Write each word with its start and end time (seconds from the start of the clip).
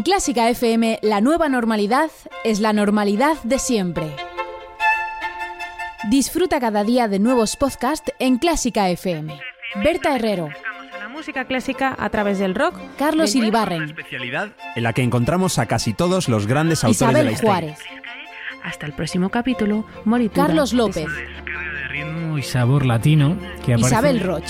En 0.00 0.04
Clásica 0.04 0.48
FM, 0.48 0.98
la 1.02 1.20
nueva 1.20 1.50
normalidad 1.50 2.10
es 2.42 2.60
la 2.60 2.72
normalidad 2.72 3.36
de 3.42 3.58
siempre. 3.58 4.16
Disfruta 6.08 6.58
cada 6.58 6.84
día 6.84 7.06
de 7.06 7.18
nuevos 7.18 7.54
podcasts 7.56 8.10
en 8.18 8.38
Clásica 8.38 8.88
FM. 8.88 9.38
Berta 9.84 10.16
Herrero, 10.16 10.48
la 10.98 11.10
música 11.10 11.44
clásica 11.44 11.94
a 11.98 12.08
través 12.08 12.38
del 12.38 12.54
rock. 12.54 12.76
Carlos 12.96 13.34
Iribarren, 13.34 13.82
Especialidad 13.82 14.52
en 14.74 14.84
la 14.84 14.94
que 14.94 15.02
encontramos 15.02 15.58
a 15.58 15.66
casi 15.66 15.92
todos 15.92 16.30
los 16.30 16.46
grandes 16.46 16.82
autores 16.82 17.00
de 17.00 17.04
la 17.04 17.32
Isabel 17.32 17.34
historia. 17.34 17.76
Juárez, 17.76 17.78
Hasta 18.64 18.86
el 18.86 18.94
próximo 18.94 19.28
capítulo, 19.28 19.84
Moritura. 20.06 20.46
Carlos 20.46 20.72
López, 20.72 21.08
de 21.08 21.88
ritmo 21.88 22.38
y 22.38 22.42
sabor 22.42 22.86
latino 22.86 23.36
que 23.66 23.74
Isabel 23.74 24.20
Roch, 24.20 24.48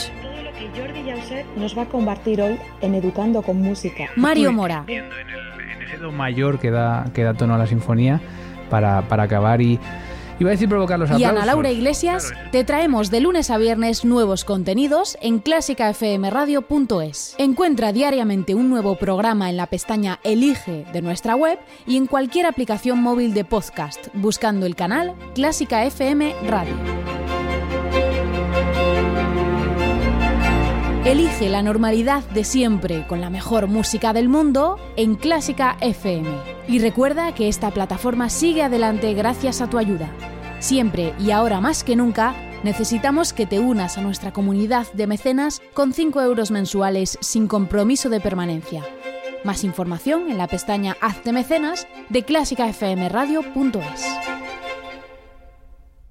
Nos 1.56 1.76
va 1.76 1.82
a 1.82 1.86
compartir 1.86 2.40
hoy 2.42 2.58
en 2.80 2.94
Educando 2.94 3.42
con 3.42 3.60
Música. 3.60 4.08
Mario 4.16 4.52
Mora, 4.52 4.84
en, 4.86 5.04
el, 5.04 5.70
en 5.70 5.82
ese 5.82 5.96
do 5.98 6.12
mayor 6.12 6.58
que 6.58 6.70
da, 6.70 7.06
que 7.14 7.22
da 7.22 7.34
tono 7.34 7.54
a 7.54 7.58
la 7.58 7.66
sinfonía 7.66 8.20
para, 8.68 9.02
para 9.02 9.24
acabar 9.24 9.60
y 9.60 9.78
iba 10.38 10.50
a 10.50 10.52
decir 10.52 10.68
provocar 10.68 10.98
los 10.98 11.10
y 11.10 11.12
aplausos. 11.12 11.36
Ana 11.36 11.46
Laura 11.46 11.70
Iglesias, 11.70 12.32
te 12.50 12.64
traemos 12.64 13.10
de 13.10 13.20
lunes 13.20 13.50
a 13.50 13.58
viernes 13.58 14.04
nuevos 14.04 14.44
contenidos 14.44 15.18
en 15.20 15.38
clásicafmradio.es. 15.38 17.34
Encuentra 17.38 17.92
diariamente 17.92 18.54
un 18.54 18.70
nuevo 18.70 18.96
programa 18.96 19.50
en 19.50 19.56
la 19.56 19.66
pestaña 19.66 20.18
Elige 20.24 20.86
de 20.92 21.02
nuestra 21.02 21.36
web 21.36 21.58
y 21.86 21.96
en 21.96 22.06
cualquier 22.06 22.46
aplicación 22.46 23.02
móvil 23.02 23.34
de 23.34 23.44
podcast, 23.44 24.08
buscando 24.14 24.66
el 24.66 24.74
canal 24.74 25.14
Clásica 25.34 25.84
FM 25.84 26.34
Radio. 26.48 26.74
Elige 31.04 31.48
la 31.48 31.62
normalidad 31.62 32.22
de 32.24 32.44
siempre 32.44 33.06
con 33.06 33.22
la 33.22 33.30
mejor 33.30 33.68
música 33.68 34.12
del 34.12 34.28
mundo 34.28 34.78
en 34.96 35.14
Clásica 35.14 35.78
FM. 35.80 36.28
Y 36.68 36.78
recuerda 36.78 37.34
que 37.34 37.48
esta 37.48 37.70
plataforma 37.70 38.28
sigue 38.28 38.62
adelante 38.62 39.14
gracias 39.14 39.62
a 39.62 39.70
tu 39.70 39.78
ayuda. 39.78 40.12
Siempre 40.58 41.14
y 41.18 41.30
ahora 41.30 41.62
más 41.62 41.84
que 41.84 41.96
nunca, 41.96 42.34
necesitamos 42.64 43.32
que 43.32 43.46
te 43.46 43.60
unas 43.60 43.96
a 43.96 44.02
nuestra 44.02 44.34
comunidad 44.34 44.92
de 44.92 45.06
mecenas 45.06 45.62
con 45.72 45.94
5 45.94 46.20
euros 46.20 46.50
mensuales 46.50 47.16
sin 47.22 47.46
compromiso 47.48 48.10
de 48.10 48.20
permanencia. 48.20 48.84
Más 49.42 49.64
información 49.64 50.30
en 50.30 50.36
la 50.36 50.48
pestaña 50.48 50.98
Hazte 51.00 51.32
mecenas 51.32 51.88
de 52.10 52.24
clásicafmradio.es. 52.24 54.04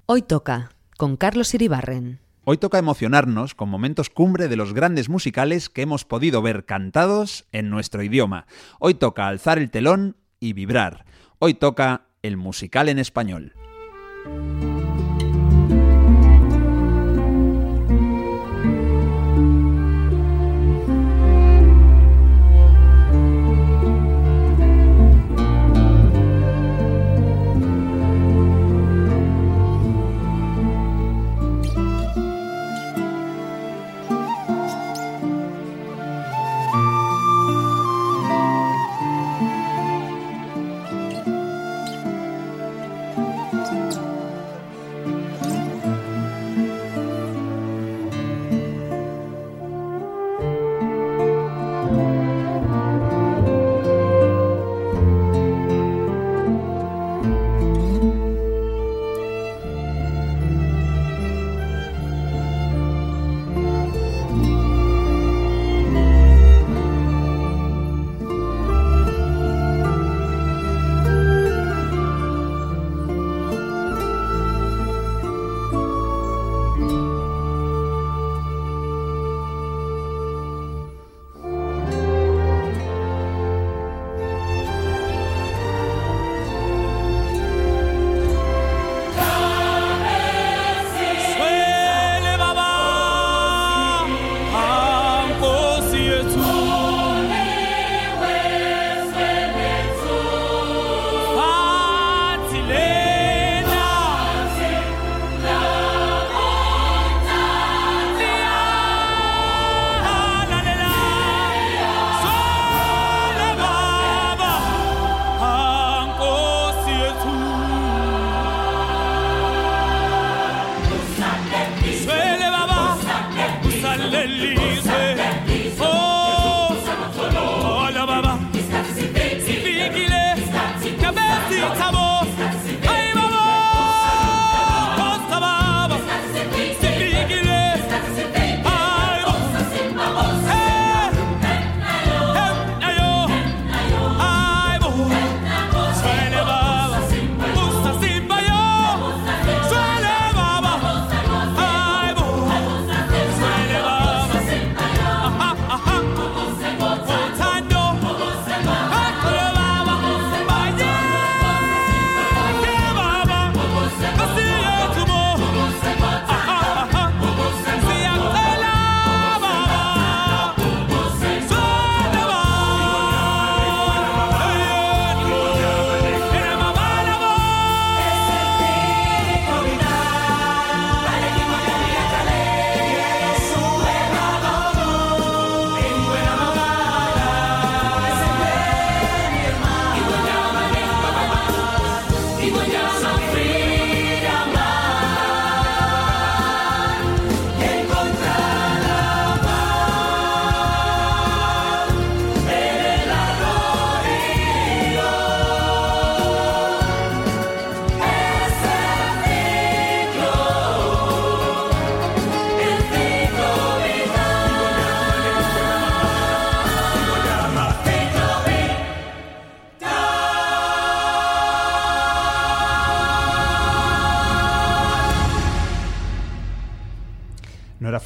Hoy 0.07 0.23
toca 0.23 0.71
con 0.97 1.15
Carlos 1.15 1.53
Iribarren. 1.53 2.28
Hoy 2.51 2.57
toca 2.57 2.79
emocionarnos 2.79 3.53
con 3.53 3.69
momentos 3.69 4.09
cumbre 4.09 4.47
de 4.47 4.55
los 4.55 4.73
grandes 4.73 5.07
musicales 5.07 5.69
que 5.69 5.83
hemos 5.83 6.03
podido 6.03 6.41
ver 6.41 6.65
cantados 6.65 7.45
en 7.51 7.69
nuestro 7.69 8.01
idioma. 8.01 8.47
Hoy 8.79 8.95
toca 8.95 9.27
alzar 9.27 9.59
el 9.59 9.69
telón 9.69 10.15
y 10.39 10.53
vibrar. 10.53 11.05
Hoy 11.37 11.53
toca 11.53 12.07
el 12.23 12.37
musical 12.37 12.89
en 12.89 12.97
español. 12.97 13.53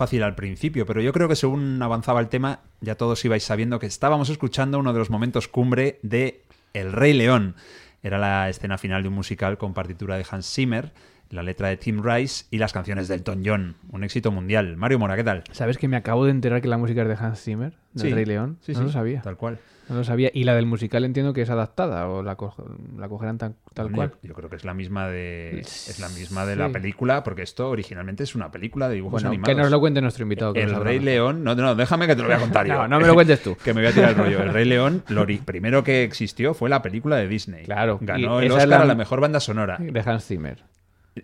Fácil 0.03 0.23
al 0.23 0.35
principio, 0.35 0.85
pero 0.85 1.00
yo 1.00 1.13
creo 1.13 1.29
que 1.29 1.35
según 1.38 1.81
avanzaba 1.81 2.19
el 2.19 2.27
tema, 2.27 2.59
ya 2.81 2.95
todos 2.95 3.23
ibais 3.23 3.45
sabiendo 3.45 3.79
que 3.79 3.85
estábamos 3.85 4.27
escuchando 4.27 4.77
uno 4.77 4.91
de 4.91 5.00
los 5.00 5.09
momentos 5.09 5.47
cumbre 5.47 5.97
de 6.01 6.41
El 6.73 6.91
Rey 6.91 7.13
León. 7.13 7.55
Era 8.01 8.17
la 8.17 8.50
escena 8.50 8.77
final 8.77 9.01
de 9.01 9.07
un 9.07 9.15
musical 9.15 9.57
con 9.57 9.73
partitura 9.73 10.17
de 10.17 10.25
Hans 10.29 10.53
Zimmer, 10.53 10.91
la 11.33 11.44
letra 11.44 11.68
de 11.69 11.77
Tim 11.77 12.01
Rice 12.03 12.45
y 12.51 12.57
las 12.57 12.74
canciones 12.74 13.07
de 13.07 13.15
Elton 13.15 13.41
John. 13.45 13.75
Un 13.91 14.03
éxito 14.03 14.31
mundial. 14.31 14.77
Mario 14.77 15.00
Mora, 15.00 15.15
¿qué 15.15 15.24
tal? 15.24 15.44
¿Sabes 15.51 15.77
que 15.77 15.88
me 15.88 15.97
acabo 15.97 16.25
de 16.25 16.31
enterar 16.31 16.62
que 16.62 16.68
la 16.68 16.77
música 16.77 17.01
es 17.01 17.07
de 17.07 17.15
Hans 17.19 17.41
Zimmer, 17.41 17.74
del 17.94 18.09
Sí. 18.09 18.13
Rey 18.13 18.25
León? 18.25 18.57
Sí, 18.62 18.74
no 18.74 18.80
sí, 18.80 18.85
lo 18.85 18.91
sabía. 18.91 19.21
Tal 19.21 19.38
cual. 19.38 19.59
No 19.89 19.95
lo 19.97 20.03
sabía. 20.06 20.30
Y 20.33 20.45
la 20.45 20.56
del 20.56 20.65
musical 20.65 21.03
entiendo 21.03 21.33
que 21.33 21.41
es 21.41 21.50
adaptada 21.50 22.07
o 22.07 22.24
la, 22.24 22.35
co- 22.38 22.56
la 22.97 23.09
cogerán 23.09 23.38
tan- 23.38 23.56
tal 23.74 23.88
Bueno, 23.89 23.95
cual. 23.97 24.12
Yo, 24.21 24.30
yo 24.30 24.33
creo 24.33 24.50
que 24.50 24.56
es 24.56 24.63
la 24.63 24.74
misma 24.74 25.09
de 25.09 25.59
es 25.59 26.00
la 26.00 26.07
misma 26.07 26.45
de 26.45 26.53
Sí. 26.53 26.59
la 26.59 26.69
película, 26.69 27.21
porque 27.24 27.41
esto 27.41 27.69
originalmente 27.69 28.24
es 28.24 28.33
una 28.33 28.50
película 28.50 28.88
de 28.88 28.95
dibujos 28.95 29.13
Bueno, 29.24 29.30
animados. 29.30 29.53
que 29.56 29.62
nos 29.62 29.69
lo 29.71 29.80
cuente 29.81 30.00
nuestro 30.01 30.24
invitado. 30.24 30.53
que 30.53 30.62
El 30.63 30.74
Rey. 30.75 31.00
León, 31.00 31.44
no, 31.44 31.53
no, 31.56 31.75
déjame 31.75 32.07
que 32.07 32.15
te 32.15 32.21
lo 32.21 32.27
voy 32.30 32.38
a 32.38 32.39
contar 32.39 32.65
yo. 32.65 32.74
No, 32.83 32.88
no 32.88 33.00
me 33.01 33.07
lo 33.07 33.13
cuentes 33.13 33.41
tú. 33.44 33.57
que 33.63 33.74
me 33.74 33.81
voy 33.81 33.89
a 33.89 33.94
tirar 33.94 34.09
el 34.12 34.15
rollo. 34.15 34.41
El 34.44 34.53
Rey 34.53 34.65
León, 34.65 35.03
lo 35.09 35.25
primero 35.44 35.83
que 35.83 36.03
existió 36.03 36.53
fue 36.53 36.69
la 36.69 36.81
película 36.81 37.18
de 37.18 37.27
Disney. 37.27 37.65
Claro, 37.65 37.97
Ganó 38.01 38.39
el 38.39 38.51
Oscar 38.51 38.68
la- 38.69 38.81
a 38.83 38.85
la 38.85 38.95
mejor 38.95 39.19
banda 39.19 39.41
sonora. 39.41 39.77
De 39.80 40.00
Hans 40.00 40.25
Zimmer. 40.25 40.63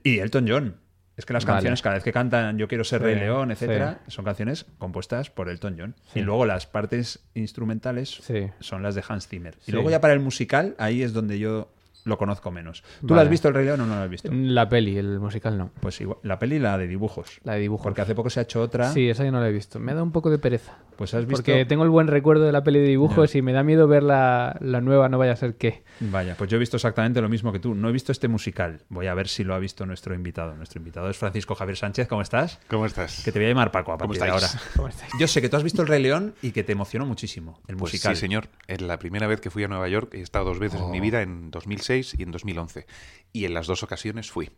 Y 0.04 0.20
Elton 0.20 0.46
John. 0.48 0.76
Es 1.18 1.26
que 1.26 1.34
las 1.34 1.44
Vale. 1.44 1.56
canciones, 1.58 1.82
cada 1.82 1.96
vez 1.96 2.04
que 2.06 2.14
cantan 2.14 2.58
Yo 2.58 2.70
quiero 2.70 2.86
ser 2.86 3.00
Sí, 3.02 3.06
Rey 3.06 3.16
León, 3.16 3.52
etcétera, 3.52 4.00
sí. 4.06 4.12
son 4.12 4.24
canciones 4.24 4.66
compuestas 4.78 5.30
por 5.30 5.50
Elton 5.50 5.76
John. 5.78 5.96
Sí. 6.14 6.20
Y 6.20 6.24
luego 6.24 6.46
las 6.46 6.66
partes 6.66 7.20
instrumentales 7.34 8.22
son 8.62 8.84
las 8.84 8.96
de 8.96 9.04
Hans 9.08 9.28
Zimmer. 9.28 9.56
Y 9.68 9.74
luego 9.74 9.90
ya 9.90 10.00
para 10.00 10.14
el 10.14 10.22
musical, 10.22 10.76
ahí 10.80 11.04
es 11.04 11.12
donde 11.12 11.38
yo 11.38 11.72
lo 12.06 12.18
conozco 12.18 12.52
menos. 12.52 12.82
¿Tú 13.02 13.08
lo 13.10 13.16
Vale. 13.16 13.24
has 13.24 13.30
visto 13.30 13.48
el 13.48 13.54
Rey 13.54 13.66
León 13.66 13.82
o 13.82 13.86
no 13.86 13.96
lo 13.96 14.02
has 14.02 14.10
visto? 14.10 14.30
La 14.32 14.68
peli, 14.70 14.98
el 14.98 15.20
musical 15.20 15.58
no. 15.58 15.72
Pues 15.80 16.00
igual, 16.02 16.18
la 16.24 16.40
peli 16.40 16.60
la 16.60 16.78
de 16.78 16.88
dibujos. 16.88 17.40
La 17.44 17.54
de 17.54 17.60
dibujos. 17.62 17.84
Porque 17.84 18.02
hace 18.02 18.16
poco 18.16 18.30
se 18.30 18.40
ha 18.40 18.44
hecho 18.44 18.62
otra. 18.62 18.92
Sí, 18.92 19.10
esa 19.10 19.24
yo 19.26 19.32
no 19.32 19.40
la 19.40 19.50
he 19.50 19.52
visto. 19.52 19.80
Me 19.80 19.94
da 19.94 20.04
un 20.04 20.12
poco 20.12 20.30
de 20.30 20.38
pereza. 20.40 20.78
Pues 20.98 21.14
has 21.14 21.26
visto. 21.26 21.38
Porque 21.44 21.64
tengo 21.66 21.84
el 21.84 21.90
buen 21.90 22.08
recuerdo 22.08 22.44
de 22.44 22.52
la 22.52 22.64
peli 22.64 22.80
de 22.80 22.88
dibujos 22.88 23.34
y 23.36 23.42
me 23.42 23.54
da 23.54 23.64
miedo 23.64 23.88
ver 23.88 24.04
la, 24.04 24.58
la 24.60 24.82
nueva, 24.82 25.08
no 25.08 25.18
vaya 25.18 25.32
a 25.34 25.36
ser 25.38 25.56
que. 25.56 25.84
Vaya, 26.02 26.36
pues 26.38 26.50
yo 26.50 26.58
he 26.58 26.60
visto 26.60 26.76
exactamente 26.78 27.22
lo 27.22 27.30
mismo 27.30 27.52
que 27.54 27.60
tú. 27.60 27.74
No 27.74 27.88
he 27.90 27.92
visto 27.92 28.12
este 28.12 28.28
musical. 28.28 28.82
Voy 28.90 29.08
a 29.08 29.14
ver 29.14 29.28
si 29.30 29.44
lo 29.46 29.54
ha 29.56 29.60
visto 29.60 29.86
nuestro 29.86 30.14
invitado. 30.14 30.56
Nuestro 30.56 30.80
invitado 30.80 31.10
es 31.10 31.18
Francisco 31.18 31.56
Javier 31.56 31.78
Sánchez. 31.78 32.08
¿Cómo 32.08 32.22
estás? 32.22 32.60
¿Cómo 32.68 32.86
estás? 32.86 33.24
Que 33.24 33.32
te 33.32 33.40
voy 33.40 33.46
a 33.46 33.50
llamar 33.50 33.72
Paco 33.72 33.94
a 33.94 33.98
¿Cómo 33.98 34.10
partir 34.14 34.24
de 34.26 34.30
ahora. 34.32 34.48
¿Cómo 34.76 34.88
estáis? 34.90 35.12
Yo 35.20 35.28
sé 35.28 35.42
que 35.42 35.48
tú 35.50 35.56
has 35.58 35.64
visto 35.64 35.82
El 35.82 35.88
Rey 35.88 36.02
León 36.04 36.34
y 36.42 36.52
que 36.52 36.64
te 36.64 36.74
emocionó 36.74 37.06
muchísimo 37.06 37.60
el 37.68 37.76
Pues 37.78 37.94
musical. 37.94 38.16
sí, 38.16 38.20
señor. 38.22 38.48
Es 38.68 38.82
la 38.82 39.00
primera 39.00 39.28
vez 39.28 39.40
que 39.40 39.50
fui 39.50 39.64
a 39.64 39.68
Nueva 39.70 39.88
York. 39.88 40.14
He 40.16 40.22
estado 40.22 40.46
dos 40.46 40.60
veces 40.60 40.80
en 40.80 40.86
Oh. 40.88 40.90
mi 40.90 41.00
vida, 41.00 41.22
en 41.22 41.50
2006 41.52 41.89
y 41.98 42.24
en 42.24 42.32
2011. 42.32 42.86
Y 43.34 43.46
en 43.46 43.54
las 43.54 43.68
dos 43.68 43.84
ocasiones 43.84 44.32
fui. 44.32 44.50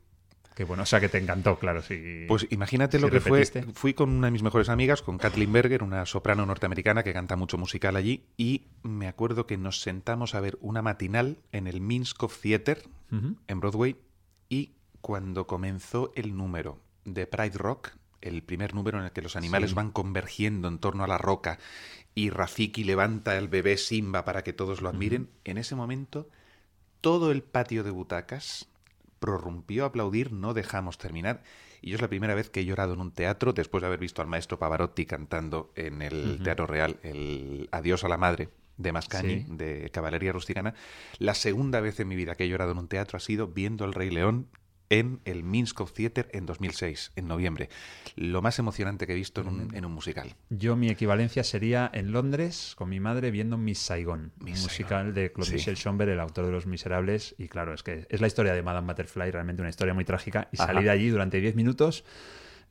Qué 0.56 0.66
bueno, 0.66 0.84
o 0.84 0.86
sea 0.86 1.00
que 1.00 1.08
te 1.08 1.18
encantó, 1.18 1.58
claro. 1.58 1.82
Sí. 1.82 2.26
Pues 2.28 2.46
imagínate 2.50 2.98
Si 2.98 3.02
lo 3.02 3.10
que 3.10 3.20
repetiste. 3.20 3.64
fue. 3.64 3.74
Fui 3.74 3.94
con 3.94 4.10
una 4.10 4.28
de 4.28 4.32
mis 4.32 4.44
mejores 4.44 4.68
amigas, 4.68 5.02
con 5.02 5.18
Kathleen 5.18 5.52
Berger, 5.54 5.82
una 5.82 6.06
soprano 6.06 6.46
norteamericana 6.46 7.04
que 7.04 7.14
canta 7.14 7.38
mucho 7.38 7.58
musical 7.58 7.96
allí. 7.96 8.26
Y 8.38 8.66
me 8.84 9.08
acuerdo 9.08 9.48
que 9.48 9.58
nos 9.58 9.80
sentamos 9.82 10.36
a 10.36 10.42
ver 10.42 10.58
una 10.62 10.82
matinal 10.82 11.38
en 11.54 11.68
el 11.68 11.80
Minskoff 11.80 12.42
Theater, 12.42 12.84
en 13.48 13.60
Broadway. 13.62 13.96
Y 14.50 14.74
cuando 15.00 15.48
comenzó 15.48 16.12
el 16.16 16.36
número 16.36 16.80
de 17.06 17.28
Pride 17.28 17.58
Rock, 17.58 17.92
el 18.20 18.44
primer 18.44 18.76
número 18.76 19.00
en 19.00 19.06
el 19.06 19.12
que 19.12 19.22
los 19.22 19.36
animales 19.38 19.72
Sí. 19.72 19.76
van 19.76 19.92
convergiendo 19.92 20.68
en 20.68 20.78
torno 20.80 21.04
a 21.04 21.08
la 21.08 21.18
roca 21.18 21.58
y 22.14 22.30
Rafiki 22.30 22.84
levanta 22.84 23.36
al 23.38 23.48
bebé 23.48 23.78
Simba 23.78 24.26
para 24.26 24.44
que 24.44 24.54
todos 24.54 24.82
lo 24.82 24.90
admiren, 24.90 25.30
en 25.46 25.58
ese 25.58 25.76
momento 25.76 26.30
todo 27.02 27.32
el 27.32 27.44
patio 27.44 27.84
de 27.84 27.92
butacas 27.92 28.68
prorrumpió 29.20 29.84
a 29.84 29.88
aplaudir, 29.88 30.32
no 30.32 30.54
dejamos 30.54 30.98
terminar. 30.98 31.44
Y 31.82 31.90
yo 31.90 31.96
es 31.96 32.02
la 32.02 32.08
primera 32.08 32.36
vez 32.36 32.50
que 32.50 32.62
he 32.62 32.66
llorado 32.66 32.94
en 32.94 33.02
un 33.02 33.12
teatro 33.12 33.54
después 33.54 33.82
de 33.82 33.88
haber 33.88 34.00
visto 34.00 34.22
al 34.22 34.28
maestro 34.28 34.60
Pavarotti 34.60 35.06
cantando 35.06 35.72
en 35.76 36.02
el 36.02 36.42
Teatro 36.44 36.68
Real 36.68 37.00
el 37.04 37.70
Adiós 37.72 38.04
a 38.04 38.08
la 38.08 38.18
Madre 38.18 38.50
de 38.78 38.92
Mascagni, 38.92 39.42
Sí. 39.42 39.46
de 39.50 39.90
Caballería 39.92 40.32
Rusticana. 40.32 40.74
La 41.20 41.34
segunda 41.36 41.80
vez 41.82 42.00
en 42.00 42.08
mi 42.08 42.16
vida 42.16 42.36
que 42.36 42.46
he 42.46 42.50
llorado 42.50 42.72
en 42.72 42.78
un 42.78 42.88
teatro 42.88 43.18
ha 43.18 43.20
sido 43.20 43.48
viendo 43.48 43.86
El 43.86 43.94
Rey 43.94 44.10
León 44.10 44.48
en 44.92 45.22
el 45.26 45.42
Minskoff 45.44 45.94
Theater 45.94 46.30
en 46.34 46.46
2006, 46.46 47.14
en 47.16 47.28
noviembre. 47.28 47.70
Lo 48.18 48.42
más 48.42 48.60
emocionante 48.60 49.08
que 49.08 49.14
he 49.14 49.16
visto 49.16 49.40
en 49.42 49.48
un, 49.48 49.74
en 49.76 49.86
un 49.86 49.92
musical. 49.94 50.36
Yo 50.50 50.76
mi 50.76 50.90
equivalencia 50.90 51.44
sería 51.46 51.90
en 51.94 52.12
Londres 52.12 52.74
con 52.78 52.90
mi 52.90 53.00
madre 53.00 53.32
viendo 53.32 53.58
Miss 53.58 53.80
Saigon, 53.80 54.34
Miss 54.40 54.58
un 54.60 54.64
musical 54.66 54.98
Saigon. 55.06 55.14
de 55.16 55.32
Claude 55.32 55.50
Sí. 55.50 55.56
Michel 55.56 55.78
Schomberg, 55.78 56.10
el 56.12 56.20
autor 56.20 56.46
de 56.46 56.52
Los 56.52 56.66
Miserables. 56.66 57.34
Y 57.38 57.48
claro, 57.48 57.74
es 57.74 57.84
que 57.84 58.06
es 58.10 58.20
la 58.22 58.28
historia 58.28 58.54
de 58.54 58.62
Madame 58.64 58.86
Butterfly, 58.88 59.32
realmente 59.32 59.62
una 59.62 59.70
historia 59.70 59.94
muy 59.94 60.04
trágica. 60.04 60.50
Y 60.52 60.58
salí 60.58 60.72
Ajá. 60.80 60.82
de 60.82 60.90
allí 60.90 61.10
durante 61.10 61.40
10 61.40 61.56
minutos. 61.56 62.04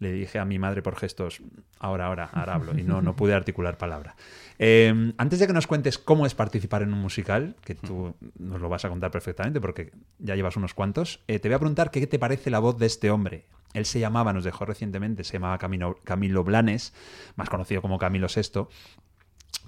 Le 0.01 0.11
dije 0.13 0.39
a 0.39 0.45
mi 0.47 0.59
madre 0.59 0.83
por 0.83 0.97
gestos, 0.97 1.41
ahora, 1.79 2.07
ahora, 2.07 2.31
ahora 2.33 2.55
hablo. 2.55 2.77
Y 2.79 2.83
no, 2.83 3.03
no 3.03 3.15
pude 3.15 3.35
articular 3.35 3.77
palabra. 3.79 4.17
Eh, 4.59 5.13
antes 5.19 5.39
de 5.39 5.47
que 5.47 5.53
nos 5.53 5.67
cuentes 5.67 5.99
cómo 5.99 6.25
es 6.27 6.35
participar 6.35 6.83
en 6.83 6.93
un 6.93 6.99
musical, 7.01 7.55
que 7.65 7.75
tú 7.75 8.15
nos 8.39 8.61
lo 8.63 8.69
vas 8.71 8.85
a 8.85 8.89
contar 8.89 9.11
perfectamente 9.11 9.61
porque 9.61 9.93
ya 10.19 10.35
llevas 10.37 10.57
unos 10.57 10.73
cuantos, 10.75 11.21
eh, 11.29 11.39
te 11.39 11.49
voy 11.49 11.55
a 11.55 11.59
preguntar 11.59 11.91
qué 11.91 12.07
te 12.07 12.19
parece 12.19 12.51
la 12.51 12.59
voz 12.61 12.79
de 12.79 12.87
este 12.87 13.11
hombre. 13.11 13.45
Él 13.75 13.85
se 13.87 14.01
llamaba, 14.01 14.33
nos 14.33 14.43
dejó 14.43 14.65
recientemente, 14.65 15.23
se 15.23 15.35
llamaba 15.35 15.59
Camilo, 15.59 15.99
Camilo 16.03 16.43
Blanes, 16.45 16.93
más 17.37 17.49
conocido 17.51 17.83
como 17.83 17.99
Camilo 17.99 18.27
VI. 18.35 18.67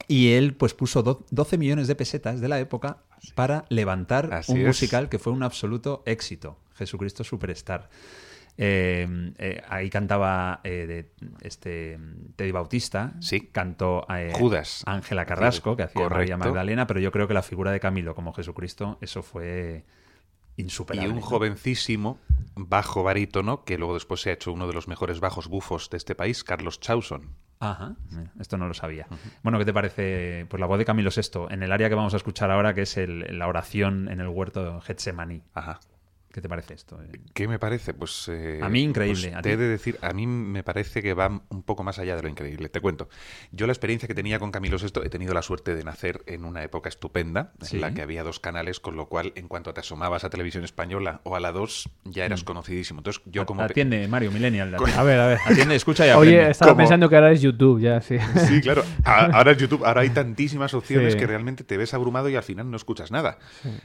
Y 0.09 0.33
él 0.33 0.55
pues 0.55 0.75
puso 0.75 1.03
do- 1.03 1.27
12 1.31 1.59
millones 1.59 1.87
de 1.89 1.95
pesetas 1.95 2.41
de 2.41 2.49
la 2.49 2.59
época 2.59 2.99
para 3.35 3.65
levantar 3.69 4.33
Así 4.33 4.53
un 4.53 4.59
es. 4.61 4.67
musical 4.67 5.09
que 5.09 5.19
fue 5.19 5.33
un 5.33 5.43
absoluto 5.43 6.03
éxito, 6.07 6.59
Jesucristo 6.75 7.23
Superstar. 7.23 7.91
Eh, 8.59 9.33
eh, 9.39 9.63
ahí 9.69 9.89
cantaba 9.91 10.61
eh, 10.63 10.87
de, 10.87 11.27
este 11.41 11.99
Teddy 12.37 12.53
Bautista, 12.53 13.15
Sí. 13.21 13.49
cantó 13.51 14.07
eh, 14.15 14.31
Judas. 14.35 14.83
Ángela 14.87 15.25
Carrasco, 15.25 15.77
que 15.77 15.85
hacía 15.85 16.03
María 16.03 16.37
Correcto. 16.37 16.39
Magdalena, 16.39 16.87
pero 16.87 17.01
yo 17.01 17.11
creo 17.13 17.27
que 17.27 17.35
la 17.35 17.43
figura 17.43 17.73
de 17.73 17.81
Camilo 17.81 18.15
como 18.15 18.33
Jesucristo, 18.33 18.99
eso 19.01 19.23
fue 19.23 19.85
Y 20.57 20.63
insuperable. 20.63 21.09
un 21.11 21.17
¿no? 21.17 21.23
jovencísimo 21.23 22.19
bajo 22.55 23.03
barítono, 23.03 23.65
que 23.65 23.79
luego 23.79 23.95
después 23.95 24.21
se 24.21 24.31
ha 24.31 24.33
hecho 24.35 24.53
uno 24.53 24.67
de 24.67 24.75
los 24.75 24.87
mejores 24.87 25.19
bajos 25.21 25.49
bufos 25.49 25.89
de 25.89 25.97
este 25.97 26.15
país, 26.15 26.45
Carlos 26.45 26.79
Chauson. 26.79 27.31
Ajá, 27.59 27.95
esto 28.41 28.59
no 28.59 28.67
lo 28.69 28.75
sabía. 28.75 29.07
Bueno, 29.45 29.59
¿qué 29.59 29.65
te 29.65 29.73
parece 29.73 30.47
pues 30.51 30.61
la 30.61 30.67
voz 30.67 30.79
de 30.79 30.85
Camilo 30.85 31.11
VI 31.15 31.47
en 31.49 31.63
el 31.63 31.71
área 31.73 31.89
que 31.89 31.95
vamos 31.95 32.13
a 32.13 32.17
escuchar 32.17 32.51
ahora, 32.51 32.75
que 32.75 32.83
es 32.83 32.97
el- 32.97 33.39
la 33.39 33.47
oración 33.47 34.09
en 34.11 34.21
el 34.21 34.27
huerto 34.29 34.81
Getsemaní? 34.81 35.43
Ajá. 35.55 35.79
¿Qué 36.33 36.41
te 36.41 36.49
parece 36.49 36.73
esto? 36.75 36.99
¿Qué 37.35 37.47
me 37.47 37.59
parece? 37.59 37.93
Pues. 37.93 38.27
eh, 38.33 38.59
A 38.63 38.69
mí 38.71 38.83
increíble, 38.83 39.29
pues 39.29 39.37
¿a 39.37 39.43
te 39.43 39.53
he 39.53 39.57
de 39.59 39.69
decir, 39.69 39.99
a 40.01 40.13
mí 40.15 40.27
me 40.27 40.63
parece 40.63 41.03
que 41.03 41.13
va 41.13 41.43
un 41.51 41.63
poco 41.63 41.83
más 41.85 41.99
allá 41.99 42.17
de 42.17 42.23
lo 42.23 42.29
increíble. 42.29 42.71
Te 42.71 42.81
cuento. 42.81 43.09
Yo 43.51 43.67
la 43.67 43.73
experiencia 43.75 44.09
que 44.09 44.15
tenía 44.15 44.39
con 44.39 44.51
Camilo 44.51 44.79
VI, 44.79 45.03
he 45.05 45.11
tenido 45.11 45.35
la 45.35 45.43
suerte 45.43 45.75
de 45.75 45.85
nacer 45.85 46.23
en 46.27 46.45
una 46.47 46.63
época 46.63 46.89
estupenda, 46.89 47.53
Sí. 47.61 47.77
en 47.77 47.83
la 47.83 47.93
que 47.93 48.01
había 48.01 48.25
dos 48.25 48.41
canales, 48.41 48.81
con 48.81 48.97
lo 48.97 49.09
cual, 49.09 49.33
en 49.37 49.47
cuanto 49.47 49.75
te 49.75 49.81
asomabas 49.81 50.25
a 50.25 50.31
televisión 50.31 50.65
española 50.65 51.21
o 51.25 51.37
a 51.37 51.41
la 51.41 51.53
2, 51.53 51.91
ya 52.05 52.25
eras 52.25 52.45
conocidísimo. 52.45 53.01
Entonces, 53.01 53.23
yo 53.27 53.45
como. 53.45 53.61
Atiende, 53.63 54.09
Mario, 54.09 54.33
Millennial. 54.33 54.75
A 54.75 55.03
ver, 55.03 55.21
a 55.21 55.27
ver. 55.27 55.39
Atiende, 55.45 55.75
escucha 55.77 56.07
y 56.07 56.11
aprende. 56.11 56.39
Oye, 56.41 56.51
estaba 56.51 56.75
pensando 56.75 57.11
que 57.11 57.17
ahora 57.17 57.31
es 57.33 57.43
YouTube, 57.43 57.79
ya, 57.81 58.01
sí. 58.01 58.17
Sí, 58.49 58.63
claro. 58.63 58.83
A- 59.05 59.27
Ahora 59.37 59.53
es 59.53 59.59
YouTube, 59.59 59.85
ahora 59.85 60.01
hay 60.01 60.11
tantísimas 60.11 60.73
opciones 60.73 61.13
Sí. 61.13 61.19
que 61.19 61.27
realmente 61.27 61.63
te 61.65 61.77
ves 61.77 61.93
abrumado 61.95 62.29
y 62.31 62.37
al 62.37 62.43
final 62.43 62.71
no 62.71 62.77
escuchas 62.79 63.11
nada, 63.11 63.39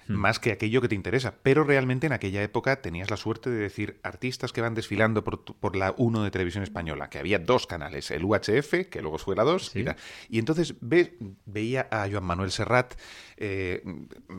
más 0.08 0.40
que 0.40 0.52
aquello 0.54 0.82
que 0.82 0.88
te 0.88 0.96
interesa. 0.96 1.34
Pero 1.44 1.64
realmente 1.66 2.08
en 2.08 2.14
aquella 2.14 2.37
época 2.44 2.82
tenías 2.82 3.10
la 3.10 3.18
suerte 3.18 3.50
de 3.50 3.58
decir 3.58 4.00
artistas 4.04 4.52
que 4.54 4.62
van 4.62 4.74
desfilando 4.76 5.24
por, 5.24 5.76
la 5.76 5.94
1 5.98 6.24
de 6.24 6.32
Televisión 6.32 6.64
Española, 6.64 7.10
que 7.10 7.20
había 7.20 7.40
dos 7.40 7.68
canales, 7.68 8.12
el 8.12 8.24
UHF, 8.24 8.88
que 8.90 9.02
luego 9.02 9.18
fue 9.18 9.36
la 9.36 9.44
2, 9.44 9.68
Sí. 9.68 9.86
y, 10.30 10.40
entonces 10.40 10.76
ve- 10.82 11.18
veía 11.46 11.88
a 11.92 12.08
Joan 12.10 12.24
Manuel 12.24 12.52
Serrat, 12.52 12.94
eh, 13.38 13.84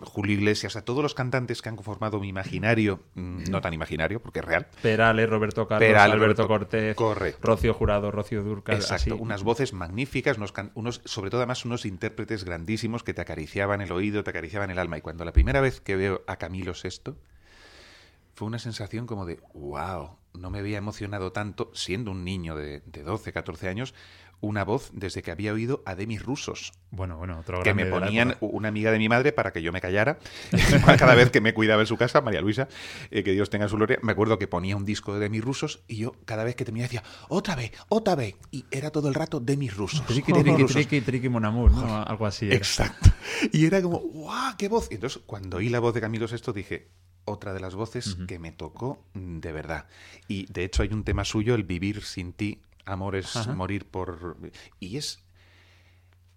Julio 0.03 0.35
Iglesias, 0.35 0.77
a 0.77 0.83
todos 0.85 1.03
los 1.03 1.15
cantantes 1.15 1.63
que 1.63 1.69
han 1.69 1.77
conformado 1.77 2.19
mi 2.21 2.29
imaginario, 2.29 3.01
mm, 3.15 3.45
no 3.51 3.61
tan 3.61 3.73
imaginario, 3.75 4.21
porque 4.21 4.41
es 4.41 4.45
real, 4.45 4.67
Perales, 4.83 5.29
Roberto 5.31 5.67
Carlos, 5.69 5.87
Perales, 5.87 6.15
Alberto 6.15 6.43
Roberto- 6.43 6.49
Cortés, 6.49 6.97
correcto. 6.97 7.41
Rocío 7.47 7.75
Jurado, 7.75 8.11
Rocío 8.11 8.43
Durcal. 8.43 8.77
Exacto, 8.77 8.95
así. 8.95 9.23
unas 9.23 9.43
voces 9.43 9.73
magníficas, 9.73 10.37
unos, 10.37 10.53
unos, 10.75 11.01
sobre 11.05 11.31
todo 11.31 11.41
además 11.41 11.65
unos 11.65 11.85
intérpretes 11.87 12.45
grandísimos 12.45 13.03
que 13.03 13.15
te 13.15 13.21
acariciaban 13.21 13.81
el 13.81 13.93
oído, 13.93 14.25
te 14.25 14.31
acariciaban 14.31 14.71
el 14.71 14.79
alma. 14.79 14.99
Y 14.99 15.01
cuando 15.01 15.25
la 15.25 15.33
primera 15.33 15.61
vez 15.61 15.81
que 15.81 15.97
veo 15.97 16.23
a 16.27 16.37
Camilo 16.37 16.73
VI, 16.73 17.15
fue 18.39 18.47
una 18.47 18.61
sensación 18.61 19.07
como 19.09 19.27
de, 19.27 19.41
wow, 19.53 20.17
no 20.35 20.51
me 20.51 20.61
había 20.61 20.79
emocionado 20.79 21.33
tanto, 21.33 21.73
siendo 21.75 22.13
un 22.13 22.25
niño 22.25 22.55
de, 22.55 22.83
de 22.87 23.03
12, 23.03 23.33
14 23.33 23.69
años, 23.69 23.95
una 24.41 24.65
voz 24.65 24.91
desde 24.93 25.23
que 25.23 25.33
había 25.33 25.53
oído 25.53 25.83
a 25.85 25.97
Demis 25.97 26.23
Rusos, 26.23 26.73
Bueno, 26.91 27.17
bueno, 27.19 27.41
otro 27.41 27.61
que 27.63 27.75
me 27.75 27.87
ponían 27.87 28.37
una 28.41 28.69
amiga 28.69 28.93
de 28.93 28.99
mi 28.99 29.09
madre 29.09 29.33
para 29.33 29.53
que 29.53 29.63
yo 29.63 29.73
me 29.73 29.81
callara 29.81 30.19
cada 30.99 31.17
vez 31.17 31.31
que 31.31 31.41
me 31.41 31.53
cuidaba 31.53 31.83
en 31.83 31.87
su 31.87 31.97
casa, 31.97 32.21
María 32.21 32.41
Luisa, 32.41 32.69
eh, 33.11 33.25
que 33.25 33.33
Dios 33.33 33.51
tenga 33.51 33.69
su 33.69 33.75
gloria. 33.75 33.99
Me 34.03 34.13
acuerdo 34.13 34.39
que 34.39 34.47
ponía 34.47 34.77
un 34.77 34.85
disco 34.85 35.13
de 35.15 35.21
Demis 35.21 35.43
Rusos 35.43 35.83
y 35.89 35.97
yo 35.97 36.13
cada 36.25 36.45
vez 36.45 36.55
que 36.55 36.65
te 36.65 36.71
miraba 36.71 36.87
decía, 36.87 37.03
otra 37.29 37.57
vez, 37.57 37.73
otra 37.89 38.15
vez. 38.15 38.37
Y 38.53 38.65
era 38.71 38.91
todo 38.91 39.09
el 39.09 39.15
rato 39.15 39.41
Demis 39.41 39.77
Rusos. 39.77 40.07
Triqui, 40.07 40.33
triqui, 40.33 40.65
triqui, 40.67 41.01
triqui, 41.01 41.29
mon 41.29 41.45
amour, 41.45 41.73
¿no? 41.73 42.03
Algo 42.03 42.27
así. 42.27 42.47
era. 42.47 42.57
Exacto. 42.57 43.11
Y 43.53 43.67
era 43.67 43.83
como, 43.83 43.99
¡guau! 43.99 44.57
¡Qué 44.57 44.69
voz! 44.69 44.89
Y 44.91 44.95
entonces, 44.95 45.21
cuando 45.27 45.57
oí 45.57 45.69
la 45.69 45.81
voz 45.81 45.95
de 45.95 46.01
Camilo 46.01 46.27
VI, 46.29 46.53
dije, 46.53 46.89
otra 47.29 47.53
de 47.53 47.61
las 47.61 47.75
voces 47.75 48.17
que 48.27 48.39
me 48.39 48.53
tocó 48.53 48.99
mm, 49.15 49.39
de 49.41 49.53
verdad. 49.53 49.87
Y 50.27 50.47
de 50.53 50.65
hecho, 50.65 50.83
hay 50.83 50.89
un 50.93 51.05
tema 51.05 51.25
suyo, 51.25 51.55
el 51.55 51.65
vivir 51.65 52.03
sin 52.03 52.33
ti, 52.33 52.61
amor 52.85 53.17
es 53.17 53.37
Ajá. 53.37 53.55
morir 53.55 53.87
por. 53.87 54.37
Y 54.81 54.97
es. 54.97 55.23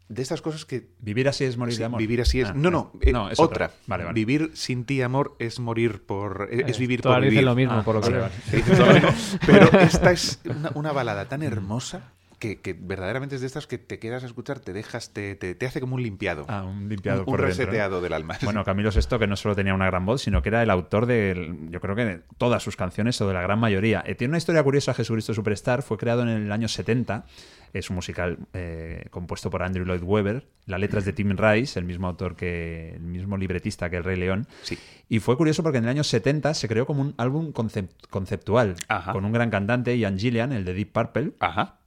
De 0.09 0.21
estas 0.21 0.41
cosas 0.41 0.65
que. 0.65 0.89
Vivir 0.99 1.29
así 1.29 1.45
es 1.45 1.55
morir 1.57 1.73
sí, 1.73 1.79
de 1.79 1.85
amor. 1.85 1.99
Vivir 1.99 2.21
así 2.21 2.41
es. 2.41 2.49
Ah, 2.49 2.53
no, 2.53 2.69
no, 2.69 2.91
eh, 3.01 3.13
no, 3.13 3.29
es 3.29 3.39
otra. 3.39 3.71
Vale, 3.87 4.03
vale. 4.03 4.13
Vivir 4.13 4.51
sin 4.55 4.83
ti, 4.85 5.01
amor, 5.01 5.35
es 5.39 5.59
morir 5.59 6.03
por. 6.05 6.49
Es, 6.51 6.71
es 6.71 6.79
vivir 6.79 7.01
Todas 7.01 7.17
por 7.19 7.23
vivir. 7.23 7.43
lo 7.43 7.55
mismo, 7.55 7.75
Ah, 7.75 7.83
por 7.83 7.95
lo 7.95 8.01
que 8.01 8.09
vale. 8.09 8.33
Pero 9.45 9.71
esta 9.79 10.11
es 10.11 10.41
una, 10.43 10.71
una 10.75 10.91
balada 10.91 11.29
tan 11.29 11.43
hermosa 11.43 12.11
que, 12.41 12.59
que 12.59 12.73
verdaderamente 12.73 13.35
es 13.35 13.41
de 13.41 13.47
estas 13.47 13.67
que 13.67 13.77
te 13.77 13.99
quedas 13.99 14.23
a 14.23 14.25
escuchar, 14.25 14.59
te 14.59 14.73
dejas, 14.73 15.11
te, 15.13 15.35
te, 15.35 15.53
te 15.53 15.65
hace 15.67 15.79
como 15.79 15.93
un 15.95 16.01
limpiado. 16.01 16.45
Ah, 16.49 16.63
un 16.63 16.89
limpiado 16.89 17.19
un, 17.19 17.25
por 17.25 17.39
un 17.39 17.45
dentro, 17.47 17.65
¿no? 17.65 17.69
reseteado 17.69 18.01
del 18.01 18.13
alma. 18.13 18.37
Bueno, 18.43 18.63
Camilo 18.63 18.89
VI, 18.89 19.19
que 19.19 19.27
no 19.27 19.35
solo 19.35 19.55
tenía 19.55 19.75
una 19.75 19.85
gran 19.85 20.05
voz, 20.05 20.23
sino 20.23 20.41
que 20.41 20.49
era 20.49 20.63
el 20.63 20.71
autor 20.71 21.05
de, 21.05 21.55
yo 21.69 21.79
creo 21.79 21.95
que 21.95 22.03
de 22.05 22.21
todas 22.39 22.63
sus 22.63 22.75
canciones, 22.75 23.21
o 23.21 23.27
de 23.27 23.35
la 23.35 23.41
gran 23.43 23.59
mayoría. 23.59 24.03
Eh, 24.07 24.15
tiene 24.15 24.31
una 24.31 24.39
historia 24.39 24.63
curiosa, 24.63 24.93
Jesucristo 24.95 25.33
Superstar, 25.35 25.83
fue 25.83 25.97
creado 25.99 26.23
en 26.23 26.29
el 26.29 26.51
año 26.51 26.67
70, 26.67 27.25
es 27.73 27.89
un 27.91 27.95
musical 27.95 28.39
eh, 28.53 29.05
compuesto 29.11 29.49
por 29.51 29.61
Andrew 29.63 29.85
Lloyd 29.85 30.01
Webber, 30.03 30.45
la 30.65 30.77
letra 30.79 30.97
es 30.99 31.05
de 31.05 31.13
Tim 31.13 31.37
Rice, 31.37 31.77
el 31.79 31.85
mismo 31.85 32.07
autor 32.07 32.35
que, 32.35 32.93
el 32.95 33.01
mismo 33.01 33.37
libretista 33.37 33.89
que 33.89 33.97
El 33.97 34.03
Rey 34.03 34.17
León. 34.17 34.47
Sí. 34.63 34.77
Y 35.07 35.19
fue 35.19 35.37
curioso 35.37 35.61
porque 35.63 35.77
en 35.77 35.83
el 35.85 35.89
año 35.91 36.03
70 36.03 36.53
se 36.55 36.67
creó 36.67 36.85
como 36.85 37.01
un 37.01 37.13
álbum 37.17 37.53
concep- 37.53 37.89
conceptual, 38.09 38.75
Ajá. 38.87 39.11
con 39.13 39.25
un 39.25 39.31
gran 39.31 39.49
cantante, 39.51 39.97
Ian 39.97 40.17
Gillian, 40.17 40.51
el 40.53 40.65
de 40.65 40.73
Deep 40.73 40.91
Purple, 40.91 41.31
Ajá. 41.39 41.77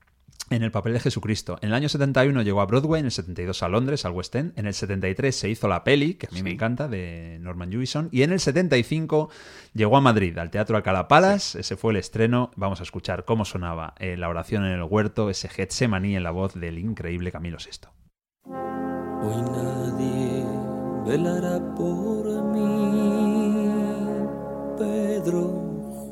En 0.51 0.63
el 0.63 0.71
papel 0.71 0.93
de 0.93 1.01
Jesucristo. 1.01 1.59
En 1.63 1.71
el 1.71 1.75
año 1.75 1.89
71 1.89 2.43
llegó 2.43 2.61
a 2.61 2.67
Broadway, 2.67 3.01
en 3.01 3.07
el 3.07 3.13
72 3.13 3.63
a 3.63 3.69
Londres, 3.69 4.05
al 4.05 4.13
West 4.13 4.35
End. 4.37 4.53
En 4.59 4.67
el 4.67 4.75
73 4.75 5.35
se 5.35 5.49
hizo 5.49 5.69
la 5.69 5.85
peli, 5.85 6.15
que 6.15 6.27
a 6.27 6.31
mí 6.35 6.43
me 6.43 6.51
Sí. 6.51 6.55
encanta, 6.55 6.87
de 6.87 7.39
Norman 7.41 7.71
Jewison. 7.71 8.09
Y 8.13 8.23
en 8.23 8.31
el 8.33 8.41
75 8.41 9.31
llegó 9.73 9.97
a 9.97 10.01
Madrid, 10.03 10.37
al 10.39 10.51
Teatro 10.51 10.77
Alcalá 10.77 11.09
Palace. 11.09 11.59
Ese 11.61 11.77
fue 11.77 11.93
el 11.93 11.97
estreno. 11.97 12.51
Vamos 12.57 12.81
a 12.81 12.83
escuchar 12.83 13.25
cómo 13.25 13.45
sonaba 13.47 13.95
eh, 13.99 14.17
la 14.19 14.29
oración 14.29 14.65
en 14.67 14.73
el 14.73 14.83
huerto, 14.83 15.31
ese 15.31 15.49
Getsemaní 15.49 16.15
en 16.15 16.23
la 16.23 16.31
voz 16.31 16.55
del 16.55 16.79
increíble 16.79 17.33
Camilo 17.33 17.57
VI. 17.59 17.89
Hoy 18.47 19.43
nadie 19.51 20.45
velará 21.07 21.59
por 21.75 22.27
mí, 22.53 23.71
Pedro 24.79 25.43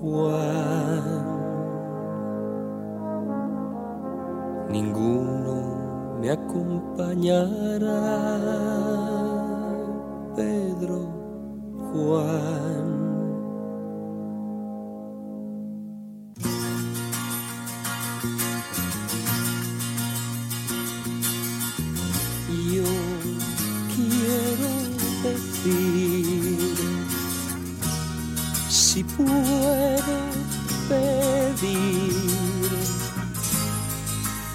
Juan. 0.01 1.42
Ninguno 4.73 6.17
me 6.19 6.31
acompañará, 6.31 7.91
Pedro 10.35 10.99
Juan. 11.93 12.87
Yo 22.75 22.93
quiero 23.95 24.71
decir 25.23 26.79
si 28.71 29.05
puedo 29.05 29.52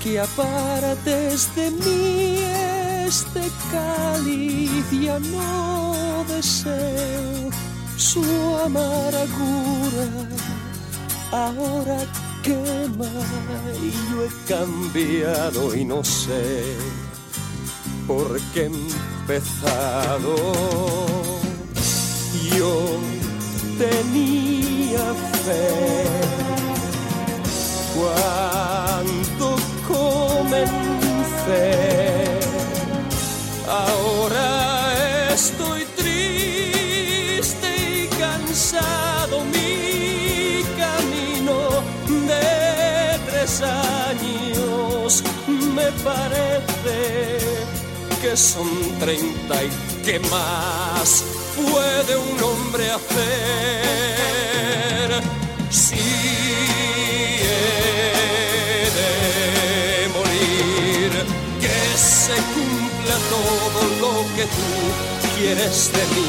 que 0.08 0.20
apartes 0.20 1.54
de 1.56 1.72
mí 1.72 2.40
este 3.06 3.44
cáliz 3.72 4.86
ya 4.92 5.20
no 5.20 6.24
deseo 6.30 7.50
su 7.98 8.24
amargura 8.66 10.08
ahora 11.32 12.00
quema 12.42 13.12
y 13.84 13.92
yo 14.10 14.24
he 14.26 14.32
cambiado 14.48 15.76
y 15.76 15.84
no 15.84 16.04
sé 16.04 16.76
por 18.08 18.40
qué 18.54 18.62
he 18.62 18.66
empezado. 18.66 20.36
Yo 22.58 22.74
tenía 23.78 25.14
fe 25.44 26.06
cuando 27.94 29.27
Ahora 33.70 35.34
estoy 35.34 35.86
triste 35.96 37.68
y 38.04 38.08
cansado. 38.18 39.44
Mi 39.46 40.64
camino 40.78 41.56
de 42.28 43.20
tres 43.30 43.62
años 43.62 45.24
me 45.76 45.92
parece 46.04 46.98
que 48.22 48.36
son 48.36 48.70
treinta 49.00 49.64
y 49.64 49.70
qué 50.04 50.20
más 50.32 51.24
puede 51.56 52.18
un 52.18 52.44
hombre 52.44 52.92
hacer 52.92 53.88
se 62.28 62.36
cumpla 62.54 63.16
todo 63.36 63.82
lo 64.04 64.36
que 64.36 64.44
tú 64.44 64.70
quieres 65.38 65.92
de 65.94 66.04
mí. 66.14 66.28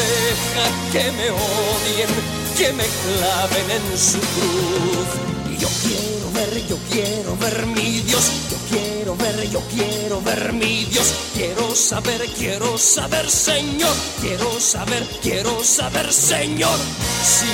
Deja 0.00 0.66
que 0.92 1.12
me 1.12 1.30
odien 1.30 2.12
que 2.56 2.72
me 2.72 2.84
claven 3.02 3.70
en 3.78 3.98
su 3.98 4.18
cruz. 4.34 5.08
Y 5.52 5.56
yo 5.58 5.68
quiero 5.84 6.26
ver, 6.32 6.66
yo 6.68 6.78
quiero 6.90 7.36
ver 7.36 7.66
mi 7.66 8.00
Dios, 8.00 8.24
yo 8.50 8.56
quiero 8.70 9.16
ver, 9.16 9.50
yo 9.50 9.60
quiero 9.74 10.22
ver 10.22 10.52
mi 10.54 10.84
Dios, 10.86 11.12
quiero 11.34 11.74
saber, 11.74 12.22
quiero 12.38 12.78
saber, 12.78 13.28
Señor, 13.30 13.94
quiero 14.22 14.58
saber, 14.58 15.04
quiero 15.22 15.62
saber, 15.62 16.10
Señor, 16.12 16.78
si 17.22 17.46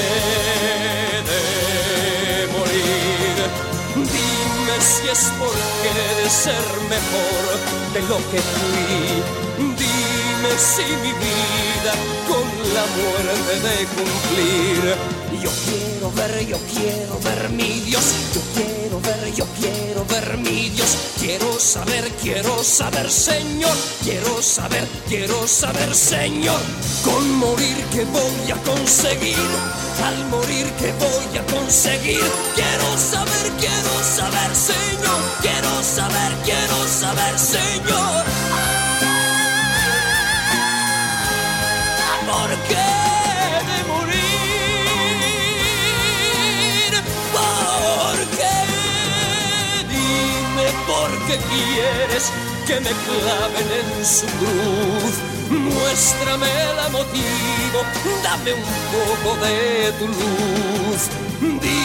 he 0.00 0.53
tienes 5.04 5.32
por 5.38 5.52
qué 5.52 6.30
ser 6.30 6.54
mejor 6.88 7.92
de 7.92 8.00
lo 8.08 8.16
que 8.30 8.40
fui. 8.40 9.73
Dime 10.44 10.96
mi 10.98 11.12
vida 11.12 11.94
con 12.28 12.44
la 12.74 12.84
muerte 12.96 13.60
de 13.66 13.86
cumplir. 13.86 14.94
Yo 15.42 15.50
quiero 15.64 16.12
ver, 16.12 16.46
yo 16.46 16.58
quiero 16.74 17.18
ver 17.20 17.48
mi 17.48 17.80
Dios. 17.80 18.04
Yo 18.34 18.42
quiero 18.54 19.00
ver, 19.00 19.34
yo 19.34 19.46
quiero 19.58 20.04
ver 20.04 20.36
mi 20.36 20.68
Dios. 20.68 20.96
Quiero 21.18 21.58
saber, 21.58 22.10
quiero 22.20 22.62
saber, 22.62 23.10
Señor. 23.10 23.74
Quiero 24.02 24.42
saber, 24.42 24.86
quiero 25.08 25.48
saber, 25.48 25.94
Señor. 25.94 26.60
Con 27.04 27.36
morir 27.36 27.82
que 27.90 28.04
voy 28.04 28.50
a 28.52 28.56
conseguir. 28.64 29.48
Al 30.04 30.26
morir 30.26 30.66
que 30.78 30.92
voy 30.92 31.38
a 31.38 31.46
conseguir. 31.46 32.24
Quiero 32.54 32.98
saber, 32.98 33.50
quiero 33.58 33.94
saber, 34.04 34.54
Señor. 34.54 35.20
Quiero 35.40 35.82
saber, 35.82 36.32
quiero 36.44 36.86
saber, 36.86 37.38
Señor. 37.38 38.43
¿Por 42.44 42.56
qué 42.68 42.88
de 43.70 43.78
morir? 43.88 44.22
¿Por 47.32 48.16
qué? 48.36 48.56
Dime 49.88 50.66
por 50.86 51.10
qué 51.26 51.36
quieres 51.38 52.24
que 52.66 52.76
me 52.80 52.92
claven 53.06 53.68
en 53.80 53.90
su 54.04 54.26
cruz. 54.26 55.14
Muéstrame 55.48 56.52
la 56.76 56.86
motivo, 56.90 57.78
dame 58.22 58.52
un 58.52 58.64
poco 58.92 59.30
de 59.42 59.92
tu 59.98 60.06
luz. 60.06 61.02
Di 61.62 61.82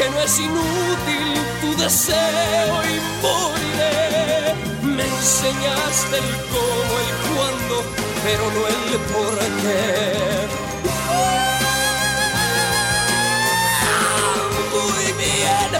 que 0.00 0.08
no 0.08 0.20
es 0.22 0.38
inútil 0.38 1.28
tu 1.60 1.76
deseo 1.76 2.74
y 2.90 2.94
moriré. 3.22 4.54
Me 4.82 5.04
enseñaste 5.04 6.16
el 6.16 6.30
cómo, 6.52 6.92
el 7.04 7.10
cuándo, 7.28 7.76
pero 8.24 8.44
no 8.54 8.62
el 8.74 8.86
por 9.12 9.36
qué. 9.60 9.84
Muy 14.72 15.06
bien, 15.22 15.70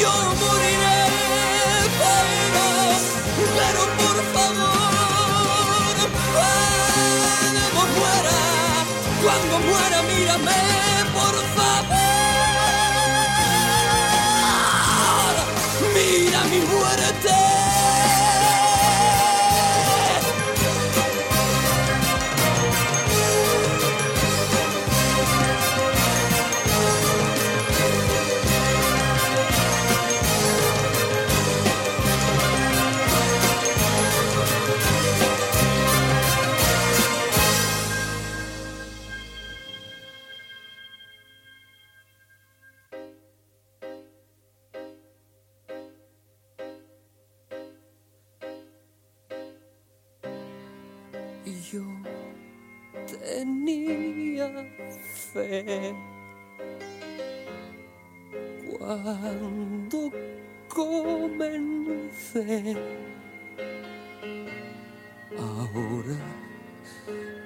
yo 0.00 0.14
moriré, 0.42 1.00
pero, 2.00 2.66
pero 3.58 3.82
por 4.00 4.18
favor, 4.34 5.96
cuando 7.72 7.82
muera, 7.96 8.38
cuando 9.22 9.54
muera, 9.68 9.98
mírame, 10.02 10.83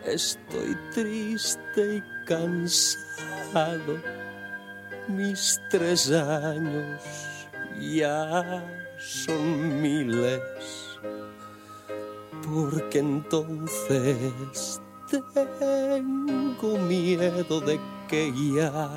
Estoy 0.04 0.76
triste 0.94 1.96
y 1.96 2.02
cansado. 2.26 4.00
Mis 5.08 5.60
tres 5.70 6.10
años 6.10 7.00
ya 7.80 8.62
son 8.98 9.80
miles 9.80 10.40
porque 12.42 12.98
entonces 12.98 14.80
tengo 15.58 16.78
miedo 16.78 17.60
de 17.60 17.80
que 18.08 18.32
ya 18.54 18.90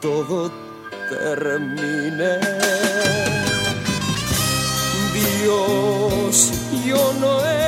todo 0.00 0.50
termine. 1.08 2.38
Dios, 5.12 6.52
yo 6.84 7.12
no 7.20 7.40
empecé. 7.40 7.67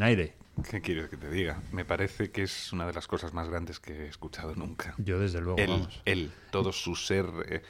Sin 0.00 0.06
aire. 0.06 0.32
¿Qué 0.70 0.80
quieres 0.80 1.10
que 1.10 1.18
te 1.18 1.28
diga? 1.28 1.60
Me 1.72 1.84
parece 1.84 2.30
que 2.30 2.42
es 2.44 2.72
una 2.72 2.86
de 2.86 2.94
las 2.94 3.06
cosas 3.06 3.34
más 3.34 3.50
grandes 3.50 3.80
que 3.80 4.04
he 4.04 4.08
escuchado 4.08 4.54
nunca. 4.54 4.94
Yo 4.96 5.18
desde 5.20 5.42
luego, 5.42 5.58
él, 5.58 5.68
vamos. 5.68 6.00
él, 6.06 6.30
todo 6.50 6.72
su 6.72 6.96
ser, 6.96 7.26
eh, 7.46 7.62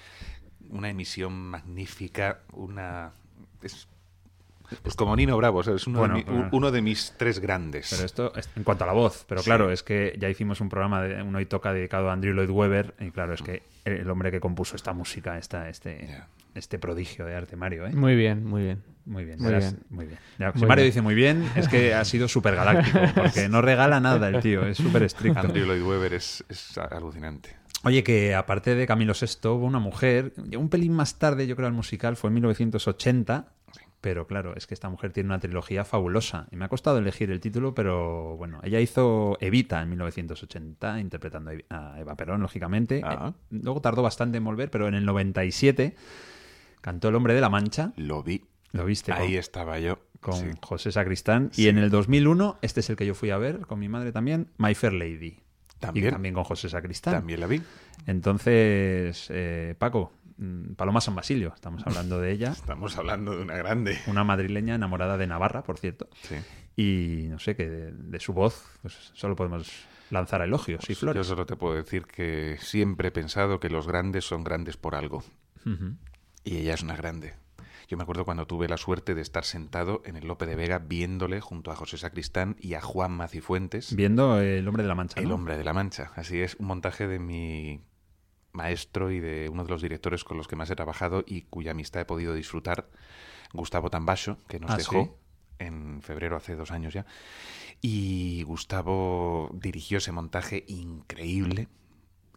una 0.69 0.89
emisión 0.91 1.33
magnífica, 1.33 2.39
una... 2.53 3.11
Es, 3.63 3.89
pues 4.83 4.95
como 4.95 5.17
Nino 5.17 5.37
Bravo, 5.37 5.65
¿sabes? 5.65 5.89
Uno, 5.89 5.99
Bueno, 5.99 6.15
de 6.15 6.21
mi- 6.21 6.25
pero- 6.25 6.49
uno 6.53 6.71
de 6.71 6.83
mis 6.83 7.15
tres 7.19 7.41
grandes. 7.41 7.89
Pero 7.91 8.05
esto 8.07 8.33
es 8.37 8.49
en 8.55 8.63
cuanto 8.63 8.85
a 8.85 8.87
la 8.87 8.93
voz, 8.93 9.25
pero 9.29 9.41
Sí. 9.41 9.47
claro, 9.47 9.73
es 9.73 9.83
que 9.83 10.15
ya 10.17 10.29
hicimos 10.29 10.61
un 10.61 10.69
programa 10.69 11.03
de 11.03 11.21
un 11.21 11.35
hoy 11.35 11.47
toca 11.47 11.73
dedicado 11.73 12.11
a 12.11 12.13
Andrew 12.13 12.33
Lloyd 12.33 12.51
Webber 12.51 12.95
y 13.01 13.11
claro, 13.11 13.35
es 13.35 13.43
que 13.43 13.65
el 13.85 14.09
hombre 14.09 14.31
que 14.31 14.39
compuso 14.39 14.77
esta 14.77 14.93
música, 14.93 15.37
esta, 15.37 15.69
este, 15.69 16.23
este 16.55 16.79
prodigio 16.79 17.25
de 17.27 17.35
arte, 17.35 17.57
Mario, 17.57 17.89
¿eh? 17.89 17.93
Muy 17.93 18.15
bien, 18.15 18.45
muy 18.47 18.63
bien. 18.63 18.85
Muy 19.11 19.25
bien, 19.25 19.41
Muy 19.41 19.53
bien. 19.53 19.79
muy 19.91 20.07
bien. 20.07 20.19
Ya, 20.39 20.53
si 20.53 20.59
Muy 20.61 20.69
Mario 20.69 20.83
bien. 20.85 20.91
dice 20.93 21.03
muy 21.03 21.15
bien, 21.17 21.45
es 21.57 21.67
que 21.69 21.95
ha 21.95 22.05
sido 22.05 22.29
súper 22.29 22.55
galáctico, 22.55 23.01
porque 23.17 23.49
no 23.49 23.61
regala 23.61 23.99
nada 23.99 24.29
el 24.29 24.41
tío, 24.41 24.65
es 24.65 24.79
súper 24.79 25.03
estricto. 25.03 25.41
Andrew 25.41 25.67
Lloyd 25.67 25.83
Webber 25.83 26.15
es, 26.15 26.45
es 26.49 26.79
alucinante. 26.79 27.57
Oye, 27.83 28.05
que 28.05 28.37
aparte 28.37 28.77
de 28.77 28.87
Camilo 28.87 29.13
VI, 29.21 29.49
hubo 29.49 29.65
una 29.67 29.81
mujer, 29.81 30.33
un 30.57 30.69
pelín 30.69 30.93
más 30.93 31.19
tarde, 31.19 31.49
yo 31.49 31.57
creo, 31.57 31.67
el 31.67 31.75
musical, 31.75 32.17
fue 32.17 32.29
en 32.29 32.35
1980, 32.35 33.49
pero 34.01 34.27
claro, 34.29 34.55
es 34.55 34.67
que 34.69 34.75
esta 34.75 34.89
mujer 34.89 35.13
tiene 35.13 35.27
una 35.29 35.41
trilogía 35.41 35.85
fabulosa. 35.85 36.47
Y 36.53 36.57
me 36.57 36.67
ha 36.67 36.69
costado 36.69 36.99
elegir 36.99 37.33
el 37.33 37.41
título, 37.41 37.75
pero 37.75 38.37
bueno, 38.37 38.61
ella 38.63 38.79
hizo 38.81 39.37
Evita 39.41 39.83
en 39.83 39.89
1980, 39.91 41.01
interpretando 41.01 41.51
a 41.69 41.99
Eva 41.99 42.15
Perón, 42.15 42.43
lógicamente. 42.43 43.01
Ah. 43.05 43.33
Eh, 43.35 43.59
Luego 43.63 43.81
tardó 43.81 44.03
bastante 44.03 44.39
en 44.39 44.45
volver, 44.45 44.71
pero 44.71 44.87
en 44.87 44.95
el 44.95 45.05
97 45.05 45.97
cantó 46.81 47.09
El 47.09 47.15
Hombre 47.17 47.35
de 47.35 47.41
la 47.41 47.51
Mancha. 47.51 47.93
Lo 47.97 48.23
vi. 48.23 48.45
Lo 48.73 48.85
viste 48.85 49.13
Ahí 49.13 49.29
con, 49.31 49.35
estaba 49.39 49.79
yo. 49.79 49.99
con 50.21 50.35
Sí. 50.35 50.47
José 50.63 50.93
Sacristán. 50.93 51.51
Sí. 51.53 51.63
Y 51.65 51.69
en 51.69 51.79
el 51.79 51.91
2001, 51.91 52.59
este 52.63 52.81
es 52.81 52.91
el 52.91 52.97
que 52.97 53.07
yo 53.07 53.15
fui 53.15 53.31
a 53.31 53.39
ver 53.39 53.61
con 53.67 53.79
mi 53.79 53.89
madre 53.89 54.13
también, 54.13 54.49
My 54.59 54.75
Fair 54.75 54.93
Lady. 54.93 55.41
También. 55.79 56.09
Y 56.09 56.11
también 56.11 56.35
con 56.35 56.45
José 56.45 56.69
Sacristán. 56.69 57.15
También 57.15 57.41
la 57.41 57.47
vi. 57.47 57.63
Entonces, 58.07 59.27
eh, 59.31 59.75
Paco, 59.79 60.13
mm, 60.37 60.75
Paloma 60.75 61.01
San 61.01 61.15
Basilio, 61.15 61.53
estamos 61.55 61.83
hablando 61.87 62.21
de 62.21 62.31
ella. 62.33 62.51
Estamos 62.53 62.97
hablando 62.99 63.35
de 63.37 63.43
una 63.43 63.57
grande. 63.57 63.99
Una 64.07 64.23
madrileña 64.23 64.75
enamorada 64.75 65.17
de 65.17 65.27
Navarra, 65.27 65.63
por 65.63 65.79
cierto. 65.79 66.09
Sí. 66.23 66.37
Y 66.77 67.29
no 67.29 67.39
sé, 67.39 67.57
que 67.57 67.69
de, 67.69 67.93
de 67.93 68.21
su 68.21 68.33
voz 68.33 68.63
pues 68.83 68.95
solo 69.15 69.35
podemos 69.37 69.71
lanzar 70.11 70.43
elogios 70.43 70.85
y 70.85 70.87
Pues 70.89 70.99
flores. 70.99 71.17
Yo 71.21 71.25
solo 71.25 71.47
te 71.47 71.57
puedo 71.57 71.75
decir 71.75 72.05
que 72.07 72.57
siempre 72.61 73.09
he 73.09 73.11
pensado 73.11 73.59
que 73.59 73.69
los 73.71 73.87
grandes 73.87 74.25
son 74.25 74.45
grandes 74.45 74.77
por 74.77 74.95
algo. 74.95 75.25
Y 76.45 76.57
ella 76.59 76.75
es 76.75 76.83
una 76.83 76.97
grande. 76.97 77.35
Yo 77.91 77.97
me 77.97 78.05
acuerdo 78.05 78.25
cuando 78.25 78.47
tuve 78.47 78.69
la 78.69 78.77
suerte 78.77 79.17
de 79.17 79.21
estar 79.21 79.45
sentado 79.45 80.01
en 80.05 80.15
el 80.15 80.29
Lope 80.29 80.47
de 80.47 80.55
Vega 80.55 80.79
viéndole 80.79 81.41
junto 81.41 81.73
a 81.73 81.75
José 81.75 81.99
Sacristán 81.99 82.55
y 82.61 82.75
a 82.75 82.81
Juan 82.81 83.11
Macifuentes, 83.11 83.97
Viendo 83.97 84.41
El 84.41 84.69
Hombre 84.69 84.85
de 84.85 84.89
la 84.89 84.95
Mancha. 84.95 85.19
El 85.21 85.29
¿no? 85.29 85.35
Hombre 85.35 85.59
de 85.59 85.65
la 85.65 85.73
Mancha. 85.73 86.13
Así 86.15 86.41
es, 86.41 86.55
un 86.61 86.67
montaje 86.67 87.09
de 87.09 87.19
mi 87.19 87.81
maestro 88.53 89.11
y 89.11 89.19
de 89.19 89.49
uno 89.49 89.65
de 89.65 89.71
los 89.71 89.83
directores 89.83 90.23
con 90.23 90.37
los 90.37 90.47
que 90.47 90.55
más 90.55 90.71
he 90.71 90.77
trabajado 90.77 91.25
y 91.27 91.43
cuya 91.43 91.73
amistad 91.73 92.03
he 92.03 92.05
podido 92.05 92.33
disfrutar, 92.33 92.89
Gustavo 93.53 93.91
Tambacho, 93.91 94.39
que 94.47 94.61
nos 94.61 94.71
Ah, 94.71 94.77
dejó 94.77 95.03
¿sí? 95.03 95.11
en 95.59 96.01
febrero 96.01 96.37
hace 96.37 96.55
dos 96.55 96.71
años 96.71 96.95
ya. 96.95 97.07
Y 97.81 98.45
Gustavo 98.45 99.51
dirigió 99.53 99.99
ese 99.99 100.13
montaje 100.13 100.63
increíble, 100.69 101.67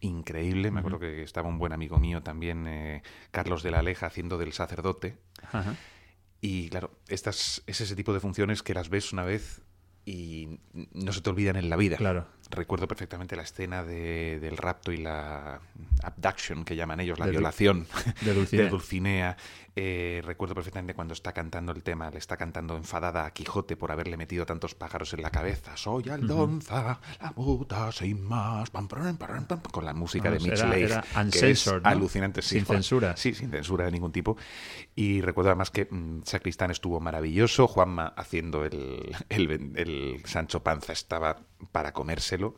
increíble. 0.04 0.70
Me 0.70 0.80
acuerdo 0.80 0.98
que 0.98 1.22
estaba 1.22 1.48
un 1.48 1.58
buen 1.58 1.72
amigo 1.72 1.98
mío 1.98 2.22
también, 2.22 2.66
eh, 2.66 3.02
Carlos 3.30 3.62
de 3.62 3.70
la 3.70 3.80
Aleja, 3.80 4.06
haciendo 4.06 4.38
del 4.38 4.52
sacerdote. 4.52 5.16
Ajá. 5.52 5.76
Y 6.40 6.68
claro, 6.68 6.90
estas, 7.08 7.62
es 7.66 7.80
ese 7.80 7.96
tipo 7.96 8.12
de 8.12 8.20
funciones 8.20 8.62
que 8.62 8.74
las 8.74 8.90
ves 8.90 9.12
una 9.12 9.24
vez 9.24 9.62
y 10.04 10.60
no 10.92 11.12
se 11.12 11.22
te 11.22 11.30
olvidan 11.30 11.56
en 11.56 11.70
la 11.70 11.76
vida. 11.76 11.96
Claro. 11.96 12.26
Recuerdo 12.54 12.86
perfectamente 12.88 13.36
la 13.36 13.42
escena 13.42 13.82
de- 13.82 14.38
del 14.40 14.56
rapto 14.56 14.92
y 14.92 14.96
la 14.98 15.60
abduction, 16.02 16.64
que 16.64 16.76
llaman 16.76 17.00
ellos, 17.00 17.18
la 17.18 17.26
De 17.26 17.32
violación 17.32 17.86
de 18.22 18.34
Dulcinea. 18.34 18.64
de 18.64 18.70
Dulcinea. 18.70 19.36
Eh, 19.76 20.22
recuerdo 20.24 20.54
perfectamente 20.54 20.94
cuando 20.94 21.14
está 21.14 21.32
cantando 21.32 21.72
el 21.72 21.82
tema, 21.82 22.08
le 22.10 22.18
está 22.18 22.36
cantando 22.36 22.76
enfadada 22.76 23.26
a 23.26 23.32
Quijote 23.32 23.76
por 23.76 23.90
haberle 23.90 24.16
metido 24.16 24.46
tantos 24.46 24.76
pájaros 24.76 25.12
en 25.14 25.22
la 25.22 25.30
cabeza. 25.30 25.76
Soy 25.76 26.08
Aldonza, 26.08 27.00
la 27.20 27.32
muta 27.34 27.90
sin 27.90 28.22
más, 28.22 28.70
pam, 28.70 28.86
pam, 28.86 29.16
con 29.72 29.84
la 29.84 29.92
música 29.92 30.30
de 30.30 30.38
Vamos, 30.38 30.48
Mitch 30.52 30.64
Leigh, 30.64 30.84
era 30.84 31.04
que 31.32 31.50
es 31.50 31.66
alucinante. 31.82 32.40
sí, 32.42 32.56
Sin 32.58 32.66
censura. 32.66 33.16
Sí, 33.16 33.34
sin 33.34 33.50
censura 33.50 33.86
de 33.86 33.90
ningún 33.90 34.12
tipo. 34.12 34.36
Y 34.94 35.20
recuerdo 35.22 35.50
además 35.50 35.72
que 35.72 35.88
mm, 35.90 36.22
Sacristán 36.24 36.70
estuvo 36.70 37.00
maravilloso, 37.00 37.66
Juanma 37.66 38.12
haciendo 38.16 38.64
el, 38.64 39.12
el, 39.28 39.72
el 39.74 40.22
Sancho 40.24 40.62
Panza 40.62 40.92
estaba 40.92 41.40
para 41.70 41.92
comérselo. 41.92 42.56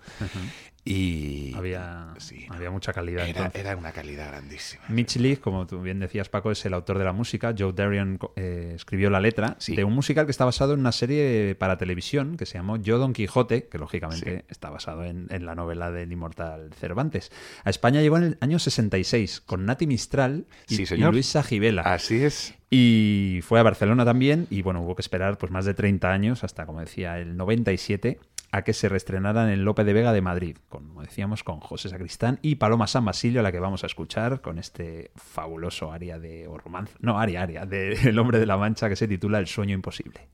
Y 0.88 1.52
Había, 1.56 2.14
Sí, 2.18 2.46
había 2.48 2.70
mucha 2.70 2.92
calidad. 2.92 3.26
era, 3.54 3.76
una 3.76 3.90
calidad 3.90 4.28
grandísima. 4.28 4.84
Mitch 4.88 5.16
Leigh, 5.16 5.38
como 5.38 5.66
tú 5.66 5.80
bien 5.82 5.98
decías, 5.98 6.28
Paco, 6.28 6.52
es 6.52 6.64
el 6.64 6.74
autor 6.74 6.98
de 6.98 7.04
la 7.04 7.12
música. 7.12 7.52
Joe 7.58 7.72
Darian 7.72 8.20
eh, 8.36 8.72
escribió 8.76 9.10
la 9.10 9.18
letra 9.18 9.56
Sí. 9.58 9.74
de 9.74 9.82
un 9.82 9.92
musical 9.94 10.26
que 10.26 10.30
está 10.30 10.44
basado 10.44 10.74
en 10.74 10.80
una 10.80 10.92
serie 10.92 11.56
para 11.56 11.76
televisión 11.76 12.36
que 12.36 12.46
se 12.46 12.58
llamó 12.58 12.76
Yo 12.76 12.98
Don 12.98 13.14
Quijote, 13.14 13.66
que 13.66 13.78
lógicamente 13.78 14.38
Sí. 14.38 14.44
está 14.48 14.70
basado 14.70 15.04
en, 15.04 15.26
en 15.30 15.44
la 15.44 15.56
novela 15.56 15.90
del 15.90 16.12
inmortal 16.12 16.70
Cervantes. 16.78 17.32
A 17.64 17.70
España 17.70 18.00
llegó 18.00 18.18
en 18.18 18.22
el 18.22 18.38
año 18.40 18.60
66 18.60 19.40
con 19.40 19.66
Nati 19.66 19.88
Mistral 19.88 20.46
y, 20.68 20.80
y. 20.82 20.96
Luis 20.98 21.26
Sajibela. 21.26 21.82
Así 21.82 22.22
es. 22.22 22.54
Y 22.70 23.40
fue 23.42 23.58
a 23.58 23.64
Barcelona 23.64 24.04
también 24.04 24.46
y 24.50 24.62
bueno, 24.62 24.82
hubo 24.82 24.94
que 24.94 25.02
esperar 25.02 25.36
pues 25.36 25.50
más 25.50 25.64
de 25.64 25.74
30 25.74 26.12
años 26.12 26.44
hasta, 26.44 26.64
como 26.64 26.78
decía, 26.78 27.18
el 27.18 27.36
97 27.36 28.20
a 28.56 28.64
que 28.64 28.72
se 28.72 28.88
reestrenaran 28.88 29.50
en 29.50 29.66
Lope 29.66 29.84
de 29.84 29.92
Vega 29.92 30.14
de 30.14 30.22
Madrid, 30.22 30.56
como 30.70 31.02
decíamos, 31.02 31.44
con 31.44 31.60
José 31.60 31.90
Sacristán 31.90 32.38
y 32.40 32.54
Paloma 32.54 32.86
San 32.86 33.04
Basilio, 33.04 33.40
a 33.40 33.42
la 33.42 33.52
que 33.52 33.60
vamos 33.60 33.84
a 33.84 33.86
escuchar 33.86 34.40
con 34.40 34.58
este 34.58 35.10
fabuloso 35.14 35.92
aria 35.92 36.18
de 36.18 36.48
romance, 36.64 36.94
no, 37.00 37.18
aria, 37.18 37.42
aria, 37.42 37.66
de 37.66 37.92
El 38.08 38.18
hombre 38.18 38.38
de 38.38 38.46
la 38.46 38.56
mancha 38.56 38.88
que 38.88 38.96
se 38.96 39.06
titula 39.06 39.38
El 39.40 39.46
sueño 39.46 39.74
imposible. 39.74 40.28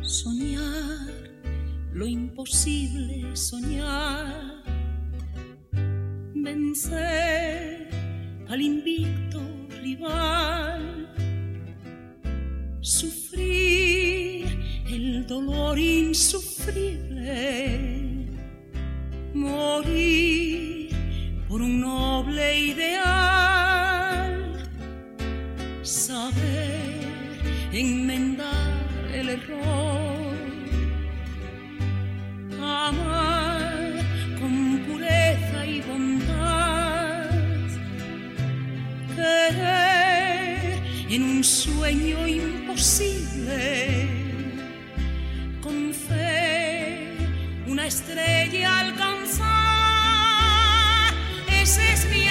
Soñar 0.00 0.64
lo 1.92 2.06
imposible, 2.08 3.36
soñar. 3.36 4.64
Vencer 6.34 7.88
al 8.48 8.60
invicto 8.60 9.63
rival. 9.84 11.06
Sufrir 12.80 14.46
el 14.86 15.26
dolor 15.26 15.78
insufrible. 15.78 17.28
Morir 19.34 20.90
por 21.48 21.60
un 21.60 21.80
noble 21.80 22.58
ideal. 22.72 24.34
Saber 25.82 27.34
enmendar 27.72 28.82
el 29.12 29.28
error, 29.28 30.36
amar 32.60 33.43
en 41.08 41.22
un 41.22 41.44
sueño 41.44 42.26
imposible, 42.26 44.08
con 45.62 45.94
fe 45.94 47.16
una 47.66 47.86
estrella 47.86 48.80
alcanzar, 48.80 49.44
ese 51.48 51.92
es 51.92 52.06
mi 52.10 52.23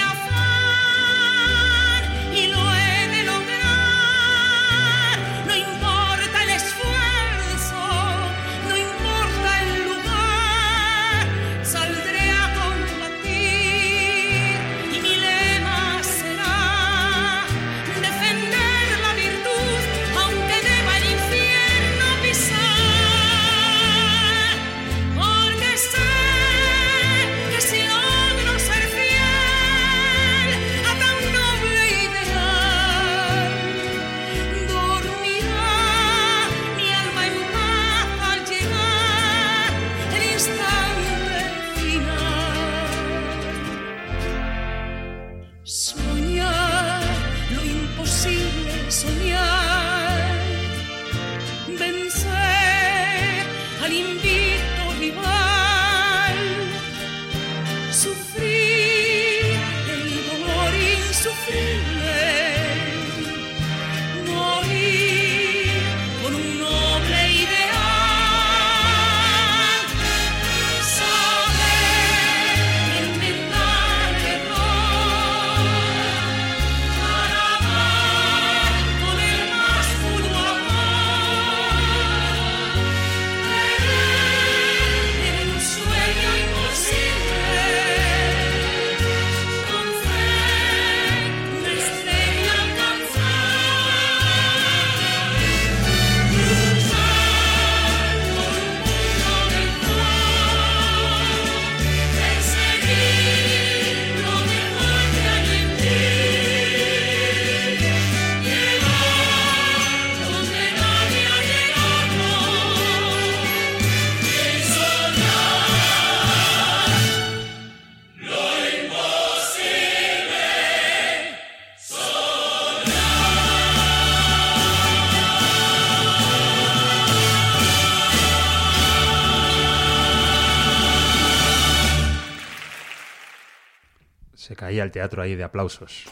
caía 134.74 134.82
el 134.84 134.90
teatro 134.90 135.22
ahí 135.22 135.34
de 135.36 135.44
aplausos. 135.44 136.04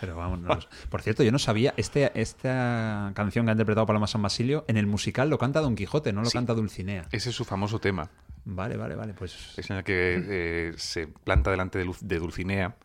Pero 0.00 0.16
vamos, 0.16 0.38
no 0.40 0.54
los- 0.54 0.66
Por 0.88 1.02
cierto, 1.02 1.22
yo 1.22 1.30
no 1.32 1.38
sabía, 1.38 1.74
este, 1.76 2.10
esta 2.18 3.12
canción 3.14 3.44
que 3.44 3.50
ha 3.50 3.52
interpretado 3.52 3.86
Paloma 3.86 4.06
San 4.06 4.22
Basilio, 4.22 4.64
en 4.68 4.76
el 4.78 4.86
musical 4.86 5.28
lo 5.28 5.38
canta 5.38 5.60
Don 5.60 5.74
Quijote, 5.76 6.12
no 6.12 6.22
lo 6.22 6.30
Sí. 6.30 6.36
canta 6.38 6.54
Dulcinea. 6.54 7.06
Ese 7.12 7.30
es 7.30 7.36
su 7.36 7.44
famoso 7.44 7.78
tema. 7.78 8.10
Vale, 8.44 8.76
vale, 8.76 8.94
vale, 8.94 9.12
pues... 9.12 9.58
Es 9.58 9.70
en 9.70 9.76
el 9.78 9.84
que 9.84 10.24
eh, 10.28 10.72
se 10.76 11.08
planta 11.08 11.50
delante 11.50 11.78
de, 11.78 11.84
Luz- 11.84 12.00
de 12.00 12.18
Dulcinea 12.18 12.76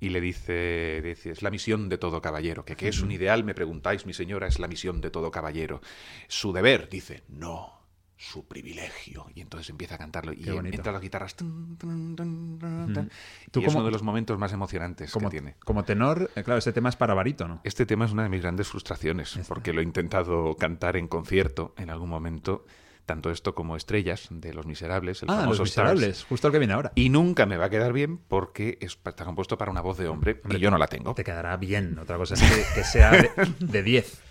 y 0.00 0.08
le 0.10 0.20
dice, 0.20 1.00
dice, 1.02 1.30
es 1.30 1.42
la 1.42 1.50
misión 1.50 1.88
de 1.88 1.98
todo 1.98 2.20
caballero. 2.20 2.64
¿Que 2.64 2.74
qué 2.76 2.88
es 2.88 3.00
un 3.00 3.12
ideal? 3.12 3.44
Me 3.44 3.54
preguntáis, 3.54 4.06
mi 4.06 4.12
señora, 4.12 4.48
es 4.48 4.58
la 4.58 4.66
misión 4.68 5.00
de 5.00 5.10
todo 5.10 5.30
caballero. 5.30 5.80
Su 6.28 6.52
deber, 6.52 6.88
dice, 6.90 7.22
no, 7.28 7.72
su 8.16 8.46
privilegio. 8.46 9.26
Y 9.34 9.40
entonces 9.40 9.68
empieza 9.70 9.96
a 9.96 9.98
cantarlo 9.98 10.32
y 10.32 10.48
entra 10.48 10.92
las 10.92 11.02
guitarras. 11.02 11.34
tun, 11.34 11.76
tun, 11.76 12.14
tun, 12.16 12.58
tun, 12.58 12.92
tun, 12.94 13.10
Tú 13.50 13.60
y 13.60 13.62
es 13.64 13.66
como- 13.68 13.78
uno 13.80 13.86
de 13.86 13.92
los 13.92 14.02
momentos 14.02 14.38
más 14.38 14.52
emocionantes 14.52 15.10
Como, 15.12 15.28
que 15.30 15.38
tiene. 15.38 15.56
como 15.64 15.84
tenor, 15.84 16.30
eh, 16.36 16.42
claro, 16.44 16.58
este 16.58 16.72
tema 16.72 16.88
es 16.88 16.96
para 16.96 17.14
barítono. 17.14 17.60
Este 17.64 17.86
tema 17.86 18.04
es 18.04 18.12
una 18.12 18.22
de 18.22 18.28
mis 18.28 18.40
grandes 18.42 18.68
frustraciones, 18.68 19.38
porque 19.48 19.72
lo 19.72 19.80
he 19.80 19.84
intentado 19.84 20.56
cantar 20.56 20.96
en 20.96 21.08
concierto 21.08 21.74
en 21.76 21.90
algún 21.90 22.08
momento, 22.08 22.64
tanto 23.04 23.30
esto 23.30 23.54
como 23.54 23.76
Estrellas, 23.76 24.28
de 24.30 24.54
Los 24.54 24.64
Miserables, 24.64 25.22
el 25.22 25.28
Ah, 25.30 25.40
famoso 25.40 25.62
Los 25.62 25.68
Stars. 25.70 25.90
Miserables, 25.92 26.24
justo 26.24 26.46
el 26.48 26.52
que 26.52 26.58
viene 26.58 26.72
ahora. 26.74 26.92
Y 26.94 27.10
nunca 27.10 27.44
me 27.46 27.56
va 27.58 27.66
a 27.66 27.70
quedar 27.70 27.92
bien 27.92 28.16
porque 28.18 28.78
es- 28.80 28.98
está 29.04 29.24
compuesto 29.24 29.58
para 29.58 29.70
una 29.70 29.82
voz 29.82 29.98
de 29.98 30.08
hombre, 30.08 30.40
Hombre, 30.42 30.58
y 30.58 30.60
yo 30.62 30.70
no 30.70 30.78
la 30.78 30.86
tengo. 30.86 31.14
Te 31.14 31.24
quedará 31.24 31.56
bien. 31.58 31.98
Otra 31.98 32.16
cosa 32.16 32.34
es 32.34 32.42
que, 32.42 32.64
que 32.76 32.84
sea 32.84 33.10
de- 33.10 33.30
de 33.60 33.82
10, 33.82 34.22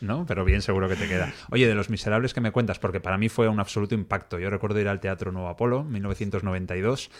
¿no? 0.00 0.26
Pero 0.26 0.44
bien 0.44 0.62
seguro 0.62 0.88
que 0.88 0.96
te 0.96 1.08
queda. 1.08 1.32
Oye, 1.50 1.66
de 1.66 1.74
Los 1.74 1.90
Miserables 1.90 2.34
que 2.34 2.40
me 2.40 2.52
cuentas, 2.52 2.78
porque 2.78 3.00
para 3.00 3.18
mí 3.18 3.28
fue 3.28 3.48
un 3.48 3.60
absoluto 3.60 3.94
impacto. 3.94 4.38
Yo 4.38 4.50
recuerdo 4.50 4.80
ir 4.80 4.88
al 4.88 5.00
Teatro 5.00 5.32
Nuevo 5.32 5.48
Apolo, 5.48 5.84
1992. 5.84 7.10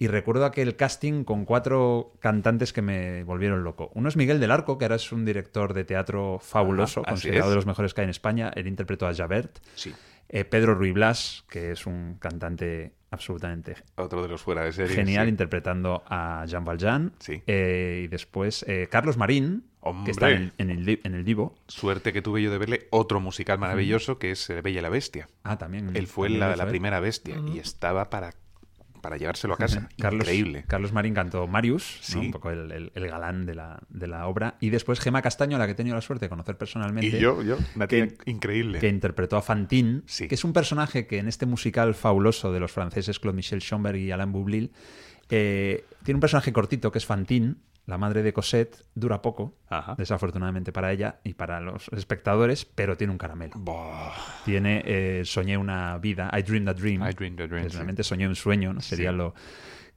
Y 0.00 0.06
recuerdo 0.06 0.44
aquel 0.44 0.76
casting 0.76 1.24
con 1.24 1.44
cuatro 1.44 2.12
cantantes 2.20 2.72
que 2.72 2.82
me 2.82 3.24
volvieron 3.24 3.64
loco. 3.64 3.90
Uno 3.94 4.08
es 4.08 4.16
Miguel 4.16 4.38
del 4.38 4.52
Arco, 4.52 4.78
que 4.78 4.84
ahora 4.84 4.94
es 4.94 5.10
un 5.10 5.24
director 5.24 5.74
de 5.74 5.84
teatro 5.84 6.38
fabuloso, 6.40 7.00
Ajá, 7.00 7.10
considerado 7.12 7.50
de 7.50 7.56
los 7.56 7.66
mejores 7.66 7.94
que 7.94 8.02
hay 8.02 8.04
en 8.04 8.10
España. 8.10 8.52
Él 8.54 8.68
interpretó 8.68 9.08
a 9.08 9.14
Javert. 9.14 9.58
Sí. 9.74 9.92
Eh, 10.28 10.44
Pedro 10.44 10.74
Ruy 10.74 10.92
Blas, 10.92 11.44
que 11.48 11.72
es 11.72 11.86
un 11.86 12.16
cantante 12.20 12.92
absolutamente 13.10 13.76
Otro 13.96 14.22
de 14.22 14.28
los 14.28 14.42
fuera 14.42 14.62
de 14.64 14.72
serie. 14.72 14.94
genial 14.94 15.24
sí. 15.26 15.30
interpretando 15.30 16.04
a 16.06 16.44
Jean 16.46 16.64
Valjean. 16.64 17.12
Sí. 17.18 17.42
Eh, 17.46 18.02
y 18.04 18.08
después 18.08 18.64
eh, 18.68 18.88
Carlos 18.90 19.16
Marín, 19.16 19.64
Hombre. 19.80 20.04
que 20.06 20.10
está 20.10 20.30
en 20.30 20.42
el, 20.42 20.52
en 20.58 20.70
el, 20.70 20.84
di- 20.84 21.00
en 21.04 21.14
el 21.14 21.24
Divo. 21.24 21.54
Suerte 21.68 22.12
que 22.12 22.20
tuve 22.22 22.42
yo 22.42 22.50
de 22.50 22.58
verle 22.58 22.88
otro 22.90 23.20
musical 23.20 23.58
maravilloso 23.58 24.18
que 24.18 24.32
es 24.32 24.50
eh, 24.50 24.60
Bella 24.60 24.80
y 24.80 24.82
la 24.82 24.88
Bestia. 24.88 25.28
Ah, 25.44 25.56
también. 25.58 25.90
Él 25.94 26.06
fue 26.06 26.28
también 26.28 26.40
la, 26.40 26.56
la 26.56 26.66
primera 26.66 27.00
bestia 27.00 27.36
y 27.54 27.58
estaba 27.58 28.10
para, 28.10 28.34
para 29.00 29.16
llevárselo 29.16 29.54
a 29.54 29.56
casa. 29.58 29.88
Carlos, 29.98 30.24
Increíble. 30.26 30.64
Carlos 30.66 30.92
Marín 30.92 31.14
cantó 31.14 31.46
Marius, 31.46 32.00
¿no? 32.00 32.20
Sí. 32.20 32.26
un 32.26 32.30
poco 32.32 32.50
el, 32.50 32.72
el- 32.72 32.92
el 32.94 33.06
galán 33.08 33.46
de 33.46 33.54
la, 33.54 33.78
de 33.88 34.08
la 34.08 34.26
obra. 34.26 34.56
Y 34.60 34.70
después 34.70 34.98
Gema 34.98 35.22
Castaño, 35.22 35.54
a 35.56 35.58
la 35.60 35.66
que 35.66 35.72
he 35.72 35.76
tenido 35.76 35.94
la 35.94 36.02
suerte 36.02 36.24
de 36.26 36.28
conocer 36.30 36.58
personalmente. 36.58 37.16
Y 37.16 37.20
yo, 37.20 37.40
yo, 37.42 37.56
una 37.76 37.86
que- 37.86 38.06
tía 38.08 38.16
increíble. 38.26 38.80
que 38.80 38.88
interpretó 38.88 39.36
a 39.36 39.42
Fantine, 39.42 40.02
Sí. 40.06 40.26
que 40.26 40.34
es 40.34 40.44
un 40.44 40.52
personaje 40.52 41.06
que 41.06 41.18
en 41.18 41.28
este 41.28 41.46
musical 41.46 41.94
fabuloso 41.94 42.52
de 42.52 42.58
los 42.60 42.72
franceses 42.72 43.20
Claude 43.20 43.36
Michel 43.36 43.60
Schomberg 43.60 43.96
y 43.96 44.10
Alain 44.10 44.32
Boublil 44.32 44.72
eh, 45.30 45.84
tiene 46.04 46.16
un 46.16 46.20
personaje 46.20 46.52
cortito 46.52 46.90
que 46.90 46.98
es 46.98 47.06
Fantine, 47.06 47.54
la 47.88 47.96
madre 47.98 48.22
de 48.22 48.32
Cosette, 48.34 48.84
dura 48.94 49.22
poco, 49.22 49.54
Ajá. 49.68 49.94
desafortunadamente 49.96 50.72
para 50.72 50.92
ella 50.92 51.20
y 51.24 51.32
para 51.34 51.58
los 51.58 51.88
espectadores, 51.88 52.66
pero 52.66 52.96
tiene 52.98 53.12
un 53.12 53.18
caramelo. 53.18 53.54
Tiene 54.44 54.82
eh, 54.84 55.22
Soñé 55.24 55.56
una 55.56 55.96
vida, 55.98 56.30
I 56.36 56.42
Dreamed 56.42 56.68
a 56.68 56.74
Dream. 56.74 57.02
I 57.08 57.12
dreamed 57.14 57.40
a 57.40 57.46
dream, 57.46 57.64
que 57.64 57.70
sí. 57.70 57.76
realmente 57.76 58.04
soñé 58.04 58.28
un 58.28 58.36
sueño, 58.36 58.74
¿no? 58.74 58.80
Sería 58.82 59.10
Sí. 59.10 59.16
lo 59.16 59.34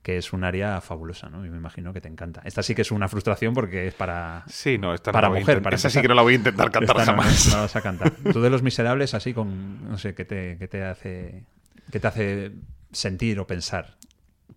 que 0.01 0.17
es 0.17 0.31
un 0.33 0.43
área 0.45 0.79
fabulosa, 0.81 1.29
¿no? 1.29 1.45
Y 1.45 1.49
me 1.49 1.57
imagino 1.57 1.91
que 1.93 1.99
te 2.01 2.07
encanta. 2.07 2.41
Esta 2.45 2.63
sí 2.63 2.73
que 2.73 2.81
es 2.81 2.91
una 2.91 3.07
frustración 3.09 3.53
porque 3.53 3.85
es 3.87 3.93
para 3.93 4.45
Sí, 4.47 4.77
no, 4.77 4.93
esta 4.95 5.11
Para 5.11 5.29
mujer, 5.29 5.61
para 5.61 5.75
Esa 5.75 5.89
sí 5.89 6.01
que 6.01 6.07
no 6.07 6.15
la 6.15 6.21
voy 6.23 6.33
a 6.33 6.37
intentar 6.37 6.71
cantar 6.71 6.97
Esta 6.97 7.11
no, 7.11 7.21
jamás. 7.21 7.47
No, 7.49 7.55
la 7.57 7.61
vas 7.63 7.75
a 7.75 7.81
cantar. 7.81 8.11
Tú 8.31 8.41
de 8.41 8.49
los 8.49 8.63
miserables, 8.63 9.13
así 9.13 9.33
con. 9.33 9.87
No 9.89 9.97
sé, 9.97 10.15
¿qué 10.15 10.23
te, 10.25 10.57
qué 10.57 10.67
te 10.67 10.83
hace. 10.83 11.43
¿Qué 11.91 11.99
te 11.99 12.07
hace 12.07 12.51
sentir 12.91 13.37
o 13.39 13.45
pensar? 13.45 13.97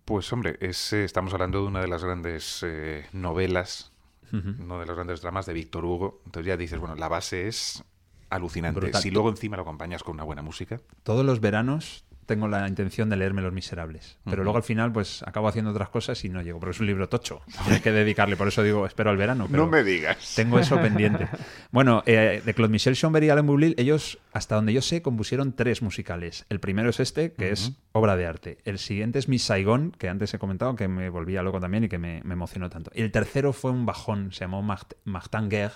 Pues 0.05 0.31
hombre, 0.31 0.57
es, 0.61 0.93
eh, 0.93 1.03
estamos 1.03 1.33
hablando 1.33 1.61
de 1.61 1.67
una 1.67 1.81
de 1.81 1.87
las 1.87 2.03
grandes 2.03 2.61
eh, 2.63 3.07
novelas, 3.11 3.91
uno 4.31 4.79
de 4.79 4.85
los 4.85 4.95
grandes 4.95 5.21
dramas 5.21 5.45
de 5.45 5.53
Víctor 5.53 5.85
Hugo. 5.85 6.21
Entonces 6.25 6.47
ya 6.47 6.57
dices, 6.57 6.77
bueno, 6.77 6.95
la 6.95 7.07
base 7.07 7.47
es 7.47 7.83
alucinante. 8.29 8.81
Brutal. 8.81 9.01
Si 9.01 9.09
luego 9.09 9.29
encima 9.29 9.55
lo 9.55 9.63
acompañas 9.63 10.03
con 10.03 10.13
una 10.15 10.23
buena 10.23 10.41
música, 10.41 10.81
Todos 11.03 11.25
los 11.25 11.39
veranos 11.39 12.05
tengo 12.25 12.47
la 12.47 12.67
intención 12.67 13.09
de 13.09 13.17
leerme 13.17 13.41
Los 13.41 13.53
Miserables. 13.53 14.17
Pero 14.23 14.43
luego 14.43 14.57
al 14.57 14.63
final, 14.63 14.91
pues 14.91 15.23
acabo 15.23 15.47
haciendo 15.47 15.71
otras 15.71 15.89
cosas 15.89 16.23
y 16.25 16.29
no 16.29 16.41
llego. 16.41 16.59
Porque 16.59 16.71
es 16.75 16.79
un 16.79 16.87
libro 16.87 17.07
tocho. 17.09 17.41
Hay 17.69 17.79
que 17.79 17.91
dedicarle. 17.91 18.35
Por 18.35 18.47
eso 18.47 18.63
digo, 18.63 18.85
espero 18.85 19.09
al 19.09 19.17
verano. 19.17 19.47
pero 19.49 19.65
no 19.65 19.71
me 19.71 19.83
digas. 19.83 20.33
Tengo 20.35 20.59
eso 20.59 20.79
pendiente. 20.81 21.27
Bueno, 21.71 22.03
eh, 22.05 22.41
de 22.45 22.53
Claude 22.53 22.71
Michel 22.71 22.95
Schomberg 22.95 23.25
y 23.25 23.29
Alain 23.29 23.45
Boublil, 23.45 23.75
ellos, 23.77 24.17
hasta 24.31 24.55
donde 24.55 24.71
yo 24.71 24.81
sé, 24.81 25.01
compusieron 25.01 25.53
tres 25.53 25.81
musicales. 25.81 26.45
El 26.49 26.61
primero 26.61 26.89
es 26.89 27.01
este, 27.01 27.33
que 27.33 27.51
es 27.51 27.73
obra 27.91 28.15
de 28.15 28.25
arte. 28.25 28.59
El 28.63 28.79
siguiente 28.79 29.19
es 29.19 29.27
Miss 29.27 29.43
Saigon, 29.43 29.91
que 29.91 30.07
antes 30.07 30.33
he 30.33 30.39
comentado, 30.39 30.75
que 30.75 30.87
me 30.87 31.09
volvía 31.09 31.43
loco 31.43 31.59
también 31.59 31.83
y 31.83 31.89
que 31.89 31.97
me, 31.97 32.21
me 32.23 32.33
emocionó 32.33 32.69
tanto. 32.69 32.91
Y 32.95 33.01
el 33.01 33.11
tercero 33.11 33.51
fue 33.51 33.71
un 33.71 33.85
bajón, 33.85 34.31
se 34.31 34.41
llamó 34.41 34.63
Martin 34.63 35.49
Guerre, 35.49 35.75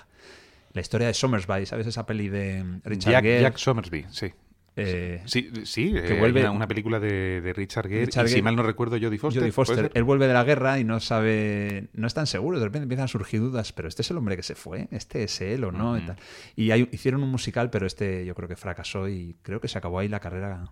la 0.73 0.81
historia 0.81 1.07
de 1.07 1.13
Somersby, 1.13 1.65
¿sabes 1.65 1.87
esa 1.87 2.05
peli 2.05 2.29
de 2.29 2.63
Richard 2.83 3.11
Jack, 3.13 3.23
Gere? 3.23 3.41
Jack 3.41 3.57
Somersby, 3.57 4.05
sí. 4.09 4.31
Eh, 4.75 5.21
Sí, 5.25 5.49
sí 5.65 5.91
Que 5.91 6.17
eh, 6.17 6.19
vuelve- 6.19 6.41
una, 6.41 6.51
una 6.51 6.67
película 6.67 6.99
de, 6.99 7.41
de 7.41 7.53
Richard 7.53 7.87
Gere, 7.89 8.05
Richard 8.05 8.25
y 8.25 8.29
si 8.29 8.35
Gere- 8.35 8.43
mal 8.43 8.55
no 8.55 8.63
recuerdo, 8.63 8.97
Jodie 9.01 9.17
Foster. 9.19 9.41
Jodie 9.41 9.51
¿puede 9.51 9.65
Foster. 9.77 9.91
Él 9.93 10.03
vuelve 10.03 10.27
de 10.27 10.33
la 10.33 10.43
guerra 10.43 10.79
y 10.79 10.83
no 10.83 10.99
sabe, 10.99 11.87
no 11.93 12.07
es 12.07 12.13
tan 12.13 12.27
seguro. 12.27 12.59
De 12.59 12.65
repente 12.65 12.83
empiezan 12.83 13.05
a 13.05 13.07
surgir 13.09 13.39
dudas, 13.41 13.73
pero 13.73 13.87
este 13.87 14.01
es 14.03 14.11
el 14.11 14.17
hombre 14.17 14.35
que 14.37 14.43
se 14.43 14.55
fue, 14.55 14.87
este 14.91 15.23
es 15.23 15.41
él 15.41 15.63
o 15.63 15.71
no. 15.71 15.97
y, 15.97 16.01
tal. 16.01 16.15
y 16.55 16.71
hay- 16.71 16.89
hicieron 16.91 17.23
un 17.23 17.29
musical, 17.29 17.69
pero 17.69 17.85
este 17.85 18.25
yo 18.25 18.35
creo 18.35 18.47
que 18.47 18.55
fracasó 18.55 19.09
y 19.09 19.35
creo 19.41 19.59
que 19.59 19.67
se 19.67 19.77
acabó 19.77 19.99
ahí 19.99 20.07
la 20.07 20.19
carrera 20.19 20.65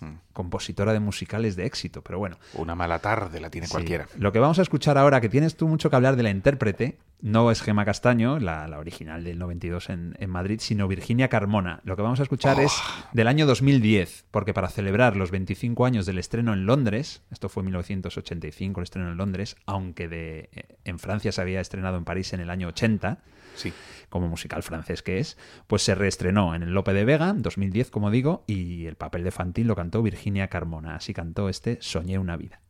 Mm. 0.00 0.18
compositora 0.32 0.92
de 0.92 0.98
musicales 0.98 1.54
de 1.54 1.64
éxito. 1.66 2.02
Pero 2.02 2.18
bueno, 2.18 2.36
Una 2.54 2.74
mala 2.74 2.98
tarde 2.98 3.38
la 3.40 3.50
tiene 3.50 3.68
sí. 3.68 3.70
cualquiera. 3.72 4.08
Lo 4.18 4.32
que 4.32 4.40
vamos 4.40 4.58
a 4.58 4.62
escuchar 4.62 4.98
ahora, 4.98 5.20
que 5.20 5.28
tienes 5.28 5.54
tú 5.56 5.68
mucho 5.68 5.90
que 5.90 5.96
hablar 5.96 6.16
de 6.16 6.24
la 6.24 6.30
intérprete, 6.30 6.98
no 7.22 7.50
es 7.52 7.62
Gema 7.62 7.84
Castaño, 7.84 8.40
la, 8.40 8.66
la 8.66 8.78
original 8.80 9.22
del 9.22 9.38
92 9.38 9.90
en, 9.90 10.16
en 10.18 10.28
Madrid, 10.28 10.58
sino 10.60 10.88
Virginia 10.88 11.28
Carmona. 11.28 11.80
Lo 11.84 11.94
que 11.94 12.02
vamos 12.02 12.18
a 12.18 12.24
escuchar 12.24 12.58
es 12.60 12.72
del 13.12 13.28
año 13.28 13.46
2010, 13.46 14.26
porque 14.32 14.52
para 14.52 14.68
celebrar 14.68 15.16
los 15.16 15.30
25 15.30 15.86
años 15.86 16.04
del 16.04 16.18
estreno 16.18 16.52
en 16.52 16.66
Londres, 16.66 17.22
esto 17.30 17.48
fue 17.48 17.60
en 17.60 17.66
1985 17.66 18.80
el 18.80 18.82
estreno 18.82 19.10
en 19.12 19.16
Londres, 19.16 19.56
aunque 19.66 20.08
de, 20.08 20.50
eh, 20.52 20.76
en 20.84 20.98
Francia 20.98 21.30
se 21.30 21.40
había 21.40 21.60
estrenado 21.60 21.96
en 21.96 22.04
París 22.04 22.32
en 22.32 22.40
el 22.40 22.50
año 22.50 22.68
80, 22.68 23.18
Sí. 23.54 23.72
como 24.08 24.28
musical 24.28 24.62
francés 24.62 25.02
que 25.02 25.18
es, 25.18 25.36
pues 25.66 25.82
se 25.82 25.94
reestrenó 25.94 26.54
en 26.54 26.62
el 26.62 26.72
Lope 26.72 26.92
de 26.92 27.04
Vega, 27.04 27.34
2010 27.36 27.90
como 27.90 28.10
digo, 28.10 28.42
y 28.48 28.86
el 28.86 28.96
papel 28.96 29.22
de 29.22 29.30
Fantín 29.30 29.68
lo 29.68 29.76
cantó 29.76 30.02
Virginia 30.02 30.48
Carmona. 30.48 30.96
Así 30.96 31.14
cantó 31.14 31.48
este 31.48 31.78
Soñé 31.82 32.18
una 32.18 32.36
vida. 32.36 32.60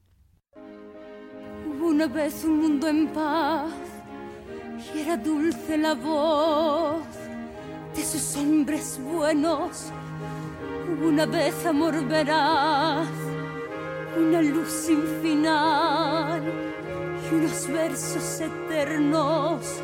Una 1.80 2.06
vez 2.06 2.44
un 2.44 2.58
mundo 2.58 2.88
en 2.88 3.08
paz 3.12 3.70
y 4.94 4.98
era 5.00 5.16
dulce 5.16 5.76
la 5.76 5.94
voz 5.94 7.04
de 7.94 8.04
sus 8.04 8.36
hombres 8.36 8.98
buenos. 9.02 9.90
Una 11.02 11.26
vez 11.26 11.66
amor 11.66 12.04
veraz, 12.06 13.08
una 14.16 14.42
luz 14.42 14.68
sin 14.68 15.02
final 15.22 16.42
y 17.30 17.34
unos 17.34 17.66
versos 17.68 18.40
eternos. 18.40 19.80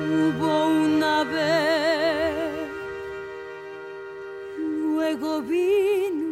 Hubo 0.00 0.66
una 0.68 1.24
vez, 1.24 2.68
luego 4.58 5.42
vino 5.42 6.27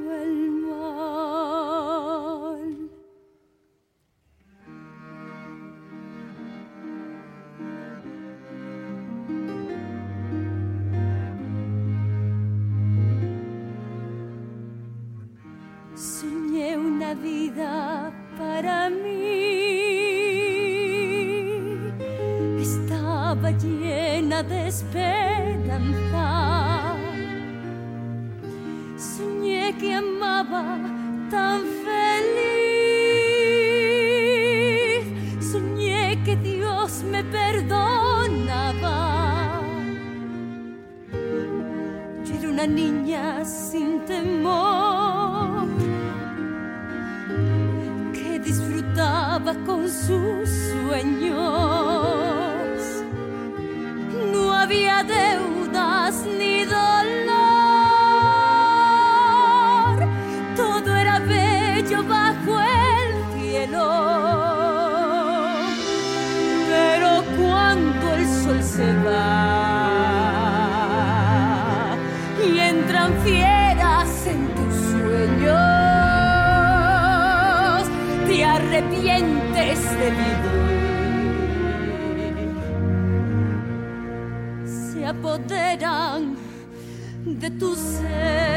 Una 17.06 17.14
vida 17.22 18.10
para 18.36 18.90
mí. 18.90 19.20
Estaba 22.60 23.52
llena 23.52 24.42
de 24.42 24.66
esperanza. 24.66 26.26
Soñé 28.96 29.72
que 29.78 29.94
amaba 29.94 30.80
tan 31.30 31.60
feliz. 31.86 32.66
Soñé 35.52 36.20
que 36.24 36.34
Dios 36.34 37.04
me 37.04 37.22
perdonaba. 37.22 38.98
Yo 42.24 42.34
era 42.34 42.48
una 42.48 42.66
niña 42.66 43.44
sin 43.44 44.04
temor 44.06 45.35
con 49.44 49.86
sus 49.88 50.48
sueños. 50.48 51.36
No 54.32 54.52
había 54.52 55.04
deudas 55.04 56.24
ni 56.38 56.64
dolor. 56.64 56.86
Todo 60.56 60.96
era 60.96 61.18
bello 61.18 62.02
bajo 62.04 62.60
el 62.60 63.14
cielo. 63.34 63.86
Pero 66.70 67.22
cuando 67.38 68.14
el 68.14 68.26
sol 68.26 68.62
se 68.62 68.90
va 69.04 69.25
arrepientes 78.76 79.80
de 79.98 80.10
vivir. 80.10 80.66
Se 84.64 85.04
apoderan 85.04 86.36
de 87.24 87.50
tu 87.50 87.74
ser. 87.74 88.55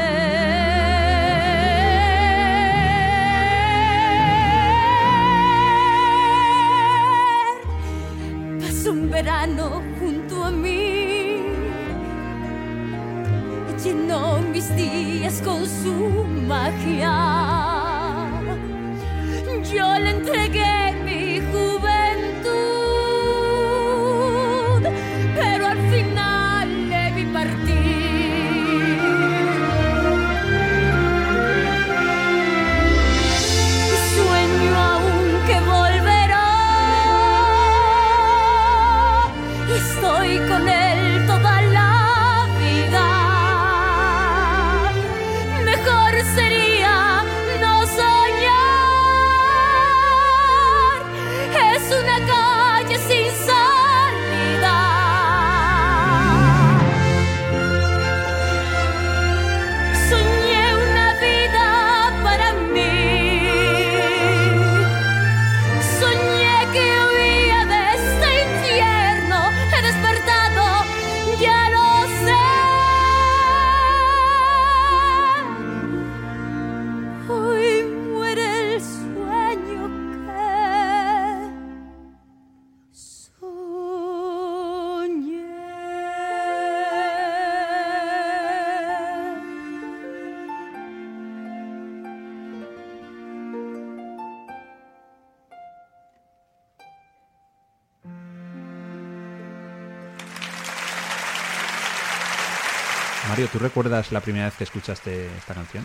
Mario, 103.40 103.52
¿tú 103.58 103.58
recuerdas 103.58 104.12
la 104.12 104.20
primera 104.20 104.44
vez 104.44 104.54
que 104.58 104.64
escuchaste 104.64 105.26
esta 105.38 105.54
canción? 105.54 105.82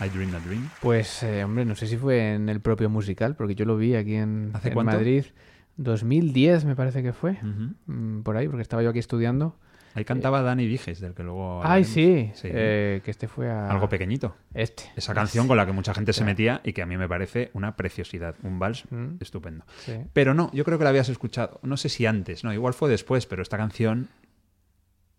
I 0.00 0.10
Dream 0.10 0.34
a 0.34 0.38
Dream. 0.40 0.68
Pues, 0.82 1.22
eh, 1.22 1.42
hombre, 1.44 1.64
no 1.64 1.74
sé 1.74 1.86
si 1.86 1.96
fue 1.96 2.34
en 2.34 2.50
el 2.50 2.60
propio 2.60 2.90
musical, 2.90 3.36
porque 3.36 3.54
yo 3.54 3.64
lo 3.64 3.78
vi 3.78 3.94
aquí 3.94 4.16
en, 4.16 4.50
¿Hace 4.52 4.68
en 4.68 4.74
cuánto? 4.74 4.92
Madrid. 4.92 5.24
2010 5.78 6.66
me 6.66 6.76
parece 6.76 7.02
que 7.02 7.14
fue. 7.14 7.38
Mm, 7.86 8.20
Por 8.20 8.36
ahí, 8.36 8.48
porque 8.48 8.60
estaba 8.60 8.82
yo 8.82 8.90
aquí 8.90 8.98
estudiando. 8.98 9.56
Ahí 9.94 10.04
cantaba 10.04 10.42
Dani 10.42 10.66
Viges, 10.66 11.00
del 11.00 11.14
que 11.14 11.22
luego. 11.22 11.62
Ay, 11.64 11.84
sí. 11.84 12.30
Sí. 12.34 12.48
eh, 12.50 13.00
que 13.04 13.10
este 13.10 13.26
fue 13.28 13.50
a... 13.50 13.68
Algo 13.70 13.88
pequeñito. 13.88 14.36
Este. 14.54 14.84
Esa 14.94 15.14
canción 15.14 15.48
con 15.48 15.56
la 15.56 15.64
que 15.66 15.72
mucha 15.72 15.94
gente 15.94 16.12
se 16.12 16.22
metía 16.22 16.60
y 16.64 16.74
que 16.74 16.82
a 16.82 16.86
mí 16.86 16.96
me 16.98 17.08
parece 17.08 17.50
una 17.54 17.76
preciosidad, 17.76 18.34
un 18.42 18.58
vals 18.58 18.84
Mm. 18.90 19.16
estupendo. 19.20 19.64
Sí. 19.78 19.94
Pero 20.12 20.34
no, 20.34 20.50
yo 20.52 20.64
creo 20.64 20.76
que 20.76 20.84
la 20.84 20.90
habías 20.90 21.08
escuchado, 21.08 21.58
no 21.62 21.76
sé 21.78 21.88
si 21.88 22.04
antes, 22.06 22.44
no, 22.44 22.52
igual 22.52 22.74
fue 22.74 22.88
después, 22.90 23.24
pero 23.26 23.42
esta 23.42 23.56
canción, 23.56 24.08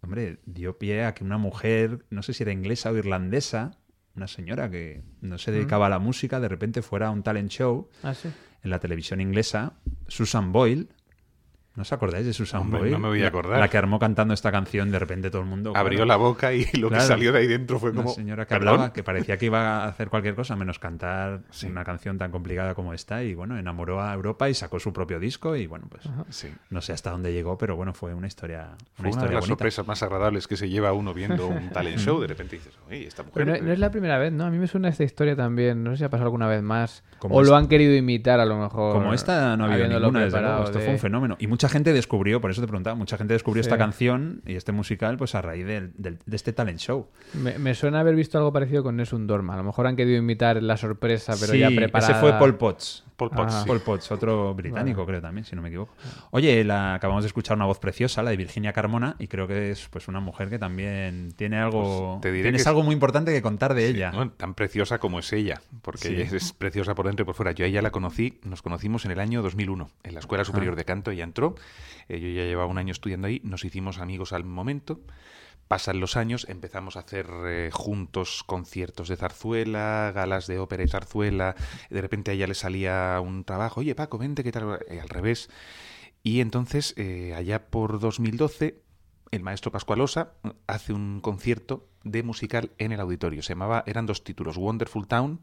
hombre, 0.02 0.40
dio 0.46 0.78
pie 0.78 1.06
a 1.06 1.14
que 1.14 1.24
una 1.24 1.38
mujer, 1.38 2.06
no 2.10 2.24
sé 2.24 2.34
si 2.34 2.44
era 2.44 2.52
inglesa 2.52 2.92
o 2.92 2.98
irlandesa, 2.98 3.78
una 4.16 4.28
señora 4.28 4.70
que 4.70 5.04
no 5.22 5.38
se 5.38 5.52
dedicaba 5.52 5.86
a 5.86 5.90
la 5.90 6.00
música, 6.00 6.40
de 6.40 6.48
repente 6.50 6.82
fuera 6.82 7.08
a 7.08 7.12
un 7.12 7.24
talent 7.24 7.50
show 7.50 7.90
Ah, 8.04 8.14
sí. 8.14 8.30
en 8.64 8.70
la 8.70 8.80
televisión 8.80 9.22
inglesa, 9.22 9.74
Susan 10.08 10.52
Boyle. 10.52 10.90
¿No 11.74 11.84
os 11.84 11.94
acordáis 11.94 12.26
de 12.26 12.34
Susan 12.34 12.62
Hombre, 12.62 12.80
Boyle? 12.80 12.92
no 12.92 13.00
me 13.00 13.08
voy 13.08 13.20
a 13.20 13.22
La- 13.22 13.28
acordar. 13.30 13.58
La, 13.60 13.70
que 13.70 13.78
armó 13.78 13.98
cantando 13.98 14.34
esta 14.34 14.52
canción, 14.52 14.92
de 14.92 15.00
repente 15.00 15.30
todo 15.32 15.42
el 15.42 15.48
mundo... 15.48 15.72
Abrió 15.74 16.00
claro, 16.00 16.06
la 16.10 16.16
boca 16.18 16.52
y 16.54 16.66
lo 16.74 16.90
Claro. 16.90 17.02
que 17.04 17.08
salió 17.08 17.32
de 17.32 17.40
ahí 17.40 17.48
dentro 17.48 17.80
fue 17.80 17.92
una 17.92 18.02
como. 18.04 18.14
señora 18.14 18.46
que 18.46 18.50
"¿Perdón?". 18.56 18.74
hablaba, 18.74 18.94
que 18.94 19.04
parecía 19.04 19.38
que 19.38 19.46
iba 19.46 19.84
a 19.84 19.88
hacer 19.88 20.10
cualquier 20.10 20.36
cosa 20.36 20.58
menos 20.58 20.80
cantar 20.80 21.44
Sí. 21.50 21.68
una 21.68 21.86
canción 21.86 22.18
tan 22.18 22.30
complicada 22.30 22.76
como 22.76 22.94
esta 22.94 23.24
y 23.24 23.36
bueno, 23.36 23.58
enamoró 23.58 24.02
a 24.02 24.14
Europa 24.14 24.50
y 24.50 24.54
sacó 24.54 24.82
su 24.82 24.92
propio 24.92 25.18
disco 25.18 25.56
y 25.56 25.66
bueno, 25.66 25.86
pues 25.90 26.04
Sí. 26.30 26.50
no 26.72 26.82
sé 26.82 26.92
hasta 26.92 27.10
dónde 27.12 27.32
llegó, 27.32 27.58
pero 27.58 27.78
bueno, 27.78 27.94
fue 27.94 28.14
una 28.14 28.28
historia, 28.28 28.72
Fue 28.96 29.04
una 29.04 29.04
de 29.04 29.10
historia 29.12 29.34
las 29.36 29.42
bonita. 29.44 29.48
sorpresas 29.54 29.88
más 29.88 30.04
agradables 30.04 30.48
que 30.50 30.58
se 30.58 30.68
lleva 30.68 30.92
uno 30.92 31.14
viendo 31.14 31.48
un 31.48 31.70
talent 31.72 32.00
show. 32.00 32.20
De 32.20 32.28
repente 32.28 32.58
dices, 32.58 32.78
oye, 32.90 33.08
esta 33.08 33.24
mujer. 33.24 33.46
Pero 33.46 33.58
no, 33.60 33.66
no 33.68 33.72
es 33.72 33.80
la 33.80 33.92
primera 33.92 34.18
vez, 34.18 34.34
¿no? 34.34 34.44
A 34.44 34.50
mí 34.50 34.58
me 34.58 34.68
suena 34.68 34.90
esta 34.90 35.06
historia 35.06 35.38
también. 35.38 35.86
No 35.86 35.92
sé 35.92 36.00
si 36.00 36.04
ha 36.04 36.10
pasado 36.10 36.26
alguna 36.26 36.48
vez 36.48 36.62
más. 36.62 37.02
Como 37.20 37.36
o 37.36 37.42
esta- 37.42 37.52
lo 37.52 37.58
han 37.58 37.70
querido 37.70 37.96
imitar 37.96 38.42
a 38.42 38.46
lo 38.46 38.58
mejor. 38.58 38.94
Como 38.94 39.14
esta 39.14 39.56
no 39.56 39.64
ha 39.66 39.74
habido 39.74 39.88
ninguna, 39.88 40.20
desde 40.26 40.42
luego. 40.42 40.64
Esto 40.66 40.80
de- 40.80 40.84
fue 40.86 40.94
un 40.96 41.00
fenómeno. 41.00 41.38
Y 41.40 41.48
mucha 41.62 41.70
gente 41.70 41.94
descubrió, 41.94 42.42
por 42.42 42.50
eso 42.50 42.60
te 42.62 42.66
preguntaba, 42.68 42.96
mucha 42.96 43.18
gente 43.18 43.34
descubrió 43.36 43.62
Sí. 43.62 43.68
esta 43.68 43.78
canción 43.78 44.42
y 44.48 44.56
este 44.56 44.72
musical 44.72 45.18
pues 45.18 45.36
a 45.36 45.44
raíz 45.44 45.64
del- 45.68 45.92
del- 45.96 46.18
de 46.26 46.36
este 46.36 46.54
talent 46.54 46.80
show. 46.80 47.08
Me, 47.34 47.60
me 47.60 47.76
suena 47.76 48.00
haber 48.00 48.16
visto 48.16 48.40
algo 48.40 48.52
parecido 48.52 48.82
con 48.82 48.96
Nessun 48.96 49.28
Dorma. 49.28 49.54
A 49.54 49.58
lo 49.58 49.64
mejor 49.64 49.86
han 49.86 49.96
querido 49.96 50.18
imitar 50.18 50.62
la 50.64 50.76
sorpresa, 50.76 51.34
pero 51.40 51.52
sí, 51.54 51.60
ya 51.60 51.68
preparada. 51.70 52.12
ese 52.14 52.20
fue 52.20 52.32
Paul 52.34 52.56
Potts. 52.56 53.04
Paul 53.16 53.30
Potts, 53.30 53.54
Ah. 53.54 53.62
sí. 53.62 53.68
Paul 53.68 53.82
Potts, 53.82 54.12
otro 54.12 54.56
británico, 54.56 55.06
creo 55.06 55.22
también, 55.22 55.46
si 55.46 55.56
no 55.56 55.62
me 55.62 55.68
equivoco. 55.68 55.94
Oye, 56.32 56.64
la, 56.64 56.96
acabamos 56.96 57.24
de 57.24 57.28
escuchar 57.28 57.56
una 57.56 57.66
voz 57.68 57.78
preciosa, 57.78 58.24
la 58.24 58.32
de 58.32 58.38
Virginia 58.38 58.74
Carmona, 58.74 59.16
y 59.20 59.28
creo 59.28 59.48
que 59.48 59.70
es 59.70 59.88
pues 59.90 60.08
una 60.08 60.20
mujer 60.20 60.50
que 60.50 60.58
también 60.58 61.32
tiene 61.36 61.60
algo, 61.60 62.14
Pues 62.14 62.22
te 62.22 62.32
diré 62.32 62.46
tienes 62.46 62.60
que 62.60 62.64
es- 62.64 62.68
algo 62.68 62.82
muy 62.82 62.94
importante 62.94 63.32
que 63.32 63.44
contar 63.44 63.76
de 63.76 63.86
Sí, 63.92 63.96
ella. 63.98 64.12
¿no? 64.12 64.32
Tan 64.32 64.56
preciosa 64.56 64.98
como 64.98 65.20
es 65.20 65.32
ella, 65.34 65.62
porque 65.84 66.08
Sí. 66.08 66.16
ella 66.16 66.24
es, 66.24 66.34
es 66.34 66.54
preciosa 66.54 66.96
por 66.96 67.06
dentro 67.06 67.22
y 67.22 67.26
por 67.28 67.36
fuera. 67.36 67.52
Yo 67.52 67.64
a 67.64 67.68
ella 67.68 67.84
la 67.84 67.92
conocí, 67.92 68.40
nos 68.44 68.64
conocimos 68.64 69.06
en 69.06 69.12
el 69.12 69.20
año 69.20 69.44
2001, 69.44 69.92
en 70.02 70.16
la 70.16 70.20
Escuela 70.20 70.44
Superior 70.44 70.74
Ah. 70.74 70.78
de 70.78 70.86
Canto, 70.86 71.12
ella 71.12 71.24
entró, 71.24 71.51
eh, 72.08 72.20
yo 72.20 72.28
ya 72.30 72.44
llevaba 72.44 72.70
un 72.70 72.78
año 72.78 72.92
estudiando 72.92 73.28
ahí, 73.28 73.42
nos 73.44 73.64
hicimos 73.66 74.00
amigos 74.00 74.34
al 74.34 74.44
momento, 74.44 75.02
pasan 75.68 76.00
los 76.00 76.18
años, 76.18 76.46
empezamos 76.50 76.98
a 76.98 77.00
hacer 77.00 77.28
eh, 77.46 77.70
juntos 77.72 78.44
conciertos 78.46 79.08
de 79.08 79.16
zarzuela, 79.16 80.12
galas 80.14 80.48
de 80.48 80.60
ópera 80.60 80.84
y 80.84 80.88
zarzuela, 80.88 81.56
de 81.90 82.02
repente 82.02 82.32
a 82.32 82.34
ella 82.34 82.48
le 82.48 82.56
salía 82.56 83.20
un 83.24 83.44
trabajo, 83.44 83.80
oye 83.80 83.96
Paco, 83.96 84.18
vente, 84.18 84.44
¿qué 84.44 84.52
tal? 84.52 84.80
Eh, 84.90 85.00
al 85.00 85.10
revés. 85.10 85.50
Y 86.24 86.42
entonces, 86.42 86.94
allá 87.36 87.66
por 87.72 88.00
2012, 88.00 88.80
el 89.32 89.42
maestro 89.42 89.72
Pascualosa 89.72 90.34
hace 90.68 90.94
un 90.94 91.20
concierto 91.20 91.88
de 92.04 92.22
musical 92.22 92.70
en 92.78 92.92
el 92.92 93.00
auditorio. 93.00 93.42
Se 93.42 93.54
llamaba, 93.54 93.84
eran 93.88 94.06
dos 94.06 94.24
títulos, 94.24 94.56
Wonderful 94.56 95.08
Town 95.08 95.40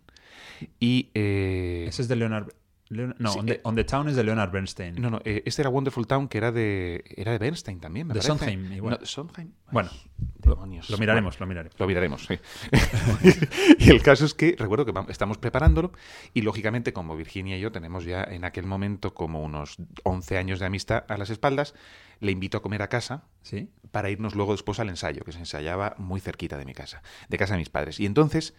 y... 0.79 1.11
Ese 1.15 2.03
es 2.03 2.07
de 2.07 2.15
Leonard... 2.15 2.53
Leon- 2.91 3.15
no, 3.19 3.33
Sí, 3.33 3.39
on, 3.41 3.47
the, 3.47 3.53
eh, 3.55 3.61
on 3.65 3.75
the 3.75 3.85
Town 3.85 4.09
es 4.09 4.17
de 4.17 4.25
Leonard 4.25 4.51
Bernstein. 4.51 4.95
no, 5.01 5.11
no, 5.11 5.21
eh, 5.25 5.43
este 5.45 5.63
era 5.63 5.69
Wonderful 5.71 6.07
Town, 6.07 6.29
que 6.29 6.39
era 6.39 6.53
de, 6.53 7.05
era 7.17 7.33
de 7.33 7.39
Bernstein 7.39 7.81
también, 7.81 8.07
me 8.07 8.15
De 8.15 8.21
parece. 8.21 8.39
Sondheim, 8.39 8.73
igual. 8.73 8.99
No, 9.01 9.07
Sondheim. 9.07 9.53
Bueno, 9.71 9.91
Demonios. 10.39 10.89
lo 10.91 10.97
miraremos, 10.99 11.35
Bueno, 11.39 11.41
lo 11.41 11.49
miraremos. 11.49 11.79
Lo 11.81 11.87
miraremos, 11.87 12.27
sí. 12.27 12.39
y 13.79 13.91
el 13.91 14.03
caso 14.03 14.25
es 14.25 14.35
que 14.35 14.57
recuerdo 14.59 14.85
que 14.87 15.13
estamos 15.13 15.39
preparándolo 15.39 15.93
y 16.35 16.43
lógicamente 16.43 16.93
como 16.93 17.17
Virginia 17.17 17.57
y 17.59 17.61
yo 17.61 17.73
tenemos 17.73 18.05
ya 18.05 18.23
en 18.25 18.45
aquel 18.45 18.67
momento 18.67 19.15
como 19.15 19.43
unos 19.43 19.77
11 20.05 20.39
años 20.39 20.59
de 20.59 20.67
amistad 20.67 21.05
a 21.09 21.17
las 21.19 21.31
espaldas, 21.31 21.75
le 22.21 22.33
invito 22.33 22.59
a 22.59 22.63
comer 22.63 22.83
a 22.83 22.89
casa 22.89 23.25
¿Sí? 23.43 23.69
para 23.91 24.11
irnos 24.11 24.35
luego 24.35 24.53
después 24.53 24.81
al 24.81 24.89
ensayo, 24.89 25.23
que 25.25 25.33
se 25.33 25.39
ensayaba 25.39 25.95
muy 25.99 26.21
cerquita 26.21 26.57
de 26.59 26.65
mi 26.65 26.75
casa, 26.75 27.03
de 27.29 27.39
casa 27.39 27.55
de 27.55 27.59
mis 27.59 27.71
padres. 27.71 28.01
Y 28.01 28.07
entonces, 28.07 28.55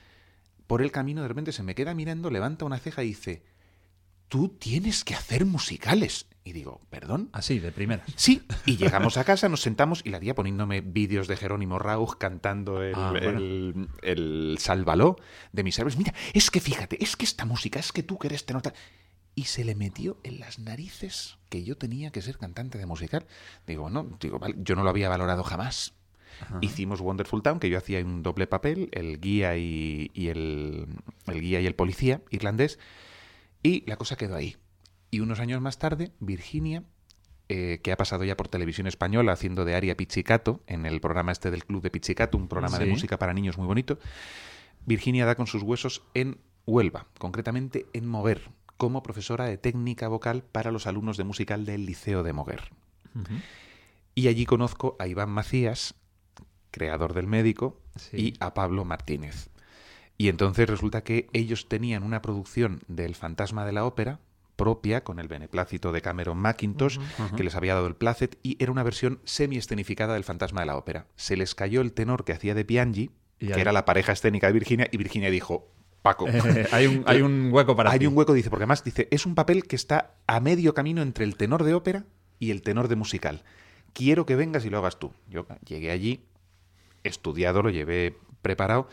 por 0.67 0.81
el 0.81 0.91
camino 0.91 1.21
de 1.21 1.27
repente 1.27 1.51
se 1.51 1.63
me 1.63 1.75
queda 1.75 1.93
mirando, 1.93 2.29
levanta 2.29 2.65
una 2.65 2.77
ceja 2.77 3.03
y 3.03 3.07
dice, 3.07 3.43
tú 4.29 4.49
tienes 4.49 5.03
que 5.03 5.15
hacer 5.15 5.45
musicales. 5.45 6.27
Y 6.45 6.53
digo, 6.53 6.81
¿perdón? 6.89 7.29
Así, 7.33 7.59
de 7.59 7.71
primeras. 7.71 8.09
Sí, 8.15 8.41
y 8.65 8.77
llegamos 8.77 9.17
a 9.17 9.23
casa, 9.23 9.49
nos 9.49 9.61
sentamos 9.61 10.01
y 10.03 10.09
la 10.09 10.19
tía 10.19 10.33
poniéndome 10.33 10.81
vídeos 10.81 11.27
de 11.27 11.35
Jerónimo 11.37 11.77
Rauch 11.77 12.15
cantando 12.17 12.81
el, 12.81 12.95
Ah, 12.95 13.11
bueno. 13.11 13.37
el, 13.37 13.87
el 14.01 14.57
Salvaló 14.59 15.17
de 15.51 15.63
mis 15.63 15.77
héroes. 15.77 15.97
Mira, 15.97 16.13
es 16.33 16.49
que 16.49 16.59
fíjate, 16.59 17.03
es 17.03 17.15
que 17.17 17.25
esta 17.25 17.45
música, 17.45 17.79
es 17.79 17.91
que 17.91 18.01
tú 18.01 18.17
que 18.17 18.27
eres 18.27 18.45
tenor 18.45 18.61
tal". 18.63 18.73
Y 19.35 19.43
se 19.43 19.63
le 19.63 19.75
metió 19.75 20.19
en 20.23 20.39
las 20.39 20.57
narices 20.59 21.37
que 21.49 21.63
yo 21.63 21.77
tenía 21.77 22.11
que 22.11 22.21
ser 22.21 22.37
cantante 22.37 22.77
de 22.77 22.85
musical. 22.87 23.27
Digo, 23.67 23.89
no, 23.89 24.17
digo, 24.19 24.39
vale, 24.39 24.55
yo 24.57 24.75
no 24.75 24.83
lo 24.83 24.89
había 24.89 25.07
valorado 25.09 25.43
jamás. 25.43 25.93
Hicimos 26.61 27.01
Wonderful 27.01 27.43
Town, 27.43 27.59
que 27.59 27.69
yo 27.69 27.77
hacía 27.77 27.99
un 27.99 28.23
doble 28.23 28.47
papel, 28.47 28.89
el 28.91 29.19
guía 29.19 29.57
y, 29.57 30.09
y 30.13 30.29
el, 30.29 30.87
el 31.27 31.41
guía 31.41 31.59
y 31.61 31.67
el 31.67 31.75
policía 31.75 32.21
irlandés, 32.31 32.79
y 33.63 33.83
la 33.89 33.97
cosa 33.97 34.15
quedó 34.15 34.35
ahí. 34.35 34.57
Y 35.11 35.21
unos 35.21 35.39
años 35.39 35.61
más 35.61 35.79
tarde, 35.79 36.11
Virginia, 36.19 36.83
eh, 37.47 37.79
que 37.83 37.91
ha 37.91 37.97
pasado 37.97 38.23
ya 38.23 38.37
por 38.37 38.47
televisión 38.47 38.85
española 38.87 39.31
haciendo 39.31 39.65
de 39.65 39.75
Aria 39.75 39.97
Pizzicato, 39.97 40.61
en 40.67 40.85
el 40.85 41.01
programa 41.01 41.31
este 41.31 41.49
del 41.51 41.65
Club 41.65 41.81
de 41.81 41.89
Pizzicato, 41.89 42.37
un 42.37 42.47
programa 42.47 42.77
de 42.77 42.85
música 42.85 43.17
para 43.17 43.33
niños 43.33 43.57
muy 43.57 43.65
bonito, 43.65 43.97
Virginia 44.85 45.25
da 45.25 45.35
con 45.35 45.47
sus 45.47 45.63
huesos 45.63 46.03
en 46.13 46.37
Huelva, 46.65 47.07
concretamente 47.17 47.87
en 47.93 48.07
Mover, 48.07 48.51
como 48.77 49.01
profesora 49.03 49.45
de 49.45 49.57
técnica 49.57 50.07
vocal 50.07 50.43
para 50.43 50.71
los 50.71 50.85
alumnos 50.87 51.17
de 51.17 51.23
musical 51.23 51.65
del 51.65 51.85
Liceo 51.85 52.23
de 52.23 52.33
Moguer. 52.33 52.71
Y 54.15 54.27
allí 54.27 54.45
conozco 54.45 54.95
a 54.99 55.07
Iván 55.07 55.29
Macías, 55.29 55.95
creador 56.71 57.13
del 57.13 57.27
médico, 57.27 57.81
Sí. 57.95 58.17
y 58.17 58.33
a 58.39 58.53
Pablo 58.53 58.85
Martínez. 58.85 59.49
Y 60.19 60.27
entonces 60.27 60.69
resulta 60.69 61.01
que 61.03 61.29
ellos 61.33 61.67
tenían 61.69 62.03
una 62.03 62.21
producción 62.21 62.81
del 62.89 63.15
Fantasma 63.15 63.65
de 63.65 63.71
la 63.71 63.85
Ópera 63.85 64.19
propia, 64.57 65.05
con 65.05 65.19
el 65.19 65.29
beneplácito 65.29 65.93
de 65.93 66.01
Cameron 66.01 66.37
Mackintosh, 66.37 66.99
que 67.37 67.45
les 67.45 67.55
había 67.55 67.73
dado 67.75 67.87
el 67.87 67.95
placet, 67.95 68.37
y 68.43 68.61
era 68.61 68.73
una 68.73 68.83
versión 68.83 69.21
semi-escenificada 69.23 70.15
del 70.15 70.25
Fantasma 70.25 70.59
de 70.59 70.67
la 70.67 70.75
Ópera. 70.75 71.07
Se 71.15 71.37
les 71.37 71.55
cayó 71.55 71.79
el 71.79 71.93
tenor 71.93 72.25
que 72.25 72.33
hacía 72.33 72.53
de 72.53 72.65
Piangi, 72.65 73.09
Y 73.39 73.47
que 73.47 73.53
ahí- 73.53 73.61
era 73.61 73.71
la 73.71 73.85
pareja 73.85 74.11
escénica 74.11 74.47
de 74.47 74.53
Virginia, 74.53 74.89
y 74.91 74.97
Virginia 74.97 75.29
dijo, 75.31 75.69
Paco, 76.01 76.27
Eh, 76.27 76.67
hay, 76.73 76.87
un, 76.87 77.03
hay 77.07 77.21
un 77.21 77.47
hueco 77.53 77.77
para 77.77 77.89
hay 77.91 77.99
ti. 77.99 78.07
un 78.07 78.17
hueco, 78.17 78.33
dice, 78.33 78.49
porque 78.49 78.63
además 78.63 78.83
dice, 78.83 79.07
es 79.11 79.25
un 79.25 79.33
papel 79.35 79.63
que 79.63 79.77
está 79.77 80.15
a 80.27 80.41
medio 80.41 80.73
camino 80.73 81.01
entre 81.01 81.23
el 81.23 81.37
tenor 81.37 81.63
de 81.63 81.73
ópera 81.73 82.03
y 82.39 82.51
el 82.51 82.61
tenor 82.61 82.89
de 82.89 82.97
musical. 82.97 83.43
Quiero 83.93 84.25
que 84.25 84.35
vengas 84.35 84.65
y 84.65 84.69
lo 84.69 84.77
hagas 84.79 84.99
tú. 84.99 85.13
Yo 85.29 85.47
llegué 85.65 85.89
allí, 85.91 86.25
estudiado, 87.05 87.61
lo 87.61 87.69
llevé 87.69 88.17
preparado, 88.41 88.89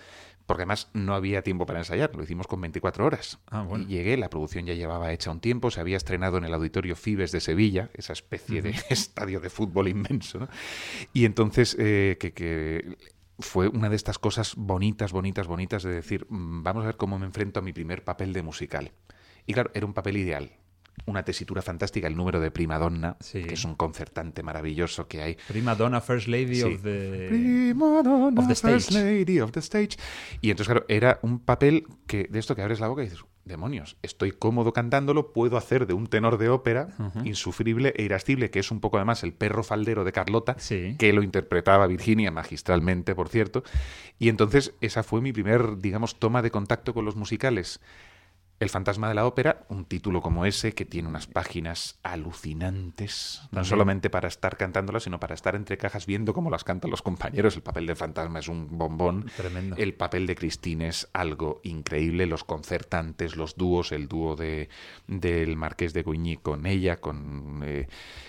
porque 0.46 0.62
además 0.62 0.88
no 0.94 1.14
había 1.14 1.42
tiempo 1.42 1.66
para 1.66 1.80
ensayar, 1.80 2.14
lo 2.14 2.22
hicimos 2.22 2.46
con 2.46 2.60
24 2.60 3.04
horas. 3.04 3.38
Ah, 3.48 3.62
bueno. 3.62 3.84
Y 3.84 3.88
llegué, 3.88 4.16
la 4.16 4.30
producción 4.30 4.64
ya 4.64 4.74
llevaba 4.74 5.12
hecha 5.12 5.30
un 5.30 5.40
tiempo, 5.40 5.70
se 5.70 5.80
había 5.80 5.96
estrenado 5.96 6.38
en 6.38 6.44
el 6.44 6.54
Auditorio 6.54 6.94
Fibes 6.96 7.32
de 7.32 7.40
Sevilla, 7.40 7.90
esa 7.94 8.12
especie 8.12 8.62
de 8.62 8.70
estadio 8.90 9.40
de 9.40 9.50
fútbol 9.50 9.88
inmenso. 9.88 10.38
¿no? 10.38 10.48
Y 11.12 11.24
entonces, 11.24 11.76
eh, 11.78 12.16
que, 12.20 12.32
que 12.32 12.96
fue 13.38 13.68
una 13.68 13.88
de 13.88 13.96
estas 13.96 14.18
cosas 14.18 14.54
bonitas, 14.56 15.12
bonitas, 15.12 15.46
bonitas 15.46 15.82
de 15.82 15.92
decir, 15.92 16.26
"Mm, 16.28 16.62
vamos 16.62 16.84
a 16.84 16.86
ver 16.86 16.96
cómo 16.96 17.18
me 17.18 17.26
enfrento 17.26 17.60
a 17.60 17.62
mi 17.62 17.72
primer 17.72 18.04
papel 18.04 18.32
de 18.32 18.42
musical. 18.42 18.92
Y 19.46 19.52
claro, 19.52 19.70
era 19.74 19.86
un 19.86 19.94
papel 19.94 20.16
ideal. 20.16 20.52
Una 21.04 21.22
tesitura 21.24 21.62
fantástica, 21.62 22.08
el 22.08 22.16
número 22.16 22.40
de 22.40 22.50
Prima 22.50 22.78
Donna, 22.78 23.16
Sí. 23.20 23.42
que 23.44 23.54
es 23.54 23.64
un 23.64 23.74
concertante 23.76 24.42
maravilloso 24.42 25.06
que 25.06 25.22
hay. 25.22 25.36
Prima 25.46 25.74
Donna, 25.74 26.00
First 26.00 26.26
Lady 26.28 26.56
Sí. 26.56 26.62
of 26.64 26.82
the... 26.82 27.26
Prima 27.28 28.02
donna, 28.02 28.40
of 28.40 28.48
the 28.48 28.54
first 28.54 28.90
stage. 28.90 29.04
lady 29.04 29.40
of 29.40 29.52
the 29.52 29.60
stage. 29.60 29.96
Y 30.40 30.50
entonces, 30.50 30.72
claro, 30.72 30.86
era 30.88 31.18
un 31.22 31.38
papel 31.38 31.84
que 32.06 32.24
de 32.24 32.38
esto 32.38 32.56
que 32.56 32.62
abres 32.62 32.80
la 32.80 32.88
boca 32.88 33.02
y 33.02 33.06
dices, 33.06 33.24
demonios, 33.44 33.96
estoy 34.02 34.32
cómodo 34.32 34.72
cantándolo, 34.72 35.32
puedo 35.32 35.56
hacer 35.56 35.86
de 35.86 35.94
un 35.94 36.08
tenor 36.08 36.36
de 36.38 36.48
ópera 36.48 36.88
insufrible 37.24 37.92
e 37.96 38.02
irascible, 38.02 38.50
que 38.50 38.58
es 38.58 38.70
un 38.72 38.80
poco 38.80 38.96
además 38.96 39.22
el 39.22 39.32
perro 39.34 39.62
faldero 39.62 40.02
de 40.02 40.10
Carlota, 40.10 40.56
Sí. 40.58 40.96
que 40.98 41.12
lo 41.12 41.22
interpretaba 41.22 41.86
Virginia 41.86 42.32
magistralmente, 42.32 43.14
por 43.14 43.28
cierto. 43.28 43.62
Y 44.18 44.30
entonces 44.30 44.74
esa 44.80 45.04
fue 45.04 45.20
mi 45.20 45.32
primer, 45.32 45.78
digamos, 45.78 46.18
toma 46.18 46.42
de 46.42 46.50
contacto 46.50 46.92
con 46.94 47.04
los 47.04 47.14
musicales. 47.14 47.80
El 48.58 48.70
fantasma 48.70 49.08
de 49.10 49.14
la 49.14 49.26
ópera, 49.26 49.66
un 49.68 49.84
título 49.84 50.22
como 50.22 50.46
ese 50.46 50.72
que 50.72 50.86
tiene 50.86 51.08
unas 51.08 51.26
páginas 51.26 51.98
alucinantes, 52.02 53.40
no 53.42 53.48
También. 53.50 53.64
solamente 53.66 54.08
para 54.10 54.28
estar 54.28 54.56
cantándolas, 54.56 55.02
sino 55.02 55.20
para 55.20 55.34
estar 55.34 55.54
entre 55.56 55.76
cajas 55.76 56.06
viendo 56.06 56.32
cómo 56.32 56.48
las 56.50 56.64
cantan 56.64 56.90
los 56.90 57.02
compañeros. 57.02 57.54
El 57.56 57.62
papel 57.62 57.86
de 57.86 57.94
fantasma 57.94 58.38
es 58.38 58.48
un 58.48 58.78
bombón. 58.78 59.26
Tremendo. 59.36 59.76
El 59.76 59.94
papel 59.94 60.26
de 60.26 60.34
Christine 60.36 60.88
es 60.88 61.08
algo 61.12 61.60
increíble. 61.64 62.24
Los 62.26 62.44
concertantes, 62.44 63.36
los 63.36 63.56
dúos, 63.56 63.92
el 63.92 64.08
dúo 64.08 64.36
de, 64.36 64.68
del 65.06 65.56
Marqués 65.56 65.92
de 65.92 66.02
Goñi 66.02 66.36
con 66.38 66.64
ella, 66.66 66.96
con... 66.98 67.60
eh, 67.64 67.88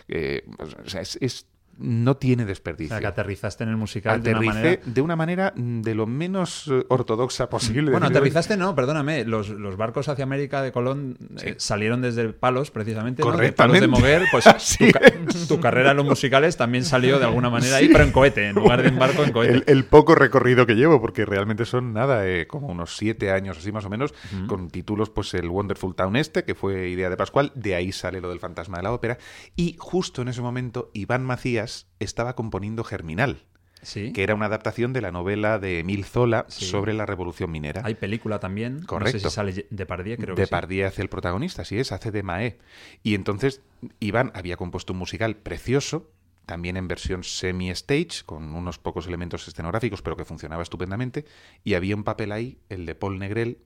eh, 0.09 0.45
o 0.59 0.89
sea, 0.89 1.01
es- 1.01 1.17
es- 1.21 1.47
no 1.79 2.17
tiene 2.17 2.43
O 2.43 2.45
desperdicio. 2.45 2.89
sea, 2.95 2.99
que 3.01 3.07
aterrizaste 3.07 3.63
en 3.63 3.69
el 3.69 3.77
musical 3.77 4.21
de 4.23 4.31
una 4.31 4.41
manera... 4.41 4.79
de 4.85 5.01
una 5.01 5.15
manera 5.15 5.53
mm, 5.55 5.81
de 5.81 5.95
lo 5.95 6.07
menos 6.07 6.67
eh, 6.71 6.85
ortodoxa 6.89 7.49
posible. 7.49 7.91
Bueno, 7.91 8.07
aterrizaste 8.07 8.57
no, 8.57 8.73
perdóname. 8.75 9.25
Los, 9.25 9.49
los 9.49 9.77
barcos 9.77 10.09
hacia 10.09 10.23
América 10.23 10.61
de 10.61 10.71
Colón 10.71 11.17
eh, 11.43 11.55
salieron 11.57 12.01
desde 12.01 12.29
Palos, 12.33 12.71
precisamente. 12.71 13.23
¿no? 13.23 13.31
De 13.37 13.51
Palos 13.53 13.79
de 13.79 13.87
Correctamente. 13.87 13.87
Moguer. 13.87 14.23
Pues 14.31 14.45
tu, 14.77 14.91
ca- 14.91 15.47
tu 15.47 15.59
carrera 15.59 15.91
en 15.91 15.97
los 15.97 16.05
musicales 16.05 16.57
también 16.57 16.83
salió 16.83 17.19
de 17.19 17.25
alguna 17.25 17.49
manera 17.49 17.77
ahí, 17.77 17.89
pero 17.89 18.03
en 18.03 18.11
cohete, 18.11 18.47
en 18.47 18.55
lugar 18.55 18.81
de 18.81 18.89
en 18.89 18.97
barco, 18.99 19.23
en 19.23 19.31
cohete. 19.31 19.53
El, 19.53 19.63
el 19.67 19.85
poco 19.85 20.15
recorrido 20.15 20.65
que 20.65 20.75
llevo, 20.75 20.99
porque 21.01 21.25
realmente 21.25 21.65
son 21.65 21.93
nada, 21.93 22.27
eh, 22.27 22.47
como 22.47 22.67
unos 22.67 22.95
siete 22.97 23.31
años 23.31 23.57
así 23.57 23.71
más 23.71 23.85
o 23.85 23.89
menos, 23.89 24.13
con 24.47 24.69
títulos, 24.69 25.09
pues 25.09 25.33
el 25.33 25.47
Wonderful 25.49 25.95
Town 25.95 26.15
este, 26.15 26.43
que 26.43 26.55
fue 26.55 26.89
idea 26.89 27.09
de 27.09 27.17
Pascual, 27.17 27.51
de 27.55 27.75
ahí 27.75 27.91
sale 27.91 28.21
lo 28.21 28.29
del 28.29 28.39
fantasma 28.39 28.77
de 28.77 28.83
la 28.83 28.91
ópera, 28.93 29.17
y 29.55 29.75
justo 29.79 30.21
en 30.21 30.29
ese 30.29 30.41
momento 30.41 30.89
Iván 30.93 31.23
Macías 31.25 31.66
estaba 31.99 32.35
componiendo 32.35 32.83
Germinal, 32.83 33.37
Sí. 33.81 34.11
que 34.11 34.23
era 34.23 34.33
una 34.33 34.47
adaptación 34.47 34.91
de 34.91 35.01
la 35.01 35.11
novela 35.11 35.59
de 35.59 35.79
Emil 35.79 36.03
Zola 36.03 36.45
Sí. 36.49 36.65
sobre 36.65 36.93
la 36.93 37.05
Revolución 37.05 37.51
Minera. 37.51 37.81
Hay 37.85 37.93
película 37.95 38.39
también. 38.39 38.77
No 38.81 38.87
Correcto. 38.87 39.19
sé 39.19 39.29
si 39.29 39.35
sale 39.35 39.67
Depardieu, 39.69 40.17
creo 40.17 40.35
que 40.35 40.41
sí. 40.41 40.45
Depardieu 40.45 40.87
hace 40.87 41.01
el 41.03 41.09
protagonista, 41.09 41.61
así 41.61 41.77
es, 41.77 41.91
hace 41.91 42.11
de 42.11 42.23
Mae. 42.23 42.57
Y 43.03 43.13
entonces 43.15 43.61
Iván 43.99 44.31
había 44.33 44.57
compuesto 44.57 44.93
un 44.93 44.99
musical 44.99 45.35
precioso, 45.37 46.09
también 46.47 46.77
en 46.77 46.87
versión 46.87 47.23
semi-stage, 47.23 48.23
con 48.25 48.55
unos 48.55 48.79
pocos 48.79 49.05
elementos 49.05 49.47
escenográficos, 49.47 50.01
pero 50.01 50.15
que 50.17 50.25
funcionaba 50.25 50.63
estupendamente. 50.63 51.25
Y 51.63 51.73
había 51.75 51.95
un 51.95 52.03
papel 52.03 52.31
ahí, 52.31 52.57
el 52.69 52.85
de 52.85 52.95
Paul 52.95 53.19
Negrel. 53.19 53.59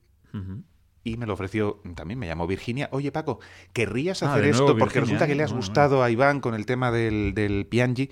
Y 1.04 1.18
me 1.18 1.26
lo 1.26 1.34
ofreció, 1.34 1.82
también 1.95 2.20
me 2.20 2.28
llamó 2.28 2.47
Virginia, 2.47 2.89
oye 2.91 3.12
Paco, 3.12 3.39
¿querrías 3.74 4.22
Ah, 4.24 4.32
hacer 4.34 4.45
esto? 4.45 4.64
nuevo 4.64 4.78
Porque 4.80 4.99
Virginia, 4.99 5.20
resulta 5.20 5.28
que 5.28 5.36
le 5.36 5.41
¿eh? 5.41 5.45
has 5.45 5.52
Bueno, 5.52 5.66
gustado 5.66 6.04
a 6.04 6.12
Iván 6.12 6.39
con 6.41 6.54
el 6.54 6.66
tema 6.66 6.91
del, 6.91 7.34
del 7.34 7.66
Piangi. 7.66 8.10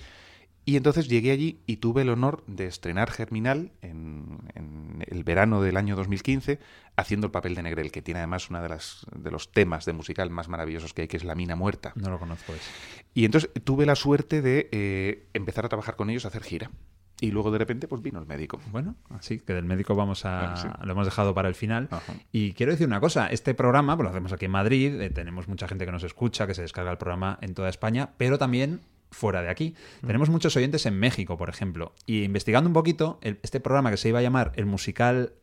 Y 0.65 0.75
entonces 0.77 1.07
llegué 1.07 1.31
allí 1.31 1.61
y 1.65 1.77
tuve 1.77 2.03
el 2.03 2.09
honor 2.09 2.43
de 2.45 2.67
estrenar 2.67 3.09
Germinal 3.09 3.71
en, 3.81 4.37
en 4.53 5.03
el 5.07 5.23
verano 5.23 5.63
del 5.63 5.77
año 5.77 5.95
2015, 5.95 6.59
haciendo 6.95 7.25
el 7.25 7.31
papel 7.31 7.55
de 7.55 7.63
Negrel, 7.63 7.91
que 7.91 8.03
tiene 8.03 8.19
además 8.19 8.51
uno 8.51 8.61
de, 8.61 8.69
las, 8.69 9.03
de 9.15 9.31
los 9.31 9.51
temas 9.51 9.85
de 9.85 9.93
musical 9.93 10.29
más 10.29 10.47
maravillosos 10.47 10.93
que 10.93 11.03
hay, 11.03 11.07
que 11.07 11.17
es 11.17 11.23
La 11.23 11.33
Mina 11.33 11.55
Muerta. 11.55 11.93
No 11.95 12.11
lo 12.11 12.19
conozco 12.19 12.53
ese. 12.53 12.69
Y 13.15 13.25
entonces 13.25 13.49
tuve 13.63 13.87
la 13.87 13.95
suerte 13.95 14.43
de 14.43 14.69
eh, 14.71 15.27
empezar 15.33 15.65
a 15.65 15.69
trabajar 15.69 15.95
con 15.95 16.11
ellos, 16.11 16.25
a 16.25 16.27
hacer 16.27 16.43
gira. 16.43 16.69
Y 17.21 17.31
luego 17.31 17.51
de 17.51 17.57
repente 17.57 17.87
pues 17.87 18.01
vino 18.01 18.19
el 18.19 18.25
médico. 18.25 18.61
Bueno, 18.71 18.95
así 19.09 19.39
que 19.39 19.53
del 19.53 19.65
médico 19.65 19.93
vamos 19.95 20.23
a... 20.25 20.53
Ah, 20.53 20.57
sí. 20.57 20.67
Lo 20.85 20.91
hemos 20.93 21.05
dejado 21.05 21.33
para 21.33 21.49
el 21.49 21.55
final. 21.55 21.87
Ajá. 21.91 22.13
Y 22.31 22.53
quiero 22.53 22.71
decir 22.71 22.87
una 22.87 22.99
cosa, 23.01 23.27
este 23.27 23.53
programa 23.53 23.97
pues, 23.97 24.05
lo 24.05 24.09
hacemos 24.11 24.31
aquí 24.31 24.45
en 24.45 24.51
Madrid, 24.51 25.01
eh, 25.01 25.09
tenemos 25.09 25.47
mucha 25.49 25.67
gente 25.67 25.85
que 25.85 25.91
nos 25.91 26.03
escucha, 26.03 26.47
que 26.47 26.53
se 26.53 26.61
descarga 26.61 26.91
el 26.91 26.97
programa 26.97 27.37
en 27.41 27.53
toda 27.53 27.67
España, 27.69 28.11
pero 28.17 28.37
también 28.37 28.79
fuera 29.11 29.41
de 29.41 29.49
aquí. 29.49 29.75
Tenemos 30.05 30.29
muchos 30.29 30.55
oyentes 30.55 30.85
en 30.85 30.97
México, 30.97 31.35
por 31.37 31.49
ejemplo. 31.49 31.93
Y 32.05 32.23
investigando 32.23 32.69
un 32.69 32.73
poquito, 32.73 33.19
el- 33.21 33.39
este 33.43 33.59
programa 33.59 33.89
que 33.91 33.97
se 33.97 34.07
iba 34.09 34.19
a 34.19 34.21
llamar 34.21 34.51
El 34.55 34.65
Musical 34.65 35.33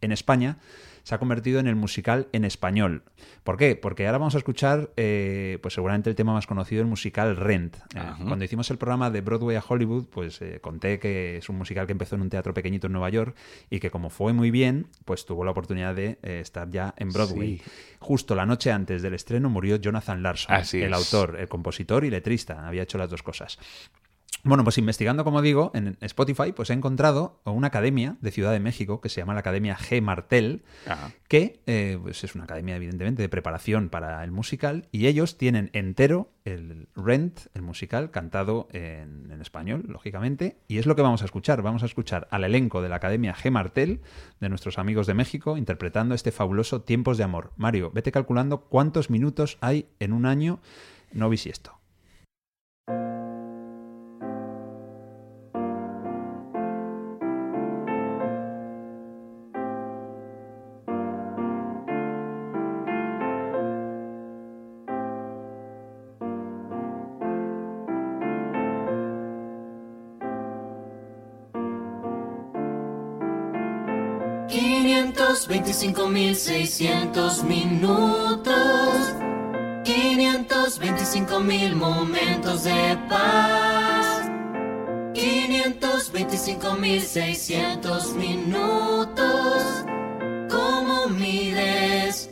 en 0.00 0.12
España 0.12 0.58
se 1.06 1.14
ha 1.14 1.18
convertido 1.18 1.60
en 1.60 1.68
el 1.68 1.76
musical 1.76 2.26
en 2.32 2.44
español. 2.44 3.04
¿Por 3.44 3.56
qué? 3.56 3.76
Porque 3.76 4.06
ahora 4.06 4.18
vamos 4.18 4.34
a 4.34 4.38
escuchar, 4.38 4.90
eh, 4.96 5.60
pues 5.62 5.74
seguramente 5.74 6.10
el 6.10 6.16
tema 6.16 6.32
más 6.32 6.48
conocido, 6.48 6.82
el 6.82 6.88
musical 6.88 7.36
Rent. 7.36 7.76
Eh, 7.94 8.00
cuando 8.26 8.44
hicimos 8.44 8.68
el 8.72 8.76
programa 8.76 9.08
de 9.12 9.20
Broadway 9.20 9.54
a 9.54 9.62
Hollywood, 9.66 10.06
pues 10.06 10.42
eh, 10.42 10.58
conté 10.60 10.98
que 10.98 11.36
es 11.36 11.48
un 11.48 11.58
musical 11.58 11.86
que 11.86 11.92
empezó 11.92 12.16
en 12.16 12.22
un 12.22 12.28
teatro 12.28 12.52
pequeñito 12.52 12.88
en 12.88 12.94
Nueva 12.94 13.08
York 13.10 13.36
y 13.70 13.78
que 13.78 13.88
como 13.88 14.10
fue 14.10 14.32
muy 14.32 14.50
bien, 14.50 14.88
pues 15.04 15.26
tuvo 15.26 15.44
la 15.44 15.52
oportunidad 15.52 15.94
de 15.94 16.18
estar 16.22 16.68
ya 16.70 16.92
en 16.96 17.12
Broadway. 17.12 17.58
Sí. 17.58 17.70
Justo 18.00 18.34
la 18.34 18.44
noche 18.44 18.72
antes 18.72 19.00
del 19.00 19.14
estreno 19.14 19.48
murió 19.48 19.76
Jonathan 19.76 20.24
Larson, 20.24 20.56
Así 20.56 20.82
el 20.82 20.92
es. 20.92 20.98
autor, 20.98 21.38
el 21.38 21.46
compositor 21.46 22.04
y 22.04 22.10
letrista. 22.10 22.66
Había 22.66 22.82
hecho 22.82 22.98
las 22.98 23.10
dos 23.10 23.22
cosas. 23.22 23.60
Bueno, 24.46 24.62
pues 24.62 24.78
investigando, 24.78 25.24
como 25.24 25.42
digo, 25.42 25.72
en 25.74 25.98
Spotify, 26.00 26.52
pues 26.52 26.70
he 26.70 26.72
encontrado 26.72 27.40
una 27.44 27.66
academia 27.66 28.16
de 28.20 28.30
Ciudad 28.30 28.52
de 28.52 28.60
México 28.60 29.00
que 29.00 29.08
se 29.08 29.20
llama 29.20 29.34
la 29.34 29.40
Academia 29.40 29.76
G. 29.76 30.00
Martel, 30.00 30.62
que 31.26 31.58
eh, 31.66 31.98
pues 32.00 32.22
es 32.22 32.36
una 32.36 32.44
academia, 32.44 32.76
evidentemente, 32.76 33.22
de 33.22 33.28
preparación 33.28 33.88
para 33.88 34.22
el 34.22 34.30
musical, 34.30 34.86
y 34.92 35.08
ellos 35.08 35.36
tienen 35.36 35.70
entero 35.72 36.30
el 36.44 36.86
Rent, 36.94 37.40
el 37.54 37.62
musical, 37.62 38.12
cantado 38.12 38.68
en, 38.70 39.32
en 39.32 39.40
español, 39.40 39.84
lógicamente, 39.88 40.58
y 40.68 40.78
es 40.78 40.86
lo 40.86 40.94
que 40.94 41.02
vamos 41.02 41.22
a 41.22 41.24
escuchar. 41.24 41.60
Vamos 41.62 41.82
a 41.82 41.86
escuchar 41.86 42.28
al 42.30 42.44
elenco 42.44 42.82
de 42.82 42.88
la 42.88 42.96
Academia 42.96 43.34
G. 43.34 43.50
Martel, 43.50 44.00
de 44.38 44.48
nuestros 44.48 44.78
amigos 44.78 45.08
de 45.08 45.14
México, 45.14 45.56
interpretando 45.56 46.14
este 46.14 46.30
fabuloso 46.30 46.82
Tiempos 46.82 47.18
de 47.18 47.24
Amor. 47.24 47.50
Mario, 47.56 47.90
vete 47.92 48.12
calculando 48.12 48.60
cuántos 48.60 49.10
minutos 49.10 49.58
hay 49.60 49.88
en 49.98 50.12
un 50.12 50.24
año 50.24 50.60
no 51.10 51.28
bisiesto. 51.28 51.80
Quinientos 75.46 75.48
veinticinco 75.48 76.08
mil 76.08 76.34
seiscientos 76.34 77.44
minutos, 77.44 78.52
quinientos 79.84 80.78
veinticinco 80.78 81.38
mil 81.38 81.76
momentos 81.76 82.64
de 82.64 82.98
paz, 83.08 84.28
quinientos 85.14 86.10
veinticinco 86.10 86.72
mil 86.74 87.00
seiscientos 87.00 88.12
minutos. 88.14 89.62
¿Cómo 90.50 91.06
mides 91.10 92.28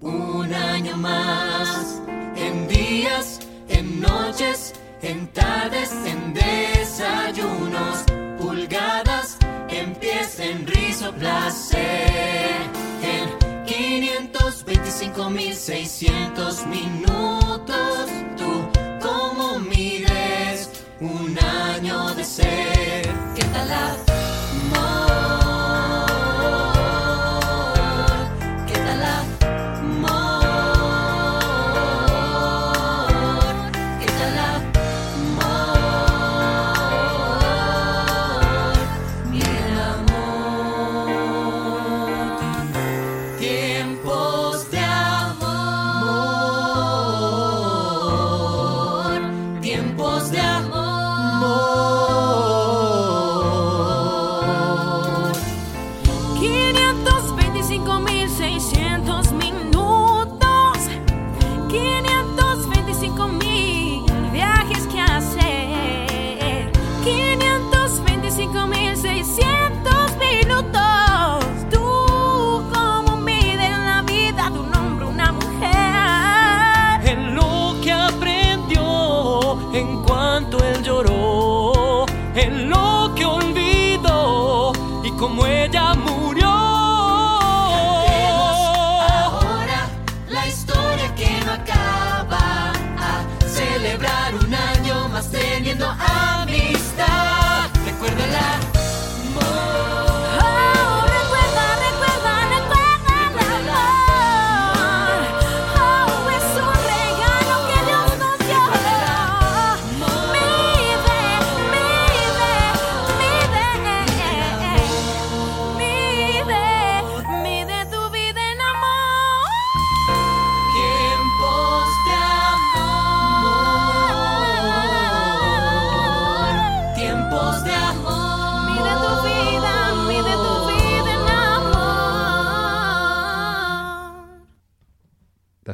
un 0.00 0.52
año 0.52 0.96
más? 0.96 2.02
En 2.34 2.66
días, 2.66 3.38
en 3.68 4.00
noches, 4.00 4.74
en 5.02 5.28
tardes, 5.28 5.92
en 6.04 6.34
desayunos, 6.34 8.04
pulgadas, 8.38 9.38
en 9.68 9.94
pies, 9.94 10.40
en 10.40 10.66
rizo, 10.66 11.12
placer. 11.12 12.05
525.600 15.16 16.66
minutos, 16.66 18.10
tú, 18.36 18.68
¿cómo 19.00 19.58
mides 19.60 20.68
un 21.00 21.38
año 21.38 22.14
de 22.14 22.22
ser? 22.22 23.02
¿Qué 23.34 23.42
tal 23.50 23.72
amor? 23.72 24.05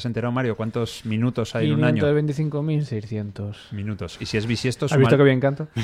Has 0.02 0.06
enterado, 0.06 0.32
Mario, 0.32 0.56
cuántos 0.56 1.04
minutos 1.06 1.54
hay 1.54 1.68
en 1.68 1.74
un 1.74 1.84
año? 1.84 2.02
525.600. 2.04 3.54
Minutos. 3.72 4.16
Y 4.20 4.26
si 4.26 4.36
es 4.36 4.46
bisiesto, 4.46 4.86
¿Has 4.86 4.96
visto 4.96 5.16
que 5.16 5.22
bien 5.22 5.40
canto? 5.40 5.68